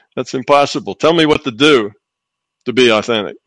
That's 0.15 0.33
impossible. 0.33 0.95
Tell 0.95 1.13
me 1.13 1.25
what 1.25 1.43
to 1.45 1.51
do 1.51 1.91
to 2.65 2.73
be 2.73 2.91
authentic. 2.91 3.37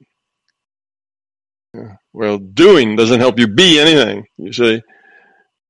Well, 2.13 2.39
doing 2.39 2.97
doesn't 2.97 3.21
help 3.21 3.39
you 3.39 3.49
be 3.49 3.79
anything, 3.81 4.27
you 4.37 4.53
see, 4.53 4.83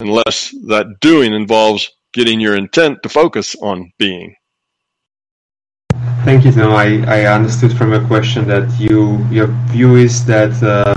unless 0.03 0.55
that 0.67 0.87
doing 1.01 1.33
involves 1.33 1.91
getting 2.13 2.39
your 2.41 2.57
intent 2.57 3.03
to 3.03 3.09
focus 3.09 3.57
on 3.63 3.93
being. 3.99 4.35
Thank 6.25 6.45
you, 6.45 6.53
Tom. 6.53 6.73
I, 6.73 6.89
I 7.07 7.19
understood 7.39 7.73
from 7.77 7.91
your 7.91 8.05
question 8.07 8.47
that 8.47 8.69
you 8.79 9.19
your 9.31 9.49
view 9.75 9.97
is 9.97 10.25
that 10.27 10.55
uh, 10.63 10.95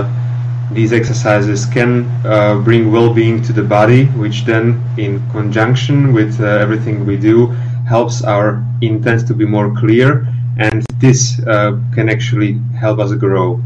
these 0.72 0.92
exercises 0.92 1.66
can 1.66 2.04
uh, 2.24 2.60
bring 2.62 2.92
well-being 2.92 3.42
to 3.42 3.52
the 3.52 3.62
body, 3.62 4.06
which 4.22 4.44
then, 4.44 4.82
in 4.98 5.12
conjunction 5.30 6.12
with 6.12 6.40
uh, 6.40 6.44
everything 6.64 7.06
we 7.06 7.16
do, 7.16 7.46
helps 7.88 8.22
our 8.22 8.62
intent 8.82 9.26
to 9.28 9.34
be 9.34 9.46
more 9.56 9.74
clear, 9.74 10.26
and 10.58 10.84
this 10.98 11.40
uh, 11.46 11.78
can 11.94 12.08
actually 12.08 12.60
help 12.78 12.98
us 12.98 13.12
grow. 13.14 13.60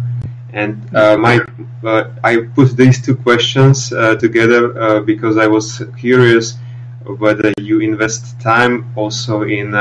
And 0.52 0.94
uh, 0.94 1.16
my, 1.16 1.40
uh, 1.84 2.10
I 2.24 2.38
put 2.54 2.76
these 2.76 3.00
two 3.04 3.16
questions 3.16 3.90
together 3.90 5.00
because 5.00 5.36
I 5.36 5.46
was 5.46 5.82
curious 5.98 6.56
whether 7.18 7.52
you 7.60 7.80
invest 7.80 8.40
time 8.40 8.92
also 8.96 9.42
in 9.42 9.74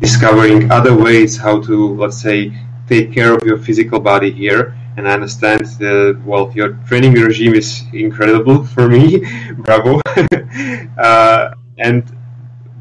discovering 0.00 0.70
other 0.70 0.94
ways 0.94 1.36
how 1.36 1.60
to, 1.62 1.94
let's 1.94 2.20
say, 2.20 2.52
take 2.88 3.12
care 3.12 3.32
of 3.32 3.42
your 3.44 3.56
physical 3.56 4.00
body 4.00 4.30
here. 4.30 4.76
And 4.96 5.08
I 5.08 5.12
understand 5.12 5.64
that, 5.78 6.20
well, 6.26 6.52
your 6.54 6.70
training 6.86 7.14
regime 7.14 7.54
is 7.54 7.82
incredible 7.92 8.64
for 8.66 8.88
me. 8.88 9.24
Bravo. 9.56 10.00
uh, 10.98 11.54
and, 11.78 12.04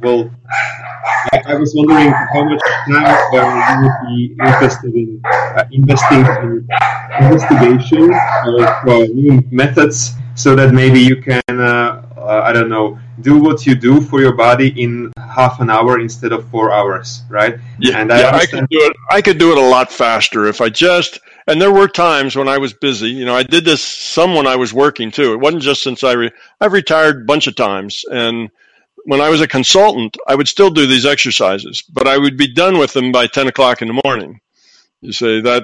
well, 0.02 0.32
I, 1.34 1.42
I, 1.48 1.56
was 1.56 1.74
wondering 1.76 2.12
how 2.12 2.44
much 2.44 2.62
time 2.88 3.06
uh, 3.34 3.82
you 3.82 3.84
would 3.84 4.08
be 4.08 4.36
interested 4.44 4.96
in 4.96 5.22
uh, 5.26 5.64
investing 5.72 6.26
in 6.26 6.68
investigation 7.20 8.14
of 8.14 8.62
uh, 8.62 9.04
new 9.14 9.44
methods 9.52 10.16
so 10.36 10.56
that 10.56 10.74
maybe 10.74 11.00
you 11.00 11.22
can, 11.22 11.42
uh, 11.50 12.04
uh, 12.18 12.42
I 12.44 12.52
don't 12.52 12.70
know, 12.70 13.00
do 13.22 13.38
what 13.38 13.66
you 13.66 13.76
do 13.76 14.02
for 14.02 14.20
your 14.20 14.34
body 14.34 14.70
in 14.82 15.12
half 15.18 15.60
an 15.60 15.70
hour 15.70 16.00
instead 16.00 16.32
of 16.32 16.48
four 16.50 16.72
hours, 16.72 17.22
right? 17.30 17.58
Yeah, 17.80 18.00
and 18.00 18.12
I, 18.12 18.22
yeah, 18.22 18.36
I 18.36 18.46
could 18.46 18.70
do 18.70 18.80
it. 18.80 18.94
I 19.10 19.22
could 19.22 19.38
do 19.38 19.52
it 19.52 19.58
a 19.58 19.62
lot 19.62 19.92
faster 19.92 20.48
if 20.48 20.62
I 20.62 20.70
just. 20.70 21.20
And 21.48 21.62
there 21.62 21.72
were 21.72 21.88
times 21.88 22.36
when 22.36 22.48
I 22.48 22.58
was 22.58 22.74
busy. 22.74 23.10
You 23.10 23.26
know, 23.26 23.36
I 23.36 23.44
did 23.44 23.66
this 23.66 23.84
some 23.84 24.36
when 24.36 24.48
I 24.48 24.56
was 24.56 24.74
working 24.74 25.12
too. 25.12 25.34
It 25.34 25.40
wasn't 25.40 25.64
just 25.64 25.84
since 25.84 26.04
I 26.04 26.14
re, 26.14 26.32
I've 26.60 26.74
retired 26.74 27.22
a 27.22 27.26
bunch 27.26 27.48
of 27.48 27.56
times, 27.56 28.06
and 28.12 28.50
when 29.06 29.22
I 29.22 29.30
was 29.30 29.42
a 29.42 29.48
consultant, 29.48 30.18
I 30.28 30.36
would 30.36 30.48
still 30.48 30.70
do 30.70 30.86
these 30.86 31.06
exercises, 31.06 31.82
but 31.82 32.08
I 32.08 32.18
would 32.18 32.38
be 32.38 32.54
done 32.54 32.78
with 32.78 32.94
them 32.94 33.12
by 33.12 33.28
ten 33.28 33.48
o'clock 33.48 33.82
in 33.82 33.88
the 33.88 34.02
morning. 34.06 34.40
You 35.02 35.12
say 35.12 35.42
that 35.42 35.64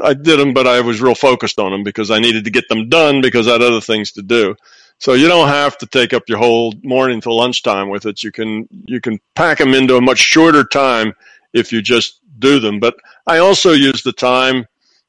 I 0.00 0.14
did 0.14 0.38
them, 0.38 0.52
but 0.52 0.66
I 0.66 0.80
was 0.80 1.00
real 1.00 1.14
focused 1.14 1.58
on 1.58 1.72
them 1.72 1.82
because 1.82 2.10
I 2.10 2.18
needed 2.18 2.44
to 2.44 2.50
get 2.50 2.68
them 2.68 2.88
done 2.88 3.20
because 3.20 3.48
I 3.48 3.52
had 3.52 3.62
other 3.62 3.80
things 3.80 4.12
to 4.12 4.22
do. 4.22 4.54
So 4.98 5.14
you 5.14 5.28
don't 5.28 5.48
have 5.48 5.76
to 5.78 5.86
take 5.86 6.12
up 6.12 6.28
your 6.28 6.38
whole 6.38 6.74
morning 6.82 7.20
to 7.22 7.32
lunchtime 7.32 7.88
with 7.90 8.06
it. 8.06 8.22
You 8.22 8.32
can 8.32 8.68
you 8.86 9.00
can 9.00 9.18
pack 9.34 9.58
them 9.58 9.74
into 9.74 9.96
a 9.96 10.00
much 10.00 10.18
shorter 10.18 10.64
time 10.64 11.14
if 11.52 11.72
you 11.72 11.82
just 11.82 12.20
do 12.38 12.60
them. 12.60 12.80
But 12.80 12.96
I 13.26 13.38
also 13.38 13.72
use 13.72 14.02
the 14.02 14.12
time, 14.12 14.66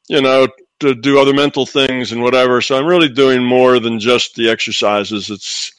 you 0.07 0.21
know, 0.21 0.47
to 0.79 0.93
do 0.93 1.19
other 1.19 1.33
mental 1.33 1.65
things 1.65 2.11
and 2.11 2.21
whatever. 2.21 2.61
So 2.61 2.77
I'm 2.77 2.85
really 2.85 3.09
doing 3.09 3.43
more 3.43 3.79
than 3.79 3.99
just 3.99 4.35
the 4.35 4.49
exercises. 4.49 5.29
It's 5.29 5.71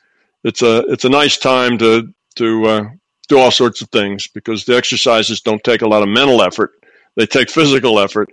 it's 0.44 0.62
a 0.62 0.78
it's 0.88 1.04
a 1.04 1.10
nice 1.10 1.38
time 1.38 1.78
to 1.78 2.12
to 2.36 2.64
uh, 2.66 2.84
do 3.28 3.38
all 3.38 3.50
sorts 3.50 3.82
of 3.82 3.88
things 3.90 4.26
because 4.26 4.64
the 4.64 4.76
exercises 4.76 5.40
don't 5.40 5.62
take 5.64 5.82
a 5.82 5.88
lot 5.88 6.02
of 6.02 6.08
mental 6.08 6.42
effort. 6.42 6.72
They 7.16 7.26
take 7.26 7.50
physical 7.50 7.98
effort, 7.98 8.28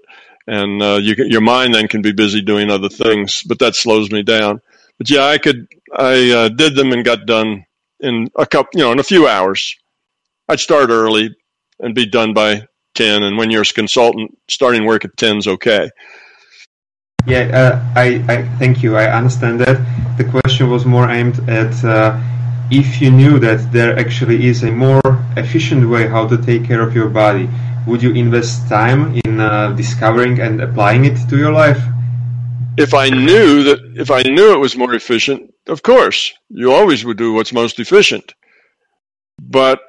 and 0.47 0.82
uh, 0.82 0.99
you 1.01 1.16
can, 1.16 1.30
your 1.30 1.41
mind 1.41 1.74
then 1.74 1.88
can 1.88 2.01
be 2.01 2.12
busy 2.12 2.41
doing 2.41 2.70
other 2.70 2.89
things. 2.89 3.43
But 3.43 3.60
that 3.60 3.76
slows 3.76 4.12
me 4.12 4.24
down 4.24 4.62
but 4.97 5.10
yeah, 5.10 5.26
I 5.26 5.38
could. 5.38 5.68
I 5.95 6.32
uh, 6.32 6.49
did 6.49 6.76
them 6.76 6.91
and 6.91 7.06
got 7.06 7.26
done 7.26 7.66
in 7.99 8.28
a 8.36 8.45
couple, 8.45 8.80
you 8.80 8.86
know, 8.86 8.91
in 8.91 8.99
a 8.99 9.03
few 9.03 9.28
hours. 9.28 9.76
I'd 10.47 10.60
start 10.60 10.89
early 10.89 11.36
and 11.80 11.95
be 11.95 12.06
done 12.06 12.34
by 12.34 12.68
ten. 12.93 13.24
And 13.24 13.38
when 13.38 13.51
you're 13.51 13.64
a 13.64 13.66
consultant, 13.66 14.38
starting 14.49 14.86
work 14.86 15.06
at 15.06 15.18
ten 15.18 15.38
is 15.38 15.47
okay. 15.47 15.89
Yeah, 17.26 17.43
uh, 17.61 17.99
I, 17.99 18.23
I 18.28 18.47
thank 18.59 18.84
you. 18.84 18.97
I 18.97 19.11
understand 19.11 19.59
that. 19.61 19.78
The 20.17 20.23
question 20.23 20.69
was 20.69 20.86
more 20.86 21.09
aimed 21.09 21.38
at 21.49 21.73
uh, 21.84 22.19
if 22.71 23.01
you 23.01 23.11
knew 23.11 23.39
that 23.39 23.71
there 23.71 23.97
actually 23.97 24.45
is 24.45 24.63
a 24.63 24.71
more 24.71 25.01
efficient 25.36 25.89
way 25.89 26.07
how 26.07 26.28
to 26.28 26.38
take 26.38 26.65
care 26.65 26.82
of 26.82 26.95
your 26.95 27.09
body. 27.09 27.49
Would 27.88 28.01
you 28.01 28.13
invest 28.13 28.67
time 28.67 29.19
in 29.26 29.39
uh, 29.39 29.73
discovering 29.73 30.39
and 30.39 30.61
applying 30.61 31.05
it 31.05 31.17
to 31.30 31.38
your 31.38 31.51
life? 31.51 31.82
if 32.78 32.93
I 32.93 33.09
knew 33.09 33.63
that 33.63 33.80
if 33.95 34.11
I 34.11 34.23
knew 34.23 34.53
it 34.53 34.59
was 34.59 34.76
more 34.76 34.93
efficient, 34.93 35.53
of 35.67 35.82
course, 35.82 36.34
you 36.49 36.71
always 36.71 37.05
would 37.05 37.17
do 37.17 37.34
what's 37.34 37.53
most 37.53 37.80
efficient. 37.80 38.34
But 39.39 39.80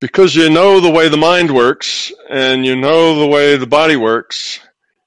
because 0.00 0.34
you 0.34 0.50
know 0.50 0.80
the 0.80 0.90
way 0.90 1.08
the 1.08 1.16
mind 1.16 1.54
works 1.54 2.12
and 2.28 2.66
you 2.66 2.76
know 2.76 3.18
the 3.18 3.26
way 3.26 3.56
the 3.56 3.66
body 3.66 3.96
works, 3.96 4.60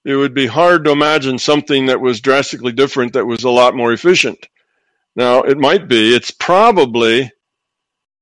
it 0.06 0.16
would 0.16 0.34
be 0.34 0.48
hard 0.48 0.86
to 0.86 0.92
imagine 0.92 1.38
something 1.38 1.86
that 1.88 2.00
was 2.00 2.22
drastically 2.22 2.72
different 2.72 3.14
that 3.14 3.26
was 3.26 3.44
a 3.44 3.50
lot 3.50 3.76
more 3.76 3.94
efficient. 3.94 4.48
Now, 5.16 5.42
it 5.42 5.58
might 5.58 5.88
be, 5.88 6.16
it's 6.16 6.32
probably 6.32 7.32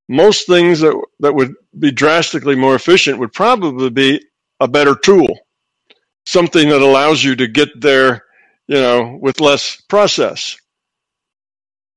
most 0.09 0.47
things 0.47 0.79
that, 0.79 0.99
that 1.19 1.35
would 1.35 1.53
be 1.77 1.91
drastically 1.91 2.55
more 2.55 2.75
efficient 2.75 3.19
would 3.19 3.33
probably 3.33 3.89
be 3.89 4.25
a 4.59 4.67
better 4.67 4.95
tool 4.95 5.27
something 6.27 6.67
that 6.67 6.81
allows 6.81 7.23
you 7.23 7.37
to 7.37 7.47
get 7.47 7.69
there, 7.79 8.25
you 8.67 8.75
know, 8.75 9.17
with 9.21 9.39
less 9.39 9.79
process. 9.87 10.57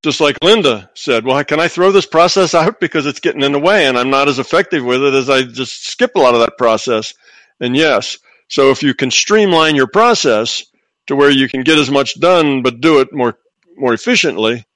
Just 0.04 0.20
like 0.20 0.38
Linda 0.40 0.88
said, 0.94 1.24
well, 1.24 1.42
can 1.44 1.58
I 1.58 1.66
throw 1.66 1.90
this 1.90 2.06
process 2.06 2.54
out 2.54 2.78
because 2.78 3.06
it's 3.06 3.18
getting 3.18 3.42
in 3.42 3.52
the 3.52 3.58
way 3.58 3.86
and 3.86 3.98
I'm 3.98 4.08
not 4.08 4.28
as 4.28 4.38
effective 4.38 4.84
with 4.84 5.02
it 5.02 5.14
as 5.14 5.28
I 5.28 5.42
just 5.42 5.84
skip 5.84 6.12
a 6.14 6.20
lot 6.20 6.34
of 6.34 6.40
that 6.40 6.56
process? 6.56 7.12
And 7.58 7.76
yes, 7.76 8.18
so 8.50 8.70
if 8.70 8.82
you 8.82 8.94
can 8.94 9.10
streamline 9.10 9.76
your 9.76 9.86
process 9.86 10.64
to 11.06 11.16
where 11.16 11.30
you 11.30 11.48
can 11.48 11.62
get 11.62 11.78
as 11.78 11.90
much 11.90 12.20
done 12.20 12.62
but 12.62 12.80
do 12.80 13.00
it 13.00 13.12
more 13.12 13.38
more 13.76 13.94
efficiently, 13.94 14.66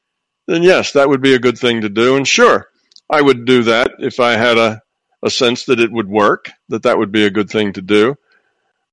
then 0.46 0.62
yes, 0.62 0.92
that 0.92 1.08
would 1.08 1.20
be 1.20 1.34
a 1.34 1.38
good 1.38 1.58
thing 1.58 1.82
to 1.82 1.90
do. 1.90 2.16
And 2.16 2.26
sure, 2.26 2.68
I 3.10 3.20
would 3.20 3.44
do 3.44 3.64
that 3.64 3.92
if 3.98 4.18
I 4.20 4.32
had 4.32 4.56
a, 4.56 4.80
a 5.22 5.28
sense 5.28 5.64
that 5.64 5.80
it 5.80 5.92
would 5.92 6.08
work, 6.08 6.50
that 6.70 6.84
that 6.84 6.96
would 6.96 7.12
be 7.12 7.26
a 7.26 7.30
good 7.30 7.50
thing 7.50 7.74
to 7.74 7.82
do. 7.82 8.16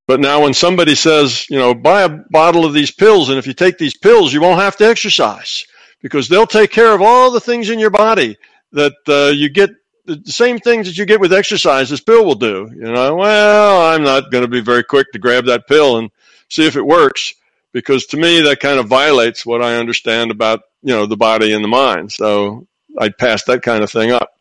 But 0.08 0.20
now 0.20 0.44
when 0.44 0.54
somebody 0.54 0.96
says, 0.96 1.50
you 1.50 1.58
know, 1.58 1.74
buy 1.74 2.02
a 2.02 2.10
bottle 2.10 2.66
of 2.66 2.74
these 2.74 2.92
pills, 2.92 3.30
and 3.30 3.38
if 3.38 3.48
you 3.48 3.54
take 3.54 3.78
these 3.78 3.96
pills, 3.96 4.34
you 4.34 4.42
won't 4.42 4.60
have 4.60 4.76
to 4.78 4.86
exercise 4.86 5.66
because 6.02 6.28
they'll 6.28 6.48
take 6.48 6.72
care 6.72 6.94
of 6.94 7.02
all 7.02 7.32
the 7.32 7.40
things 7.40 7.70
in 7.70 7.80
your 7.80 7.92
body 7.92 8.36
that 8.74 8.94
uh, 9.08 9.32
you 9.32 9.48
get 9.48 9.70
the 10.16 10.32
same 10.32 10.59
things 10.59 10.88
that 10.88 10.97
you 10.97 11.05
get 11.05 11.20
with 11.20 11.34
exercise 11.34 11.89
this 11.89 12.01
pill 12.01 12.26
will 12.26 12.36
do. 12.36 12.70
You 12.74 12.91
know, 12.91 13.16
well, 13.16 13.93
I'm 13.93 14.03
not 14.03 14.32
going 14.32 14.43
to 14.43 14.47
be 14.47 14.62
very 14.62 14.84
quick 14.84 15.12
to 15.12 15.20
grab 15.20 15.45
that 15.45 15.68
pill 15.68 15.97
and 15.97 16.12
see 16.49 16.66
if 16.66 16.76
it 16.76 16.86
works 16.86 17.34
because 17.72 18.05
to 18.07 18.18
me 18.18 18.41
that 18.41 18.59
kind 18.59 18.80
of 18.80 18.88
violates 18.88 19.45
what 19.45 19.62
I 19.62 19.76
understand 19.76 20.32
about, 20.32 20.62
you 20.84 20.93
know, 20.93 21.05
the 21.05 21.18
body 21.18 21.53
and 21.53 21.64
the 21.64 21.70
mind. 21.70 22.12
So 22.12 22.68
I'd 22.99 23.18
pass 23.18 23.43
that 23.45 23.62
kind 23.62 23.84
of 23.84 23.91
thing 23.91 24.12
up. 24.12 24.38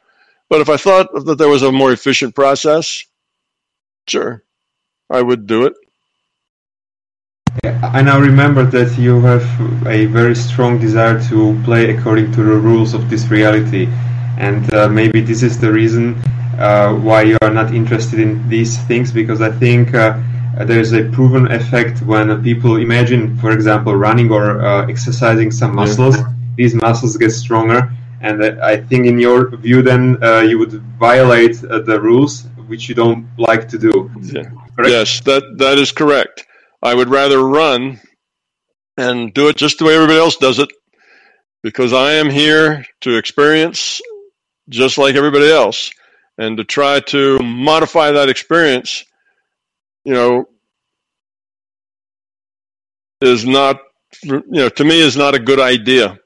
But 0.48 0.60
if 0.60 0.68
I 0.68 0.76
thought 0.76 1.24
that 1.26 1.38
there 1.38 1.48
was 1.48 1.62
a 1.62 1.70
more 1.70 1.92
efficient 1.92 2.34
process, 2.34 3.04
sure. 4.08 4.42
I 5.08 5.22
would 5.22 5.46
do 5.46 5.66
it. 5.66 5.74
I 7.64 8.02
now 8.02 8.20
remember 8.20 8.64
that 8.64 8.96
you 8.96 9.20
have 9.22 9.44
a 9.86 10.06
very 10.06 10.36
strong 10.36 10.78
desire 10.78 11.20
to 11.28 11.60
play 11.64 11.90
according 11.90 12.32
to 12.32 12.44
the 12.44 12.54
rules 12.54 12.94
of 12.94 13.10
this 13.10 13.28
reality. 13.28 13.88
And 14.40 14.72
uh, 14.74 14.88
maybe 14.88 15.20
this 15.20 15.42
is 15.42 15.58
the 15.60 15.70
reason 15.70 16.16
uh, 16.58 16.94
why 16.94 17.22
you 17.22 17.36
are 17.42 17.54
not 17.60 17.74
interested 17.74 18.18
in 18.18 18.48
these 18.48 18.78
things 18.88 19.12
because 19.12 19.40
I 19.40 19.50
think 19.50 19.94
uh, 19.94 20.18
there 20.64 20.80
is 20.80 20.92
a 20.92 21.04
proven 21.10 21.50
effect 21.52 22.02
when 22.02 22.42
people 22.42 22.76
imagine, 22.76 23.36
for 23.38 23.50
example, 23.52 23.94
running 23.94 24.30
or 24.32 24.60
uh, 24.60 24.86
exercising 24.86 25.50
some 25.50 25.74
muscles. 25.74 26.16
Yeah. 26.16 26.32
These 26.56 26.74
muscles 26.74 27.16
get 27.16 27.30
stronger, 27.30 27.92
and 28.20 28.44
I 28.44 28.76
think, 28.76 29.06
in 29.06 29.18
your 29.18 29.56
view, 29.56 29.82
then 29.82 30.22
uh, 30.22 30.40
you 30.40 30.58
would 30.58 30.72
violate 30.98 31.62
uh, 31.64 31.80
the 31.80 32.00
rules, 32.00 32.44
which 32.66 32.88
you 32.88 32.94
don't 32.94 33.26
like 33.38 33.68
to 33.68 33.78
do. 33.78 34.10
Yeah. 34.20 34.50
Yes, 34.84 35.20
that 35.20 35.42
that 35.58 35.78
is 35.78 35.92
correct. 35.92 36.46
I 36.82 36.94
would 36.94 37.08
rather 37.08 37.40
run 37.40 38.00
and 38.96 39.32
do 39.32 39.48
it 39.48 39.56
just 39.56 39.78
the 39.78 39.84
way 39.84 39.94
everybody 39.94 40.18
else 40.18 40.36
does 40.36 40.58
it, 40.58 40.70
because 41.62 41.92
I 41.92 42.12
am 42.14 42.28
here 42.28 42.84
to 43.02 43.16
experience 43.16 44.00
just 44.70 44.98
like 44.98 45.16
everybody 45.16 45.50
else, 45.50 45.90
and 46.38 46.56
to 46.56 46.64
try 46.64 47.00
to 47.00 47.38
modify 47.40 48.12
that 48.12 48.30
experience. 48.30 49.04
You 50.04 50.14
know, 50.14 50.44
is 53.20 53.44
not 53.44 53.80
you 54.24 54.42
know 54.48 54.68
to 54.70 54.84
me 54.84 55.00
is 55.00 55.16
not 55.16 55.34
a 55.34 55.38
good 55.38 55.60
idea 55.60 56.18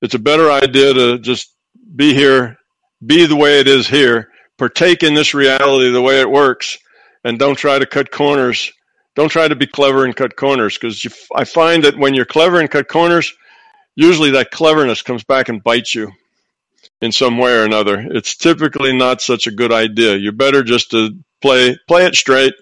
it's 0.00 0.14
a 0.14 0.18
better 0.18 0.50
idea 0.50 0.94
to 0.94 1.18
just 1.18 1.54
be 1.96 2.14
here, 2.14 2.56
be 3.04 3.26
the 3.26 3.36
way 3.36 3.60
it 3.60 3.66
is 3.66 3.88
here, 3.88 4.28
partake 4.56 5.02
in 5.02 5.14
this 5.14 5.34
reality 5.34 5.90
the 5.90 6.02
way 6.02 6.20
it 6.20 6.30
works, 6.30 6.78
and 7.24 7.38
don't 7.38 7.56
try 7.56 7.78
to 7.78 7.86
cut 7.86 8.10
corners. 8.10 8.72
Don't 9.16 9.30
try 9.30 9.48
to 9.48 9.56
be 9.56 9.66
clever 9.66 10.04
and 10.04 10.14
cut 10.14 10.36
corners 10.36 10.78
because 10.78 11.04
I 11.34 11.44
find 11.44 11.82
that 11.82 11.98
when 11.98 12.14
you're 12.14 12.24
clever 12.24 12.60
and 12.60 12.70
cut 12.70 12.86
corners, 12.86 13.34
usually 13.96 14.30
that 14.30 14.52
cleverness 14.52 15.02
comes 15.02 15.24
back 15.24 15.48
and 15.48 15.62
bites 15.64 15.94
you 15.94 16.12
in 17.00 17.12
some 17.12 17.38
way 17.38 17.52
or 17.54 17.64
another. 17.64 17.98
It's 17.98 18.36
typically 18.36 18.96
not 18.96 19.20
such 19.22 19.46
a 19.46 19.52
good 19.52 19.72
idea. 19.72 20.16
You're 20.16 20.32
better 20.32 20.62
just 20.62 20.90
to 20.92 21.10
play 21.40 21.76
play 21.86 22.06
it 22.06 22.14
straight 22.14 22.54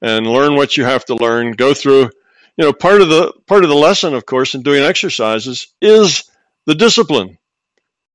and 0.00 0.26
learn 0.26 0.54
what 0.54 0.76
you 0.76 0.84
have 0.84 1.04
to 1.06 1.14
learn. 1.14 1.52
Go 1.52 1.74
through, 1.74 2.10
you 2.56 2.64
know, 2.64 2.72
part 2.72 3.00
of 3.00 3.08
the 3.08 3.32
part 3.46 3.64
of 3.64 3.70
the 3.70 3.76
lesson, 3.76 4.14
of 4.14 4.26
course, 4.26 4.54
in 4.54 4.62
doing 4.62 4.82
exercises 4.82 5.72
is 5.80 6.24
the 6.66 6.74
discipline. 6.74 7.38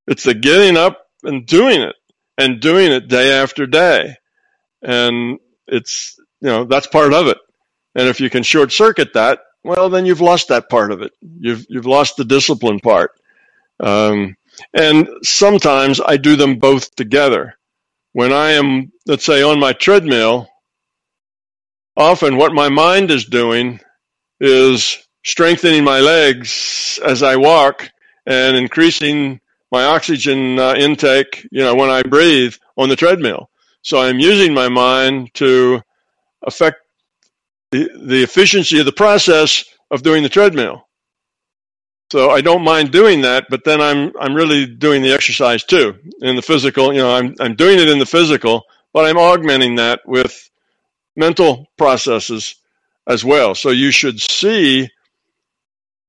It's 0.07 0.23
the 0.23 0.33
getting 0.33 0.77
up 0.77 1.07
and 1.23 1.45
doing 1.45 1.81
it 1.81 1.95
and 2.37 2.59
doing 2.59 2.91
it 2.91 3.07
day 3.07 3.31
after 3.31 3.65
day. 3.65 4.15
And 4.81 5.39
it's, 5.67 6.19
you 6.41 6.49
know, 6.49 6.65
that's 6.65 6.87
part 6.87 7.13
of 7.13 7.27
it. 7.27 7.37
And 7.95 8.07
if 8.07 8.19
you 8.19 8.29
can 8.29 8.43
short 8.43 8.71
circuit 8.71 9.13
that, 9.13 9.39
well, 9.63 9.89
then 9.89 10.05
you've 10.05 10.21
lost 10.21 10.49
that 10.49 10.69
part 10.69 10.91
of 10.91 11.01
it. 11.01 11.13
You've, 11.21 11.65
you've 11.69 11.85
lost 11.85 12.17
the 12.17 12.25
discipline 12.25 12.79
part. 12.79 13.11
Um, 13.79 14.35
and 14.73 15.07
sometimes 15.23 15.99
I 15.99 16.17
do 16.17 16.35
them 16.35 16.59
both 16.59 16.95
together. 16.95 17.55
When 18.13 18.31
I 18.31 18.51
am, 18.51 18.91
let's 19.07 19.25
say, 19.25 19.41
on 19.41 19.59
my 19.59 19.73
treadmill, 19.73 20.47
often 21.97 22.37
what 22.37 22.53
my 22.53 22.69
mind 22.69 23.11
is 23.11 23.25
doing 23.25 23.79
is 24.39 24.97
strengthening 25.23 25.83
my 25.83 25.99
legs 25.99 26.99
as 27.05 27.23
I 27.23 27.35
walk 27.35 27.89
and 28.25 28.55
increasing 28.55 29.39
my 29.71 29.85
oxygen 29.85 30.59
uh, 30.59 30.75
intake, 30.75 31.47
you 31.51 31.61
know, 31.61 31.73
when 31.73 31.89
I 31.89 32.03
breathe 32.03 32.55
on 32.77 32.89
the 32.89 32.95
treadmill. 32.95 33.49
So 33.81 33.99
I'm 33.99 34.19
using 34.19 34.53
my 34.53 34.69
mind 34.69 35.33
to 35.35 35.81
affect 36.45 36.77
the, 37.71 37.89
the 38.05 38.23
efficiency 38.23 38.79
of 38.79 38.85
the 38.85 38.91
process 38.91 39.65
of 39.89 40.03
doing 40.03 40.23
the 40.23 40.29
treadmill. 40.29 40.82
So 42.13 42.29
I 42.29 42.41
don't 42.41 42.63
mind 42.63 42.91
doing 42.91 43.21
that, 43.21 43.47
but 43.49 43.63
then 43.63 43.81
I'm 43.81 44.13
I'm 44.19 44.35
really 44.35 44.67
doing 44.67 45.01
the 45.01 45.13
exercise 45.13 45.63
too 45.63 45.97
in 46.21 46.35
the 46.35 46.41
physical. 46.41 46.93
You 46.93 46.99
know, 46.99 47.15
I'm 47.15 47.35
I'm 47.39 47.55
doing 47.55 47.79
it 47.79 47.89
in 47.89 47.99
the 47.99 48.05
physical, 48.05 48.63
but 48.93 49.05
I'm 49.05 49.17
augmenting 49.17 49.75
that 49.75 50.01
with 50.05 50.49
mental 51.15 51.67
processes 51.77 52.55
as 53.07 53.25
well. 53.25 53.55
So 53.55 53.71
you 53.71 53.91
should 53.91 54.21
see 54.21 54.89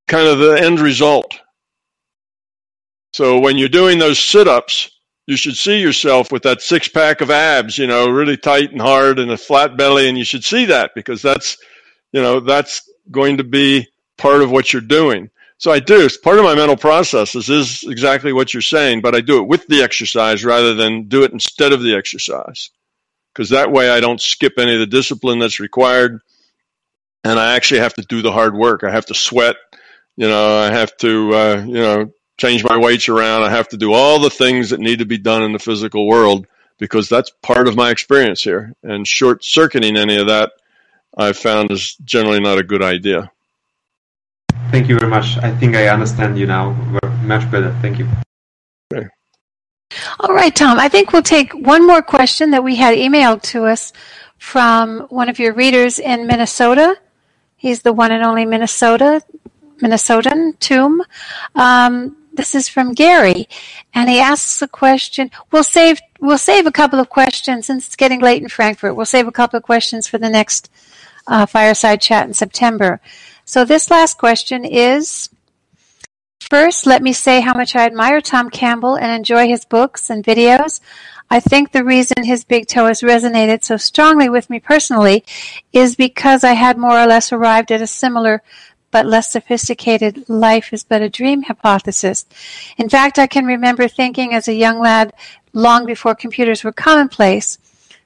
kind 0.07 0.29
of 0.29 0.39
the 0.39 0.61
end 0.63 0.81
result 0.81 1.41
so 3.15 3.39
when 3.39 3.59
you're 3.59 3.69
doing 3.69 4.01
those 4.01 4.19
sit 4.19 4.49
ups, 4.49 4.91
you 5.29 5.37
should 5.37 5.57
see 5.57 5.81
yourself 5.81 6.33
with 6.33 6.43
that 6.43 6.63
six 6.63 6.89
pack 6.89 7.21
of 7.21 7.31
abs, 7.31 7.79
you 7.79 7.87
know, 7.87 8.09
really 8.09 8.37
tight 8.37 8.73
and 8.73 8.81
hard 8.81 9.21
and 9.21 9.31
a 9.31 9.37
flat 9.37 9.77
belly. 9.77 10.09
And 10.09 10.19
you 10.19 10.25
should 10.25 10.45
see 10.45 10.65
that 10.65 10.91
because 10.97 11.23
that's, 11.23 11.57
you 12.13 12.21
know, 12.21 12.41
that's 12.41 12.91
going 13.13 13.37
to 13.39 13.45
be 13.45 13.87
part 14.19 14.43
of 14.43 14.51
what 14.51 14.73
you're 14.73 14.83
doing. 14.83 15.31
So 15.59 15.71
I 15.71 15.81
do. 15.81 16.09
Part 16.23 16.39
of 16.39 16.45
my 16.45 16.55
mental 16.55 16.77
processes 16.77 17.49
is 17.49 17.85
exactly 17.85 18.33
what 18.33 18.53
you're 18.53 18.61
saying, 18.61 19.01
but 19.01 19.15
I 19.15 19.21
do 19.21 19.39
it 19.39 19.47
with 19.47 19.67
the 19.67 19.83
exercise 19.83 20.45
rather 20.45 20.75
than 20.75 21.09
do 21.09 21.23
it 21.23 21.33
instead 21.33 21.73
of 21.73 21.83
the 21.83 21.95
exercise. 21.95 22.71
Because 23.33 23.51
that 23.51 23.73
way 23.73 23.91
I 23.91 24.01
don't 24.01 24.21
skip 24.21 24.55
any 24.59 24.75
of 24.75 24.81
the 24.81 24.87
discipline 24.87 25.39
that's 25.39 25.61
required. 25.61 26.21
And 27.25 27.39
I 27.39 27.55
actually 27.55 27.81
have 27.81 27.95
to 27.95 28.03
do 28.03 28.21
the 28.21 28.33
hard 28.33 28.55
work. 28.55 28.85
I 28.85 28.91
have 28.91 29.07
to 29.07 29.15
sweat. 29.15 29.57
You 30.17 30.29
know, 30.29 30.57
I 30.59 30.71
have 30.71 30.97
to, 30.99 31.35
uh, 31.35 31.65
you 31.67 31.75
know, 31.75 32.13
change 32.39 32.65
my 32.65 32.77
weights 32.77 33.09
around. 33.09 33.43
I 33.43 33.51
have 33.51 33.69
to 33.69 33.77
do 33.77 33.93
all 33.93 34.19
the 34.19 34.31
things 34.31 34.71
that 34.71 34.81
need 34.81 34.99
to 34.99 35.07
be 35.07 35.19
done 35.19 35.43
in 35.43 35.53
the 35.53 35.59
physical 35.59 36.07
world 36.07 36.47
because 36.79 37.09
that's 37.09 37.31
part 37.43 37.69
of 37.69 37.77
my 37.77 37.91
experience 37.91 38.43
here. 38.43 38.75
And 38.83 39.07
short 39.07 39.45
circuiting 39.45 39.97
any 39.97 40.17
of 40.17 40.27
that, 40.27 40.53
I've 41.17 41.39
found 41.39 41.71
is 41.71 41.97
generally 42.05 42.41
not 42.41 42.59
a 42.59 42.65
good 42.65 42.83
idea. 42.83 43.31
Thank 44.75 44.89
you 44.89 44.99
very 44.99 45.09
much. 45.09 45.39
I 45.39 45.53
think 45.53 45.77
I 45.77 45.87
understand 45.87 46.37
you 46.37 46.47
now 46.47 46.73
much 47.23 47.49
better. 47.49 47.73
Thank 47.81 48.01
you. 48.01 48.09
Okay. 48.93 49.07
All 50.19 50.35
right, 50.35 50.53
Tom. 50.53 50.81
I 50.81 50.89
think 50.89 51.13
we'll 51.13 51.23
take 51.23 51.53
one 51.53 51.87
more 51.87 52.03
question 52.03 52.51
that 52.51 52.65
we 52.65 52.75
had 52.75 52.99
emailed 52.99 53.43
to 53.53 53.67
us 53.67 53.93
from 54.37 55.03
one 55.11 55.29
of 55.29 55.39
your 55.39 55.53
readers 55.53 56.01
in 56.01 56.27
Minnesota. 56.27 56.97
He's 57.55 57.83
the 57.83 57.93
one 57.93 58.11
and 58.11 58.25
only 58.25 58.45
Minnesota 58.47 59.23
Minnesotan 59.81 60.59
Tomb. 60.59 61.03
Um, 61.55 62.17
this 62.33 62.57
is 62.57 62.69
from 62.69 62.95
Gary, 62.95 63.49
and 63.95 64.11
he 64.11 64.19
asks 64.19 64.61
a 64.61 64.67
question. 64.67 65.31
We'll 65.53 65.63
save 65.63 66.01
we'll 66.19 66.37
save 66.37 66.67
a 66.67 66.73
couple 66.73 66.99
of 66.99 67.11
questions 67.11 67.67
since 67.67 67.87
it's 67.87 67.95
getting 67.95 68.21
late 68.21 68.43
in 68.43 68.49
Frankfurt. 68.49 68.97
We'll 68.97 69.07
save 69.07 69.29
a 69.29 69.33
couple 69.33 69.57
of 69.57 69.63
questions 69.63 70.09
for 70.09 70.19
the 70.19 70.31
next 70.31 70.69
uh, 71.29 71.47
fireside 71.47 72.01
chat 72.01 72.27
in 72.27 72.35
September. 72.35 73.01
So 73.45 73.65
this 73.65 73.91
last 73.91 74.19
question 74.19 74.65
is. 74.65 75.31
First, 76.41 76.87
let 76.87 77.03
me 77.03 77.13
say 77.13 77.41
how 77.41 77.55
much 77.55 77.75
I 77.75 77.87
admire 77.87 78.21
Tom 78.21 78.51
Campbell 78.51 78.97
and 78.97 79.11
enjoy 79.11 79.49
his 79.49 79.65
books 79.65 80.11
and 80.11 80.23
videos. 80.23 80.81
I 81.31 81.41
think 81.41 81.73
the 81.73 81.85
reason 81.85 82.23
his 82.23 82.45
big 82.45 82.69
toe 82.69 82.87
has 82.87 83.01
resonated 83.01 83.65
so 83.65 83.77
strongly 83.77 84.29
with 84.29 84.51
me 84.51 84.61
personally 84.61 85.25
is 85.73 85.97
because 85.97 86.45
I 86.45 86.53
had 86.53 86.77
more 86.77 87.01
or 87.01 87.07
less 87.07 87.33
arrived 87.33 87.73
at 87.73 87.81
a 87.81 87.87
similar 87.87 88.43
but 88.91 89.07
less 89.07 89.33
sophisticated 89.33 90.29
life 90.29 90.73
is 90.73 90.85
but 90.85 91.03
a 91.03 91.09
dream 91.09 91.43
hypothesis. 91.43 92.27
In 92.77 92.89
fact, 92.89 93.19
I 93.19 93.27
can 93.27 93.47
remember 93.47 93.89
thinking 93.89 94.35
as 94.35 94.47
a 94.47 94.55
young 94.55 94.79
lad, 94.79 95.13
long 95.53 95.87
before 95.87 96.15
computers 96.15 96.63
were 96.63 96.73
commonplace, 96.73 97.59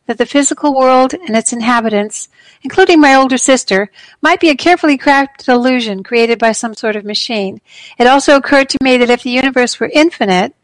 that 0.08 0.18
the 0.18 0.26
physical 0.26 0.74
world 0.74 1.12
and 1.12 1.36
its 1.36 1.52
inhabitants, 1.52 2.28
including 2.62 2.98
my 2.98 3.14
older 3.14 3.36
sister, 3.36 3.90
might 4.22 4.40
be 4.40 4.48
a 4.48 4.56
carefully 4.56 4.96
crafted 4.96 5.48
illusion 5.48 6.02
created 6.02 6.38
by 6.38 6.50
some 6.50 6.74
sort 6.74 6.96
of 6.96 7.04
machine. 7.04 7.60
It 7.98 8.06
also 8.06 8.34
occurred 8.34 8.70
to 8.70 8.78
me 8.82 8.96
that 8.96 9.10
if 9.10 9.22
the 9.22 9.30
universe 9.30 9.78
were 9.78 9.90
infinite, 9.92 10.54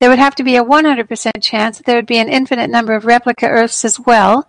there 0.00 0.08
would 0.08 0.18
have 0.18 0.34
to 0.36 0.42
be 0.42 0.56
a 0.56 0.64
100% 0.64 1.42
chance 1.42 1.76
that 1.76 1.86
there 1.86 1.96
would 1.96 2.06
be 2.06 2.18
an 2.18 2.30
infinite 2.30 2.70
number 2.70 2.94
of 2.94 3.04
replica 3.04 3.46
Earths 3.46 3.84
as 3.84 4.00
well, 4.00 4.48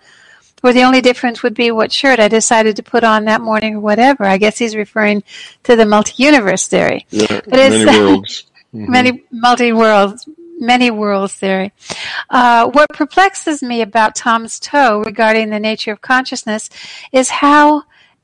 where 0.62 0.74
the 0.74 0.84
only 0.84 1.02
difference 1.02 1.44
would 1.44 1.54
be 1.54 1.70
what 1.70 1.92
shirt 1.92 2.20
I 2.20 2.30
decided 2.30 2.78
to 2.78 2.84
put 2.84 3.04
on 3.04 3.26
that 3.26 3.42
morning 3.42 3.76
or 3.76 3.80
whatever. 3.82 4.24
I 4.24 4.38
guess 4.38 4.58
he's 4.58 4.76
referring 4.76 5.22
to 5.64 5.76
the 5.76 5.86
multi-universe 5.86 6.68
theory. 6.68 7.06
Yeah, 7.10 7.42
but 7.46 7.52
many 7.52 7.86
worlds. 7.86 8.46
Mm-hmm. 8.74 8.92
Many 8.92 9.24
multi-worlds, 9.32 10.28
many 10.58 10.92
worlds 10.92 11.34
theory. 11.34 11.72
Uh, 12.30 12.70
what 12.70 12.90
perplexes 12.90 13.62
me 13.62 13.82
about 13.82 14.16
Tom's 14.16 14.60
toe 14.60 15.02
regarding 15.06 15.50
the 15.50 15.60
nature 15.60 15.92
of 15.92 16.02
consciousness 16.02 16.70
is 17.12 17.30
how 17.30 17.84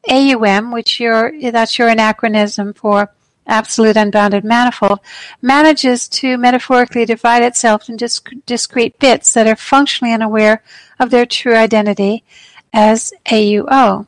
AUM, 0.09 0.71
which 0.71 0.99
you're, 0.99 1.31
that's 1.51 1.77
your 1.77 1.87
anachronism 1.87 2.73
for 2.73 3.13
absolute 3.45 3.97
unbounded 3.97 4.43
manifold, 4.43 4.99
manages 5.41 6.07
to 6.07 6.37
metaphorically 6.37 7.05
divide 7.05 7.43
itself 7.43 7.89
into 7.89 8.09
discrete 8.45 8.97
bits 8.99 9.33
that 9.33 9.47
are 9.47 9.55
functionally 9.55 10.13
unaware 10.13 10.63
of 10.99 11.09
their 11.09 11.25
true 11.25 11.55
identity 11.55 12.23
as 12.73 13.13
AUO, 13.25 14.07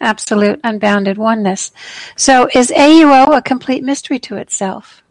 absolute 0.00 0.60
unbounded 0.64 1.16
oneness. 1.18 1.70
So 2.16 2.48
is 2.54 2.70
AUO 2.70 3.36
a 3.36 3.42
complete 3.42 3.84
mystery 3.84 4.18
to 4.20 4.36
itself? 4.36 5.01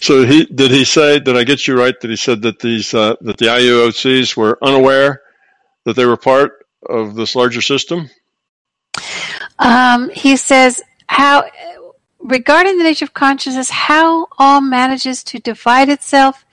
So 0.00 0.24
he 0.24 0.44
did 0.46 0.70
he 0.70 0.84
say 0.84 1.18
did 1.18 1.36
I 1.36 1.44
get 1.44 1.66
you 1.66 1.76
right 1.76 1.98
that 2.00 2.10
he 2.10 2.16
said 2.16 2.42
that 2.42 2.60
these 2.60 2.94
uh, 2.94 3.16
that 3.22 3.38
the 3.38 3.46
IUOCs 3.46 4.36
were 4.36 4.58
unaware 4.62 5.22
that 5.84 5.96
they 5.96 6.06
were 6.06 6.16
part 6.16 6.66
of 6.88 7.14
this 7.14 7.34
larger 7.34 7.60
system? 7.60 8.10
Um, 9.58 10.10
he 10.10 10.36
says 10.36 10.82
how 11.06 11.44
regarding 12.20 12.78
the 12.78 12.84
nature 12.84 13.04
of 13.04 13.14
consciousness, 13.14 13.70
how 13.70 14.28
all 14.38 14.60
manages 14.60 15.22
to 15.24 15.38
divide 15.38 15.88
itself 15.88 16.44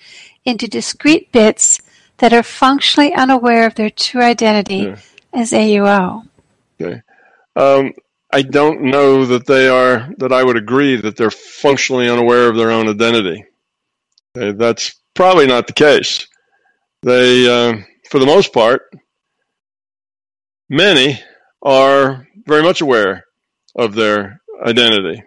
into 0.46 0.68
discrete 0.68 1.32
bits 1.32 1.80
that 2.18 2.34
are 2.34 2.44
functionally 2.44 3.14
unaware 3.14 3.66
of 3.66 3.76
their 3.76 3.90
true 3.90 4.22
identity 4.22 4.78
yeah. 4.78 4.98
as 5.34 5.52
AUO. 5.52 6.28
Okay. 6.82 7.02
Um, 7.56 7.94
I 8.32 8.44
don't 8.44 8.84
know 8.84 9.26
that 9.26 9.48
they 9.48 9.68
are, 9.68 10.10
that 10.18 10.32
I 10.32 10.44
would 10.44 10.58
agree 10.58 10.96
that 10.98 11.18
they're 11.18 11.32
functionally 11.32 12.10
unaware 12.10 12.48
of 12.48 12.56
their 12.56 12.72
own 12.72 12.88
identity. 12.88 13.44
Okay, 14.38 14.52
that's 14.52 14.96
probably 15.16 15.48
not 15.48 15.68
the 15.68 15.74
case. 15.74 16.28
They, 17.02 17.50
uh, 17.50 17.78
for 18.10 18.20
the 18.20 18.26
most 18.28 18.54
part, 18.54 18.84
many 20.70 21.20
are 21.64 22.28
very 22.46 22.62
much 22.62 22.82
aware 22.82 23.26
of 23.76 23.96
their 23.96 24.42
identity. 24.64 25.24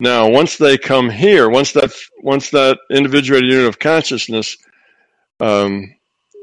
Now, 0.00 0.28
once 0.28 0.56
they 0.56 0.78
come 0.78 1.10
here, 1.10 1.48
once 1.48 1.72
that 1.72 1.92
once 2.22 2.50
that 2.50 2.78
individuated 2.90 3.50
unit 3.50 3.66
of 3.66 3.78
consciousness 3.78 4.56
um, 5.40 5.94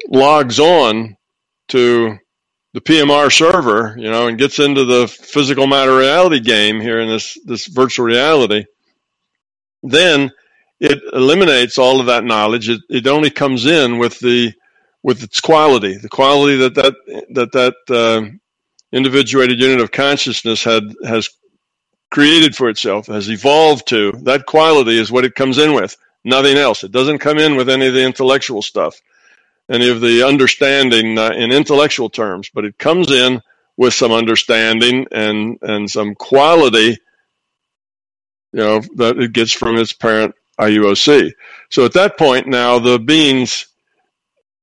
logs 0.08 0.60
on 0.60 1.18
to 1.70 2.18
the 2.74 2.82
PMR 2.82 3.32
server, 3.32 3.96
you 3.98 4.10
know, 4.10 4.28
and 4.28 4.38
gets 4.38 4.60
into 4.60 4.86
the 4.86 5.08
physical 5.08 5.68
matter 5.68 5.98
reality 5.98 6.40
game 6.40 6.80
here 6.80 7.00
in 7.00 7.10
this 7.10 7.38
this 7.46 7.68
virtual 7.68 8.06
reality, 8.06 8.66
then 9.84 10.32
it 10.80 11.00
eliminates 11.14 11.78
all 11.78 12.00
of 12.00 12.08
that 12.08 12.24
knowledge. 12.24 12.70
It, 12.70 12.82
it 12.90 13.08
only 13.08 13.30
comes 13.30 13.66
in 13.66 13.98
with 14.00 14.20
the 14.20 14.54
with 15.04 15.24
its 15.24 15.42
quality, 15.42 15.98
the 15.98 16.10
quality 16.10 16.58
that 16.58 16.76
that 16.76 16.96
that 17.32 17.52
that 17.54 17.76
uh, 17.90 18.30
individuated 18.92 19.60
unit 19.60 19.82
of 19.82 19.92
consciousness 19.92 20.64
had 20.64 20.84
has 21.06 21.30
created 22.12 22.56
for 22.56 22.70
itself, 22.70 23.08
has 23.08 23.30
evolved 23.30 23.88
to. 23.90 24.12
That 24.24 24.46
quality 24.46 24.98
is 24.98 25.12
what 25.12 25.26
it 25.26 25.36
comes 25.36 25.58
in 25.58 25.74
with, 25.74 25.98
nothing 26.24 26.58
else. 26.58 26.84
It 26.84 26.92
doesn't 26.92 27.20
come 27.20 27.38
in 27.38 27.56
with 27.56 27.70
any 27.70 27.88
of 27.88 27.94
the 27.94 28.04
intellectual 28.06 28.62
stuff, 28.62 29.00
any 29.72 29.90
of 29.90 30.02
the 30.02 30.24
understanding 30.28 31.18
uh, 31.18 31.30
in 31.30 31.52
intellectual 31.52 32.10
terms, 32.10 32.50
but 32.54 32.66
it 32.66 32.78
comes 32.78 33.10
in 33.10 33.42
with 33.78 33.94
some 33.94 34.12
understanding 34.12 35.08
and 35.12 35.58
and 35.62 35.90
some 35.90 36.14
quality, 36.14 36.98
you 38.52 38.60
know, 38.60 38.82
that 38.96 39.18
it 39.18 39.34
gets 39.34 39.54
from 39.54 39.78
its 39.78 39.94
parent 39.94 40.36
IUOC. 40.60 41.32
So 41.70 41.86
at 41.86 41.94
that 41.94 42.18
point, 42.18 42.48
now 42.48 42.80
the 42.80 43.00
beings 43.00 43.68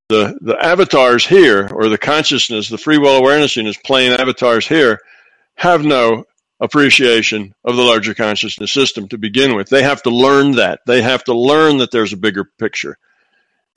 the 0.08 0.38
the 0.40 0.56
avatars 0.62 1.26
here, 1.26 1.68
or 1.72 1.88
the 1.88 1.98
consciousness, 1.98 2.68
the 2.68 2.78
free 2.78 2.98
will 2.98 3.16
awareness 3.16 3.56
units 3.56 3.78
playing 3.78 4.12
avatars 4.12 4.66
here, 4.66 5.00
have 5.56 5.84
no 5.84 6.24
appreciation 6.60 7.54
of 7.64 7.76
the 7.76 7.82
larger 7.82 8.14
consciousness 8.14 8.72
system 8.72 9.08
to 9.08 9.18
begin 9.18 9.54
with. 9.54 9.68
They 9.68 9.82
have 9.82 10.02
to 10.02 10.10
learn 10.10 10.52
that. 10.52 10.80
They 10.86 11.02
have 11.02 11.24
to 11.24 11.34
learn 11.34 11.78
that 11.78 11.90
there's 11.90 12.12
a 12.12 12.16
bigger 12.16 12.44
picture. 12.58 12.98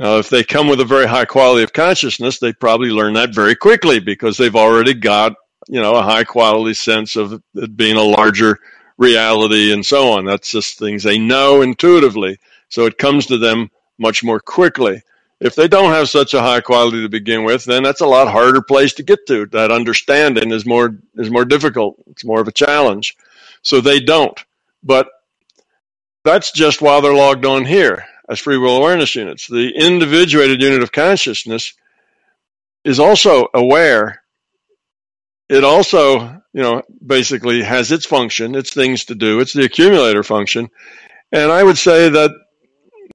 Now, 0.02 0.18
if 0.18 0.32
they 0.32 0.44
come 0.44 0.68
with 0.68 0.82
a 0.82 0.86
very 0.86 1.06
high 1.06 1.26
quality 1.26 1.64
of 1.64 1.74
consciousness, 1.74 2.40
they 2.40 2.54
probably 2.54 2.90
learn 2.90 3.14
that 3.14 3.36
very 3.36 3.56
quickly 3.56 4.00
because 4.00 4.36
they've 4.36 4.56
already 4.56 4.96
got, 4.96 5.36
you 5.68 5.80
know, 5.80 5.94
a 5.94 6.02
high 6.02 6.24
quality 6.24 6.74
sense 6.74 7.16
of 7.16 7.40
it 7.54 7.78
being 7.78 7.98
a 7.98 8.02
larger 8.02 8.58
reality 8.98 9.72
and 9.72 9.86
so 9.86 10.14
on. 10.14 10.26
That's 10.26 10.50
just 10.50 10.80
things 10.80 11.04
they 11.04 11.20
know 11.20 11.62
intuitively. 11.62 12.40
So 12.70 12.88
it 12.88 12.98
comes 12.98 13.28
to 13.28 13.38
them 13.38 13.70
much 14.00 14.24
more 14.24 14.40
quickly. 14.40 15.04
If 15.40 15.54
they 15.54 15.68
don't 15.68 15.92
have 15.92 16.10
such 16.10 16.34
a 16.34 16.42
high 16.42 16.62
quality 16.62 17.04
to 17.04 17.10
begin 17.10 17.44
with, 17.44 17.66
then 17.66 17.84
that's 17.84 18.02
a 18.02 18.08
lot 18.08 18.28
harder 18.28 18.64
place 18.64 18.94
to 18.94 19.04
get 19.04 19.28
to. 19.28 19.46
That 19.52 19.72
understanding 19.72 20.52
is 20.52 20.66
more 20.66 20.98
is 21.18 21.30
more 21.30 21.46
difficult. 21.46 21.98
It's 22.08 22.26
more 22.26 22.42
of 22.42 22.48
a 22.48 22.52
challenge. 22.52 23.16
So 23.62 23.80
they 23.82 24.00
don't. 24.00 24.44
But 24.82 25.10
that's 26.24 26.52
just 26.52 26.82
while 26.82 27.02
they're 27.02 27.14
logged 27.14 27.46
on 27.46 27.66
here 27.66 28.08
as 28.32 28.40
free 28.40 28.58
will 28.58 28.78
awareness 28.78 29.14
units. 29.14 29.46
The 29.46 29.74
individuated 29.76 30.62
unit 30.62 30.82
of 30.82 30.94
consciousness 30.94 31.74
is 32.86 32.98
also 32.98 33.50
aware. 33.54 34.24
It 35.50 35.66
also, 35.66 36.20
you 36.54 36.62
know, 36.62 36.82
basically 37.06 37.62
has 37.62 37.92
its 37.92 38.06
function, 38.06 38.56
its 38.56 38.74
things 38.74 39.04
to 39.06 39.16
do. 39.16 39.42
It's 39.42 39.52
the 39.52 39.66
accumulator 39.66 40.24
function. 40.24 40.70
And 41.34 41.52
I 41.52 41.62
would 41.62 41.78
say 41.78 42.08
that 42.08 42.32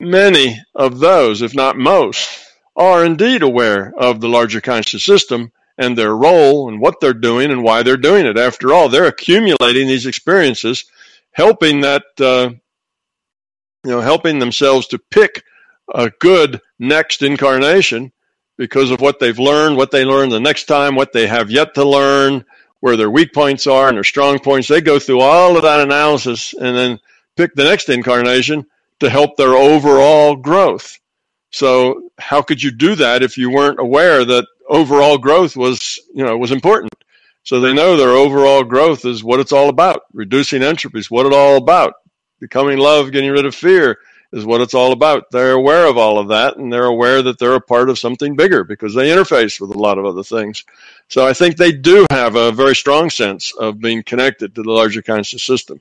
many 0.03 0.61
of 0.75 0.99
those, 0.99 1.41
if 1.41 1.55
not 1.55 1.79
most, 1.79 2.29
are 2.77 3.03
indeed 3.03 3.43
aware 3.43 3.95
of 3.97 4.21
the 4.21 4.29
larger 4.29 4.61
conscious 4.61 5.03
system 5.03 5.51
and 5.79 5.97
their 5.97 6.15
role 6.15 6.69
and 6.69 6.79
what 6.79 7.01
they're 7.01 7.15
doing 7.15 7.51
and 7.51 7.63
why 7.63 7.83
they're 7.83 7.97
doing 7.97 8.27
it. 8.27 8.37
After 8.37 8.75
all, 8.75 8.91
they're 8.91 9.07
accumulating 9.07 9.89
these 9.89 10.05
experiences, 10.05 10.85
helping 11.33 11.81
that, 11.81 12.05
uh, 12.21 12.51
you 13.87 13.93
know, 13.93 14.01
helping 14.01 14.41
themselves 14.41 14.89
to 14.89 14.99
pick 14.99 15.45
a 15.95 16.11
good 16.19 16.61
next 16.81 17.23
incarnation 17.23 18.13
because 18.59 18.91
of 18.91 19.01
what 19.01 19.21
they've 19.21 19.39
learned, 19.39 19.77
what 19.77 19.93
they 19.93 20.05
learn 20.05 20.29
the 20.29 20.41
next 20.41 20.65
time, 20.65 20.97
what 20.97 21.13
they 21.13 21.29
have 21.29 21.53
yet 21.53 21.73
to 21.75 21.85
learn, 21.85 22.45
where 22.81 22.97
their 22.97 23.11
weak 23.11 23.33
points 23.33 23.69
are 23.69 23.87
and 23.87 23.97
their 23.97 24.03
strong 24.03 24.41
points. 24.41 24.67
They 24.67 24.81
go 24.81 24.99
through 24.99 25.21
all 25.21 25.57
of 25.57 25.63
that 25.63 25.79
analysis 25.79 26.53
and 26.53 26.77
then 26.77 26.99
pick 27.37 27.55
the 27.55 27.63
next 27.63 27.89
incarnation 27.89 28.67
to 28.99 29.09
help 29.09 29.37
their 29.37 29.55
overall 29.55 30.35
growth. 30.35 30.99
So 31.51 32.11
how 32.19 32.43
could 32.43 32.61
you 32.61 32.73
do 32.73 32.97
that 32.97 33.23
if 33.23 33.39
you 33.39 33.51
weren't 33.51 33.79
aware 33.79 34.25
that 34.25 34.49
overall 34.69 35.17
growth 35.17 35.57
was, 35.57 36.01
you 36.13 36.25
know, 36.25 36.37
was 36.37 36.51
important? 36.51 36.93
So 37.45 37.61
they 37.61 37.73
know 37.73 37.97
their 37.97 38.11
overall 38.11 38.65
growth 38.65 39.05
is 39.05 39.23
what 39.23 39.39
it's 39.39 39.53
all 39.53 39.69
about. 39.69 40.03
Reducing 40.13 40.65
entropy 40.65 40.99
is 40.99 41.09
what 41.09 41.27
it's 41.27 41.37
all 41.37 41.57
about. 41.57 41.95
Becoming 42.41 42.79
love, 42.79 43.13
getting 43.13 43.31
rid 43.31 43.47
of 43.47 43.55
fear 43.55 43.99
is 44.33 44.45
what 44.45 44.61
it's 44.61 44.75
all 44.75 44.93
about. 44.93 45.31
They're 45.31 45.53
aware 45.53 45.87
of 45.87 45.97
all 45.97 46.19
of 46.19 46.29
that 46.29 46.57
and 46.57 46.73
they're 46.73 46.85
aware 46.85 47.23
that 47.23 47.39
they're 47.39 47.55
a 47.55 47.61
part 47.61 47.89
of 47.89 47.99
something 47.99 48.37
bigger 48.37 48.65
because 48.65 48.95
they 48.95 49.09
interface 49.09 49.61
with 49.61 49.71
a 49.75 49.79
lot 49.79 49.99
of 49.99 50.05
other 50.05 50.23
things. 50.23 50.65
So 51.09 51.27
I 51.27 51.33
think 51.33 51.57
they 51.57 51.73
do 51.73 52.07
have 52.11 52.35
a 52.37 52.53
very 52.53 52.75
strong 52.75 53.09
sense 53.11 53.53
of 53.55 53.81
being 53.81 54.03
connected 54.03 54.55
to 54.55 54.63
the 54.63 54.73
larger 54.73 55.03
conscious 55.03 55.43
system. 55.45 55.81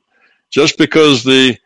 Just 0.49 0.77
because 0.77 1.23
the 1.23 1.57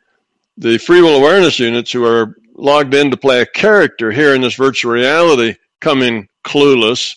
the 0.57 0.77
free 0.77 1.01
will 1.01 1.15
awareness 1.15 1.59
units 1.59 1.91
who 1.91 2.05
are 2.05 2.35
logged 2.53 2.93
in 2.93 3.11
to 3.11 3.17
play 3.17 3.41
a 3.41 3.45
character 3.45 4.11
here 4.11 4.35
in 4.35 4.41
this 4.41 4.55
virtual 4.55 4.91
reality 4.91 5.55
come 5.79 6.01
in 6.01 6.27
clueless 6.45 7.15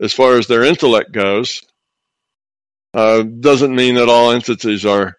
as 0.00 0.12
far 0.12 0.36
as 0.36 0.46
their 0.46 0.64
intellect 0.64 1.12
goes. 1.12 1.62
Uh, 2.92 3.22
doesn't 3.22 3.74
mean 3.74 3.94
that 3.94 4.08
all 4.08 4.32
entities 4.32 4.84
are 4.84 5.16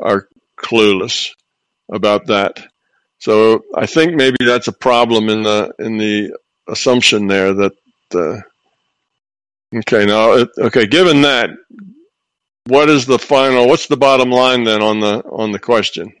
are 0.00 0.28
clueless 0.56 1.30
about 1.92 2.26
that. 2.26 2.66
So 3.18 3.64
I 3.74 3.86
think 3.86 4.14
maybe 4.14 4.36
that's 4.44 4.68
a 4.68 4.72
problem 4.72 5.28
in 5.28 5.42
the 5.42 5.72
in 5.78 5.98
the 5.98 6.36
assumption 6.68 7.26
there 7.26 7.52
that. 7.54 7.72
Uh, 8.14 8.40
okay, 9.74 10.06
now 10.06 10.46
okay. 10.58 10.86
Given 10.86 11.22
that, 11.22 11.50
what 12.66 12.88
is 12.88 13.06
the 13.06 13.18
final? 13.18 13.68
What's 13.68 13.86
the 13.86 13.96
bottom 13.96 14.30
line 14.30 14.64
then 14.64 14.82
on 14.82 15.00
the 15.00 15.24
on 15.24 15.52
the 15.52 15.58
question? 15.58 16.12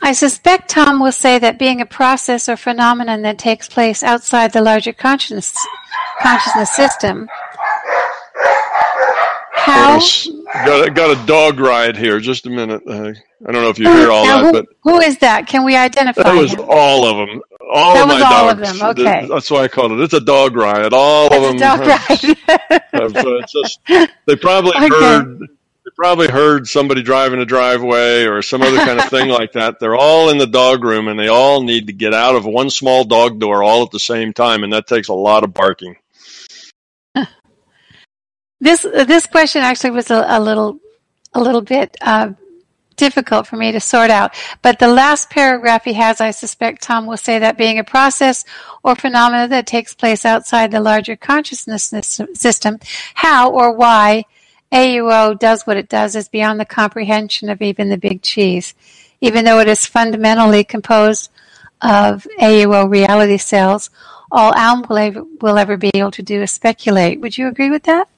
I 0.00 0.12
suspect 0.12 0.70
Tom 0.70 1.00
will 1.00 1.12
say 1.12 1.38
that 1.38 1.58
being 1.58 1.80
a 1.80 1.86
process 1.86 2.48
or 2.48 2.56
phenomenon 2.56 3.22
that 3.22 3.38
takes 3.38 3.68
place 3.68 4.02
outside 4.02 4.52
the 4.52 4.62
larger 4.62 4.92
consciousness, 4.92 5.56
consciousness 6.20 6.72
system. 6.72 7.28
How? 9.54 10.00
Got 10.64 10.88
a, 10.88 10.90
got 10.90 11.10
a 11.22 11.26
dog 11.26 11.60
ride 11.60 11.96
here. 11.96 12.18
Just 12.20 12.46
a 12.46 12.50
minute. 12.50 12.82
Uh, 12.86 13.12
I 13.46 13.52
don't 13.52 13.62
know 13.62 13.68
if 13.68 13.78
you 13.78 13.88
hear 13.90 14.10
all 14.10 14.24
now, 14.24 14.42
that, 14.42 14.44
who, 14.46 14.52
but 14.52 14.66
who 14.82 15.00
is 15.00 15.18
that? 15.18 15.46
Can 15.46 15.64
we 15.64 15.76
identify? 15.76 16.22
That 16.22 16.34
was 16.40 16.52
him? 16.52 16.64
all 16.68 17.04
of 17.06 17.28
them. 17.28 17.42
All 17.72 17.94
that 17.94 18.02
of 18.02 18.08
was 18.08 18.20
my 18.20 18.26
all 18.26 18.46
dogs. 18.46 18.52
of 18.70 18.78
them. 18.78 18.88
Okay, 18.90 19.26
that's 19.28 19.50
why 19.50 19.64
I 19.64 19.68
called 19.68 19.92
it. 19.92 20.00
It's 20.00 20.14
a 20.14 20.20
dog 20.20 20.56
ride. 20.56 20.92
All 20.92 21.28
That's 21.28 21.44
of 21.44 21.58
them. 21.58 21.58
dog 21.58 21.80
ride. 21.80 22.00
have, 22.94 23.16
uh, 23.16 23.42
just, 23.48 23.80
they 24.26 24.36
probably 24.36 24.72
Okay. 24.76 24.88
heard 24.88 25.40
they 25.40 25.90
probably 25.94 26.28
heard 26.28 26.66
somebody 26.66 27.02
driving 27.02 27.40
a 27.40 27.44
driveway 27.44 28.24
or 28.24 28.42
some 28.42 28.62
other 28.62 28.78
kind 28.78 28.98
of 28.98 29.08
thing 29.08 29.28
like 29.40 29.52
that. 29.52 29.78
They're 29.80 29.94
all 29.96 30.30
in 30.30 30.38
the 30.38 30.46
dog 30.46 30.82
room 30.84 31.08
and 31.08 31.18
they 31.18 31.28
all 31.28 31.62
need 31.62 31.86
to 31.88 31.92
get 31.92 32.12
out 32.14 32.34
of 32.36 32.44
one 32.44 32.70
small 32.70 33.04
dog 33.04 33.38
door 33.38 33.62
all 33.62 33.82
at 33.84 33.90
the 33.92 34.00
same 34.00 34.32
time, 34.32 34.64
and 34.64 34.72
that 34.72 34.86
takes 34.86 35.08
a 35.08 35.14
lot 35.14 35.44
of 35.44 35.52
barking. 35.54 35.96
This 38.60 38.82
this 38.82 39.26
question 39.26 39.62
actually 39.62 39.90
was 39.90 40.10
a, 40.10 40.24
a 40.28 40.40
little 40.40 40.78
a 41.34 41.40
little 41.40 41.60
bit 41.60 41.96
uh, 42.00 42.32
difficult 42.96 43.46
for 43.46 43.56
me 43.56 43.72
to 43.72 43.80
sort 43.80 44.10
out. 44.10 44.34
But 44.62 44.78
the 44.78 44.88
last 44.88 45.30
paragraph 45.30 45.84
he 45.84 45.92
has, 45.94 46.20
I 46.20 46.30
suspect 46.30 46.82
Tom 46.82 47.06
will 47.06 47.16
say 47.16 47.38
that 47.38 47.58
being 47.58 47.78
a 47.78 47.84
process 47.84 48.44
or 48.82 48.96
phenomena 48.96 49.48
that 49.48 49.66
takes 49.66 49.94
place 49.94 50.24
outside 50.24 50.70
the 50.70 50.80
larger 50.80 51.16
consciousness 51.16 51.92
system, 52.34 52.78
how 53.14 53.50
or 53.50 53.72
why 53.72 54.24
AUO 54.72 55.38
does 55.38 55.66
what 55.66 55.76
it 55.76 55.88
does 55.88 56.16
is 56.16 56.28
beyond 56.28 56.58
the 56.58 56.64
comprehension 56.64 57.48
of 57.48 57.62
even 57.62 57.88
the 57.88 57.98
big 57.98 58.22
cheese, 58.22 58.74
even 59.20 59.44
though 59.44 59.60
it 59.60 59.68
is 59.68 59.86
fundamentally 59.86 60.64
composed 60.64 61.30
of 61.82 62.26
AUO 62.40 62.90
reality 62.90 63.36
cells. 63.36 63.90
All 64.32 64.52
AUM 64.56 64.86
will 64.88 64.98
ever, 64.98 65.24
will 65.40 65.58
ever 65.58 65.76
be 65.76 65.90
able 65.94 66.10
to 66.10 66.22
do 66.22 66.42
is 66.42 66.50
speculate. 66.50 67.20
Would 67.20 67.38
you 67.38 67.46
agree 67.46 67.70
with 67.70 67.84
that? 67.84 68.08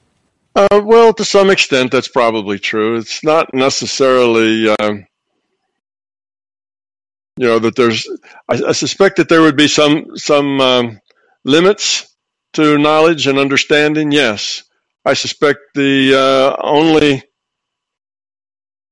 Uh, 0.55 0.81
well, 0.83 1.13
to 1.13 1.23
some 1.23 1.49
extent, 1.49 1.91
that's 1.91 2.07
probably 2.07 2.59
true. 2.59 2.97
It's 2.97 3.23
not 3.23 3.53
necessarily, 3.53 4.69
um, 4.79 5.05
you 7.37 7.47
know, 7.47 7.59
that 7.59 7.75
there's. 7.75 8.07
I, 8.49 8.61
I, 8.69 8.71
suspect 8.71 9.17
that 9.17 9.29
there 9.29 9.41
would 9.41 9.55
be 9.55 9.67
some 9.67 10.17
some 10.17 10.59
um, 10.59 10.99
limits 11.45 12.15
to 12.53 12.77
knowledge 12.77 13.27
and 13.27 13.37
understanding. 13.37 14.11
Yes, 14.11 14.63
I 15.05 15.13
suspect 15.13 15.59
the 15.75 16.15
uh, 16.15 16.61
only 16.61 17.23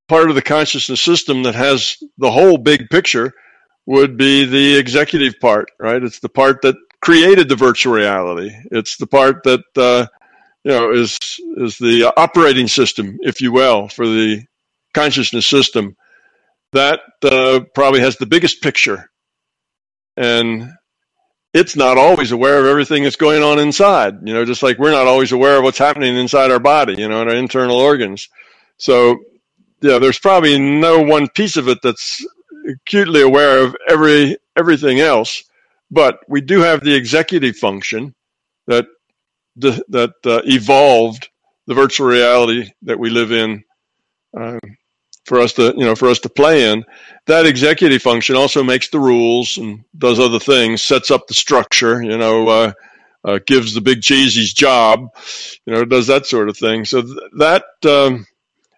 part 0.08 0.30
of 0.30 0.36
the 0.36 0.42
consciousness 0.42 1.02
system 1.02 1.44
that 1.44 1.56
has 1.56 1.98
the 2.18 2.32
whole 2.32 2.58
big 2.58 2.90
picture 2.90 3.34
would 3.86 4.18
be 4.18 4.46
the 4.46 4.78
executive 4.78 5.40
part, 5.40 5.70
right? 5.80 6.04
It's 6.04 6.20
the 6.20 6.30
part 6.30 6.62
that 6.62 6.76
created 7.02 7.50
the 7.50 7.56
virtual 7.56 7.94
reality. 7.94 8.52
It's 8.72 8.98
the 8.98 9.08
part 9.08 9.44
that 9.44 9.64
uh, 9.76 10.08
you 10.68 10.74
know 10.74 10.92
is 10.92 11.18
is 11.58 11.78
the 11.78 12.14
operating 12.18 12.68
system, 12.68 13.18
if 13.22 13.42
you 13.42 13.52
will, 13.52 13.88
for 13.90 14.06
the 14.08 14.44
consciousness 14.94 15.48
system. 15.48 15.96
That 16.74 17.00
uh, 17.24 17.62
probably 17.74 18.02
has 18.02 18.18
the 18.18 18.26
biggest 18.26 18.62
picture, 18.62 19.10
and 20.18 20.72
it's 21.54 21.76
not 21.78 21.98
always 21.98 22.32
aware 22.32 22.60
of 22.60 22.66
everything 22.66 23.04
that's 23.04 23.16
going 23.16 23.44
on 23.44 23.60
inside. 23.60 24.16
You 24.26 24.34
know, 24.34 24.46
just 24.46 24.64
like 24.64 24.78
we're 24.78 24.92
not 24.92 25.08
always 25.08 25.32
aware 25.32 25.58
of 25.58 25.64
what's 25.64 25.78
happening 25.78 26.18
inside 26.18 26.52
our 26.52 26.60
body. 26.60 26.96
You 26.98 27.08
know, 27.10 27.22
in 27.22 27.30
our 27.30 27.36
internal 27.36 27.78
organs. 27.78 28.30
So, 28.78 29.18
yeah, 29.82 30.00
there's 30.00 30.20
probably 30.20 30.60
no 30.60 31.02
one 31.02 31.30
piece 31.30 31.58
of 31.58 31.70
it 31.70 31.80
that's 31.82 32.26
acutely 32.70 33.22
aware 33.22 33.64
of 33.64 33.76
every 33.90 34.38
everything 34.58 35.00
else 35.00 35.44
but 35.92 36.20
we 36.28 36.42
do 36.42 36.62
have 36.62 36.84
the 36.84 36.96
executive 36.96 37.56
function 37.56 38.14
that 38.68 38.88
that 39.58 40.14
uh, 40.26 40.42
evolved 40.46 41.30
the 41.66 41.74
virtual 41.74 42.08
reality 42.08 42.72
that 42.84 43.00
we 43.00 43.10
live 43.10 43.32
in 43.32 43.64
uh, 44.38 44.60
for 45.26 45.40
us 45.40 45.54
to 45.54 45.74
you 45.76 45.86
know 45.86 45.96
for 45.96 46.08
us 46.08 46.20
to 46.20 46.30
play 46.30 46.72
in. 46.72 46.84
That 47.26 47.46
executive 47.46 48.02
function 48.02 48.36
also 48.36 48.64
makes 48.64 48.90
the 48.90 49.00
rules 49.00 49.58
and 49.58 49.84
does 49.98 50.20
other 50.20 50.40
things, 50.40 50.82
sets 50.82 51.12
up 51.12 51.28
the 51.28 51.34
structure. 51.34 52.02
You 52.02 52.18
know. 52.18 52.48
Uh, 52.48 52.74
uh 53.24 53.40
gives 53.48 53.74
the 53.74 53.82
big 53.82 54.04
cheesy's 54.04 54.54
job, 54.54 55.10
you 55.66 55.74
know, 55.74 55.84
does 55.84 56.06
that 56.06 56.28
sort 56.28 56.50
of 56.50 56.56
thing. 56.56 56.86
So 56.86 57.02
th- 57.02 57.18
that 57.40 57.66
um, 57.84 58.28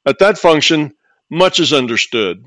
at 0.06 0.18
that 0.20 0.38
function, 0.38 0.94
much 1.30 1.60
is 1.60 1.74
understood 1.74 2.46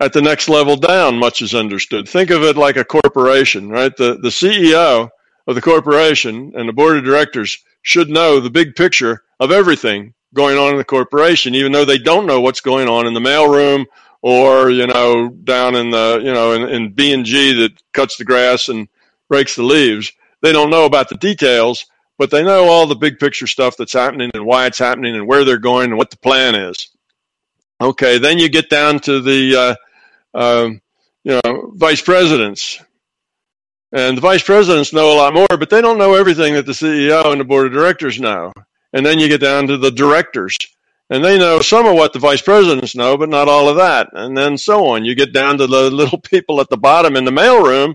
at 0.00 0.14
the 0.14 0.22
next 0.22 0.48
level 0.48 0.76
down, 0.76 1.18
much 1.18 1.42
is 1.42 1.54
understood. 1.54 2.08
Think 2.08 2.30
of 2.30 2.42
it 2.42 2.56
like 2.56 2.76
a 2.76 2.84
corporation, 2.84 3.68
right? 3.68 3.94
The, 3.94 4.16
the 4.16 4.30
CEO 4.30 5.10
of 5.46 5.54
the 5.54 5.60
corporation 5.60 6.52
and 6.56 6.68
the 6.68 6.72
board 6.72 6.96
of 6.96 7.04
directors 7.04 7.58
should 7.82 8.08
know 8.08 8.40
the 8.40 8.50
big 8.50 8.74
picture 8.74 9.22
of 9.38 9.50
everything 9.50 10.14
going 10.34 10.58
on 10.58 10.72
in 10.72 10.78
the 10.78 10.84
corporation, 10.84 11.54
even 11.54 11.72
though 11.72 11.84
they 11.84 11.98
don't 11.98 12.26
know 12.26 12.40
what's 12.40 12.60
going 12.60 12.88
on 12.88 13.06
in 13.06 13.14
the 13.14 13.20
mailroom 13.20 13.86
or, 14.22 14.70
you 14.70 14.86
know, 14.86 15.28
down 15.28 15.74
in 15.74 15.90
the, 15.90 16.20
you 16.22 16.32
know, 16.32 16.52
in, 16.52 16.68
in 16.68 16.92
B 16.92 17.12
and 17.12 17.24
G 17.24 17.52
that 17.62 17.72
cuts 17.92 18.16
the 18.16 18.24
grass 18.24 18.68
and 18.68 18.88
breaks 19.28 19.56
the 19.56 19.62
leaves. 19.62 20.12
They 20.42 20.52
don't 20.52 20.70
know 20.70 20.84
about 20.84 21.08
the 21.08 21.16
details, 21.16 21.86
but 22.18 22.30
they 22.30 22.42
know 22.42 22.68
all 22.68 22.86
the 22.86 22.94
big 22.94 23.18
picture 23.18 23.46
stuff 23.46 23.76
that's 23.76 23.92
happening 23.92 24.30
and 24.34 24.44
why 24.44 24.66
it's 24.66 24.78
happening 24.78 25.16
and 25.16 25.26
where 25.26 25.44
they're 25.44 25.58
going 25.58 25.90
and 25.90 25.98
what 25.98 26.10
the 26.10 26.18
plan 26.18 26.54
is. 26.54 26.88
Okay, 27.80 28.18
then 28.18 28.38
you 28.38 28.48
get 28.48 28.68
down 28.68 29.00
to 29.00 29.20
the 29.20 29.56
uh, 29.56 29.74
um, 30.38 30.80
you 31.24 31.40
know, 31.44 31.72
vice 31.74 32.02
presidents. 32.02 32.80
And 33.92 34.16
the 34.16 34.20
vice 34.20 34.42
presidents 34.42 34.92
know 34.92 35.12
a 35.12 35.16
lot 35.16 35.34
more, 35.34 35.48
but 35.48 35.68
they 35.70 35.80
don't 35.80 35.98
know 35.98 36.14
everything 36.14 36.54
that 36.54 36.66
the 36.66 36.72
CEO 36.72 37.32
and 37.32 37.40
the 37.40 37.44
board 37.44 37.66
of 37.66 37.72
directors 37.72 38.20
know. 38.20 38.52
And 38.92 39.04
then 39.04 39.18
you 39.18 39.28
get 39.28 39.40
down 39.40 39.66
to 39.66 39.76
the 39.76 39.90
directors, 39.90 40.56
and 41.08 41.24
they 41.24 41.38
know 41.38 41.60
some 41.60 41.86
of 41.86 41.94
what 41.94 42.12
the 42.12 42.18
vice 42.18 42.42
presidents 42.42 42.94
know, 42.94 43.16
but 43.16 43.28
not 43.28 43.48
all 43.48 43.68
of 43.68 43.76
that. 43.76 44.08
And 44.12 44.36
then 44.36 44.58
so 44.58 44.86
on. 44.86 45.04
You 45.04 45.14
get 45.14 45.32
down 45.32 45.58
to 45.58 45.66
the 45.66 45.90
little 45.90 46.18
people 46.18 46.60
at 46.60 46.68
the 46.68 46.76
bottom 46.76 47.16
in 47.16 47.24
the 47.24 47.30
mailroom, 47.30 47.94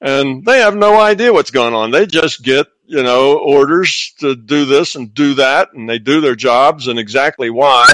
and 0.00 0.44
they 0.44 0.58
have 0.58 0.76
no 0.76 1.00
idea 1.00 1.32
what's 1.32 1.50
going 1.50 1.74
on. 1.74 1.90
They 1.90 2.06
just 2.06 2.42
get, 2.42 2.66
you 2.86 3.02
know, 3.02 3.38
orders 3.38 4.14
to 4.18 4.34
do 4.34 4.64
this 4.64 4.94
and 4.94 5.14
do 5.14 5.34
that, 5.34 5.72
and 5.72 5.88
they 5.88 5.98
do 5.98 6.20
their 6.20 6.36
jobs 6.36 6.88
and 6.88 6.98
exactly 6.98 7.50
why. 7.50 7.92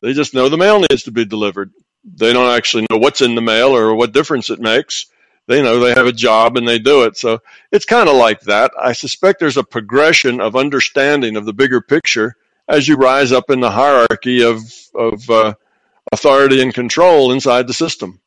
They 0.00 0.12
just 0.12 0.34
know 0.34 0.48
the 0.48 0.56
mail 0.56 0.80
needs 0.80 1.04
to 1.04 1.12
be 1.12 1.24
delivered 1.24 1.72
they 2.14 2.32
don't 2.32 2.54
actually 2.54 2.86
know 2.90 2.98
what's 2.98 3.20
in 3.20 3.34
the 3.34 3.42
mail 3.42 3.76
or 3.76 3.94
what 3.94 4.12
difference 4.12 4.50
it 4.50 4.60
makes. 4.60 5.06
They 5.46 5.62
know 5.62 5.78
they 5.78 5.94
have 5.94 6.06
a 6.06 6.12
job 6.12 6.56
and 6.56 6.66
they 6.66 6.78
do 6.78 7.04
it. 7.04 7.16
So 7.16 7.40
it's 7.70 7.84
kind 7.84 8.08
of 8.08 8.16
like 8.16 8.40
that. 8.42 8.72
I 8.78 8.92
suspect 8.92 9.38
there's 9.38 9.56
a 9.56 9.64
progression 9.64 10.40
of 10.40 10.56
understanding 10.56 11.36
of 11.36 11.44
the 11.44 11.52
bigger 11.52 11.80
picture 11.80 12.36
as 12.68 12.88
you 12.88 12.96
rise 12.96 13.32
up 13.32 13.50
in 13.50 13.60
the 13.60 13.70
hierarchy 13.70 14.42
of, 14.42 14.60
of 14.94 15.30
uh, 15.30 15.54
authority 16.12 16.62
and 16.62 16.74
control 16.74 17.32
inside 17.32 17.66
the 17.66 17.74
system. 17.74 18.20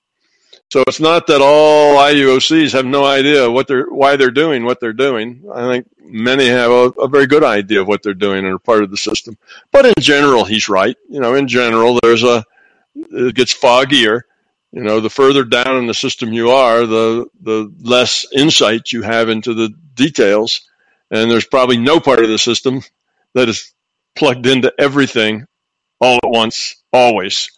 So 0.71 0.83
it's 0.87 0.99
not 0.99 1.25
that 1.27 1.41
all 1.41 1.97
IUOCs 1.97 2.73
have 2.73 2.85
no 2.85 3.03
idea 3.03 3.49
what 3.49 3.67
they're 3.67 3.89
why 3.89 4.15
they're 4.15 4.29
doing 4.29 4.63
what 4.63 4.79
they're 4.79 4.93
doing. 4.93 5.43
I 5.51 5.67
think 5.67 5.87
many 5.99 6.47
have 6.47 6.69
a, 6.69 6.89
a, 7.01 7.07
very 7.07 7.25
good 7.25 7.43
idea 7.43 7.81
of 7.81 7.87
what 7.87 8.03
they're 8.03 8.13
doing 8.13 8.45
and 8.45 8.53
are 8.53 8.59
part 8.59 8.83
of 8.83 8.91
the 8.91 8.97
system. 8.97 9.35
But 9.71 9.87
in 9.87 9.93
general, 9.99 10.45
he's 10.45 10.69
right. 10.69 10.95
You 11.09 11.21
know, 11.21 11.33
in 11.33 11.47
general, 11.47 11.99
there's 12.03 12.21
a 12.21 12.45
it 12.95 13.33
gets 13.33 13.53
foggier. 13.53 14.21
You 14.71 14.83
know, 14.83 14.99
the 14.99 15.09
further 15.09 15.43
down 15.43 15.77
in 15.77 15.87
the 15.87 15.93
system 15.93 16.31
you 16.31 16.51
are, 16.51 16.85
the 16.85 17.25
the 17.41 17.73
less 17.81 18.25
insight 18.35 18.91
you 18.91 19.01
have 19.01 19.29
into 19.29 19.53
the 19.53 19.69
details. 19.95 20.61
And 21.11 21.29
there's 21.29 21.47
probably 21.47 21.77
no 21.77 21.99
part 21.99 22.19
of 22.19 22.29
the 22.29 22.37
system 22.37 22.83
that 23.33 23.49
is 23.49 23.73
plugged 24.15 24.45
into 24.45 24.71
everything 24.77 25.45
all 25.99 26.17
at 26.23 26.29
once, 26.29 26.75
always. 26.93 27.49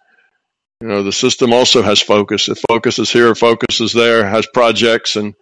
You 0.80 0.88
know, 0.88 1.04
the 1.04 1.12
system 1.12 1.54
also 1.54 1.82
has 1.82 2.02
focus. 2.02 2.48
It 2.48 2.60
focuses 2.70 3.12
here, 3.12 3.36
focuses 3.36 3.92
there, 3.92 4.26
has 4.26 4.48
projects, 4.48 5.16
and 5.16 5.36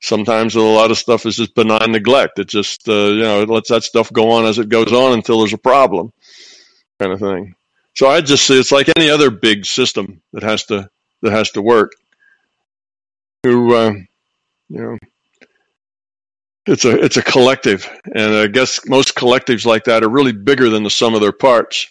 sometimes 0.00 0.54
a 0.54 0.60
lot 0.60 0.90
of 0.90 0.98
stuff 0.98 1.26
is 1.26 1.36
just 1.36 1.54
benign 1.54 1.92
neglect. 1.92 2.38
It 2.38 2.48
just, 2.48 2.88
uh, 2.88 2.92
you 2.92 3.22
know, 3.22 3.42
it 3.42 3.48
lets 3.48 3.70
that 3.70 3.84
stuff 3.84 4.12
go 4.12 4.30
on 4.30 4.44
as 4.44 4.58
it 4.58 4.68
goes 4.68 4.92
on 4.92 5.14
until 5.14 5.38
there's 5.38 5.54
a 5.54 5.58
problem, 5.58 6.12
kind 7.00 7.12
of 7.12 7.20
thing. 7.20 7.54
So 7.94 8.08
I 8.08 8.20
just 8.20 8.46
see 8.46 8.60
it's 8.60 8.70
like 8.70 8.90
any 8.96 9.08
other 9.08 9.30
big 9.30 9.64
system 9.64 10.22
that 10.34 10.42
has 10.42 10.64
to 10.66 10.88
that 11.22 11.32
has 11.32 11.50
to 11.52 11.62
work. 11.62 11.92
Who 13.44 13.74
uh, 13.74 13.92
you 14.68 14.80
know, 14.80 14.98
it's 16.66 16.84
a 16.84 17.04
it's 17.04 17.16
a 17.16 17.22
collective, 17.22 17.88
and 18.14 18.34
I 18.34 18.46
guess 18.48 18.86
most 18.86 19.14
collectives 19.14 19.64
like 19.64 19.84
that 19.84 20.02
are 20.02 20.08
really 20.08 20.32
bigger 20.32 20.68
than 20.68 20.82
the 20.82 20.90
sum 20.90 21.14
of 21.14 21.20
their 21.20 21.32
parts. 21.32 21.86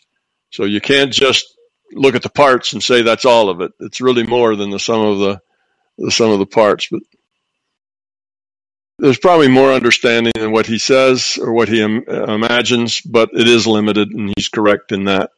So 0.52 0.66
you 0.66 0.82
can't 0.82 1.14
just 1.14 1.46
look 1.92 2.16
at 2.16 2.24
the 2.24 2.30
parts 2.30 2.74
and 2.74 2.84
say 2.84 3.02
that's 3.02 3.26
all 3.26 3.50
of 3.50 3.62
it. 3.62 3.72
It's 3.80 4.02
really 4.02 4.26
more 4.26 4.56
than 4.56 4.70
the 4.70 4.80
sum 4.80 5.02
of 5.02 5.20
the 5.20 5.42
the 5.98 6.12
sum 6.12 6.32
of 6.32 6.40
the 6.40 6.46
parts. 6.46 6.88
But 6.92 7.04
there's 9.00 9.20
probably 9.20 9.50
more 9.50 9.72
understanding 9.72 10.34
than 10.36 10.52
what 10.52 10.66
he 10.66 10.78
says 10.78 11.38
or 11.42 11.52
what 11.54 11.70
he 11.70 11.82
Im- 11.82 12.08
imagines, 12.08 13.02
but 13.02 13.30
it 13.34 13.48
is 13.48 13.68
limited, 13.68 14.12
and 14.12 14.34
he's 14.36 14.50
correct 14.50 14.92
in 14.92 15.06
that. 15.06 15.32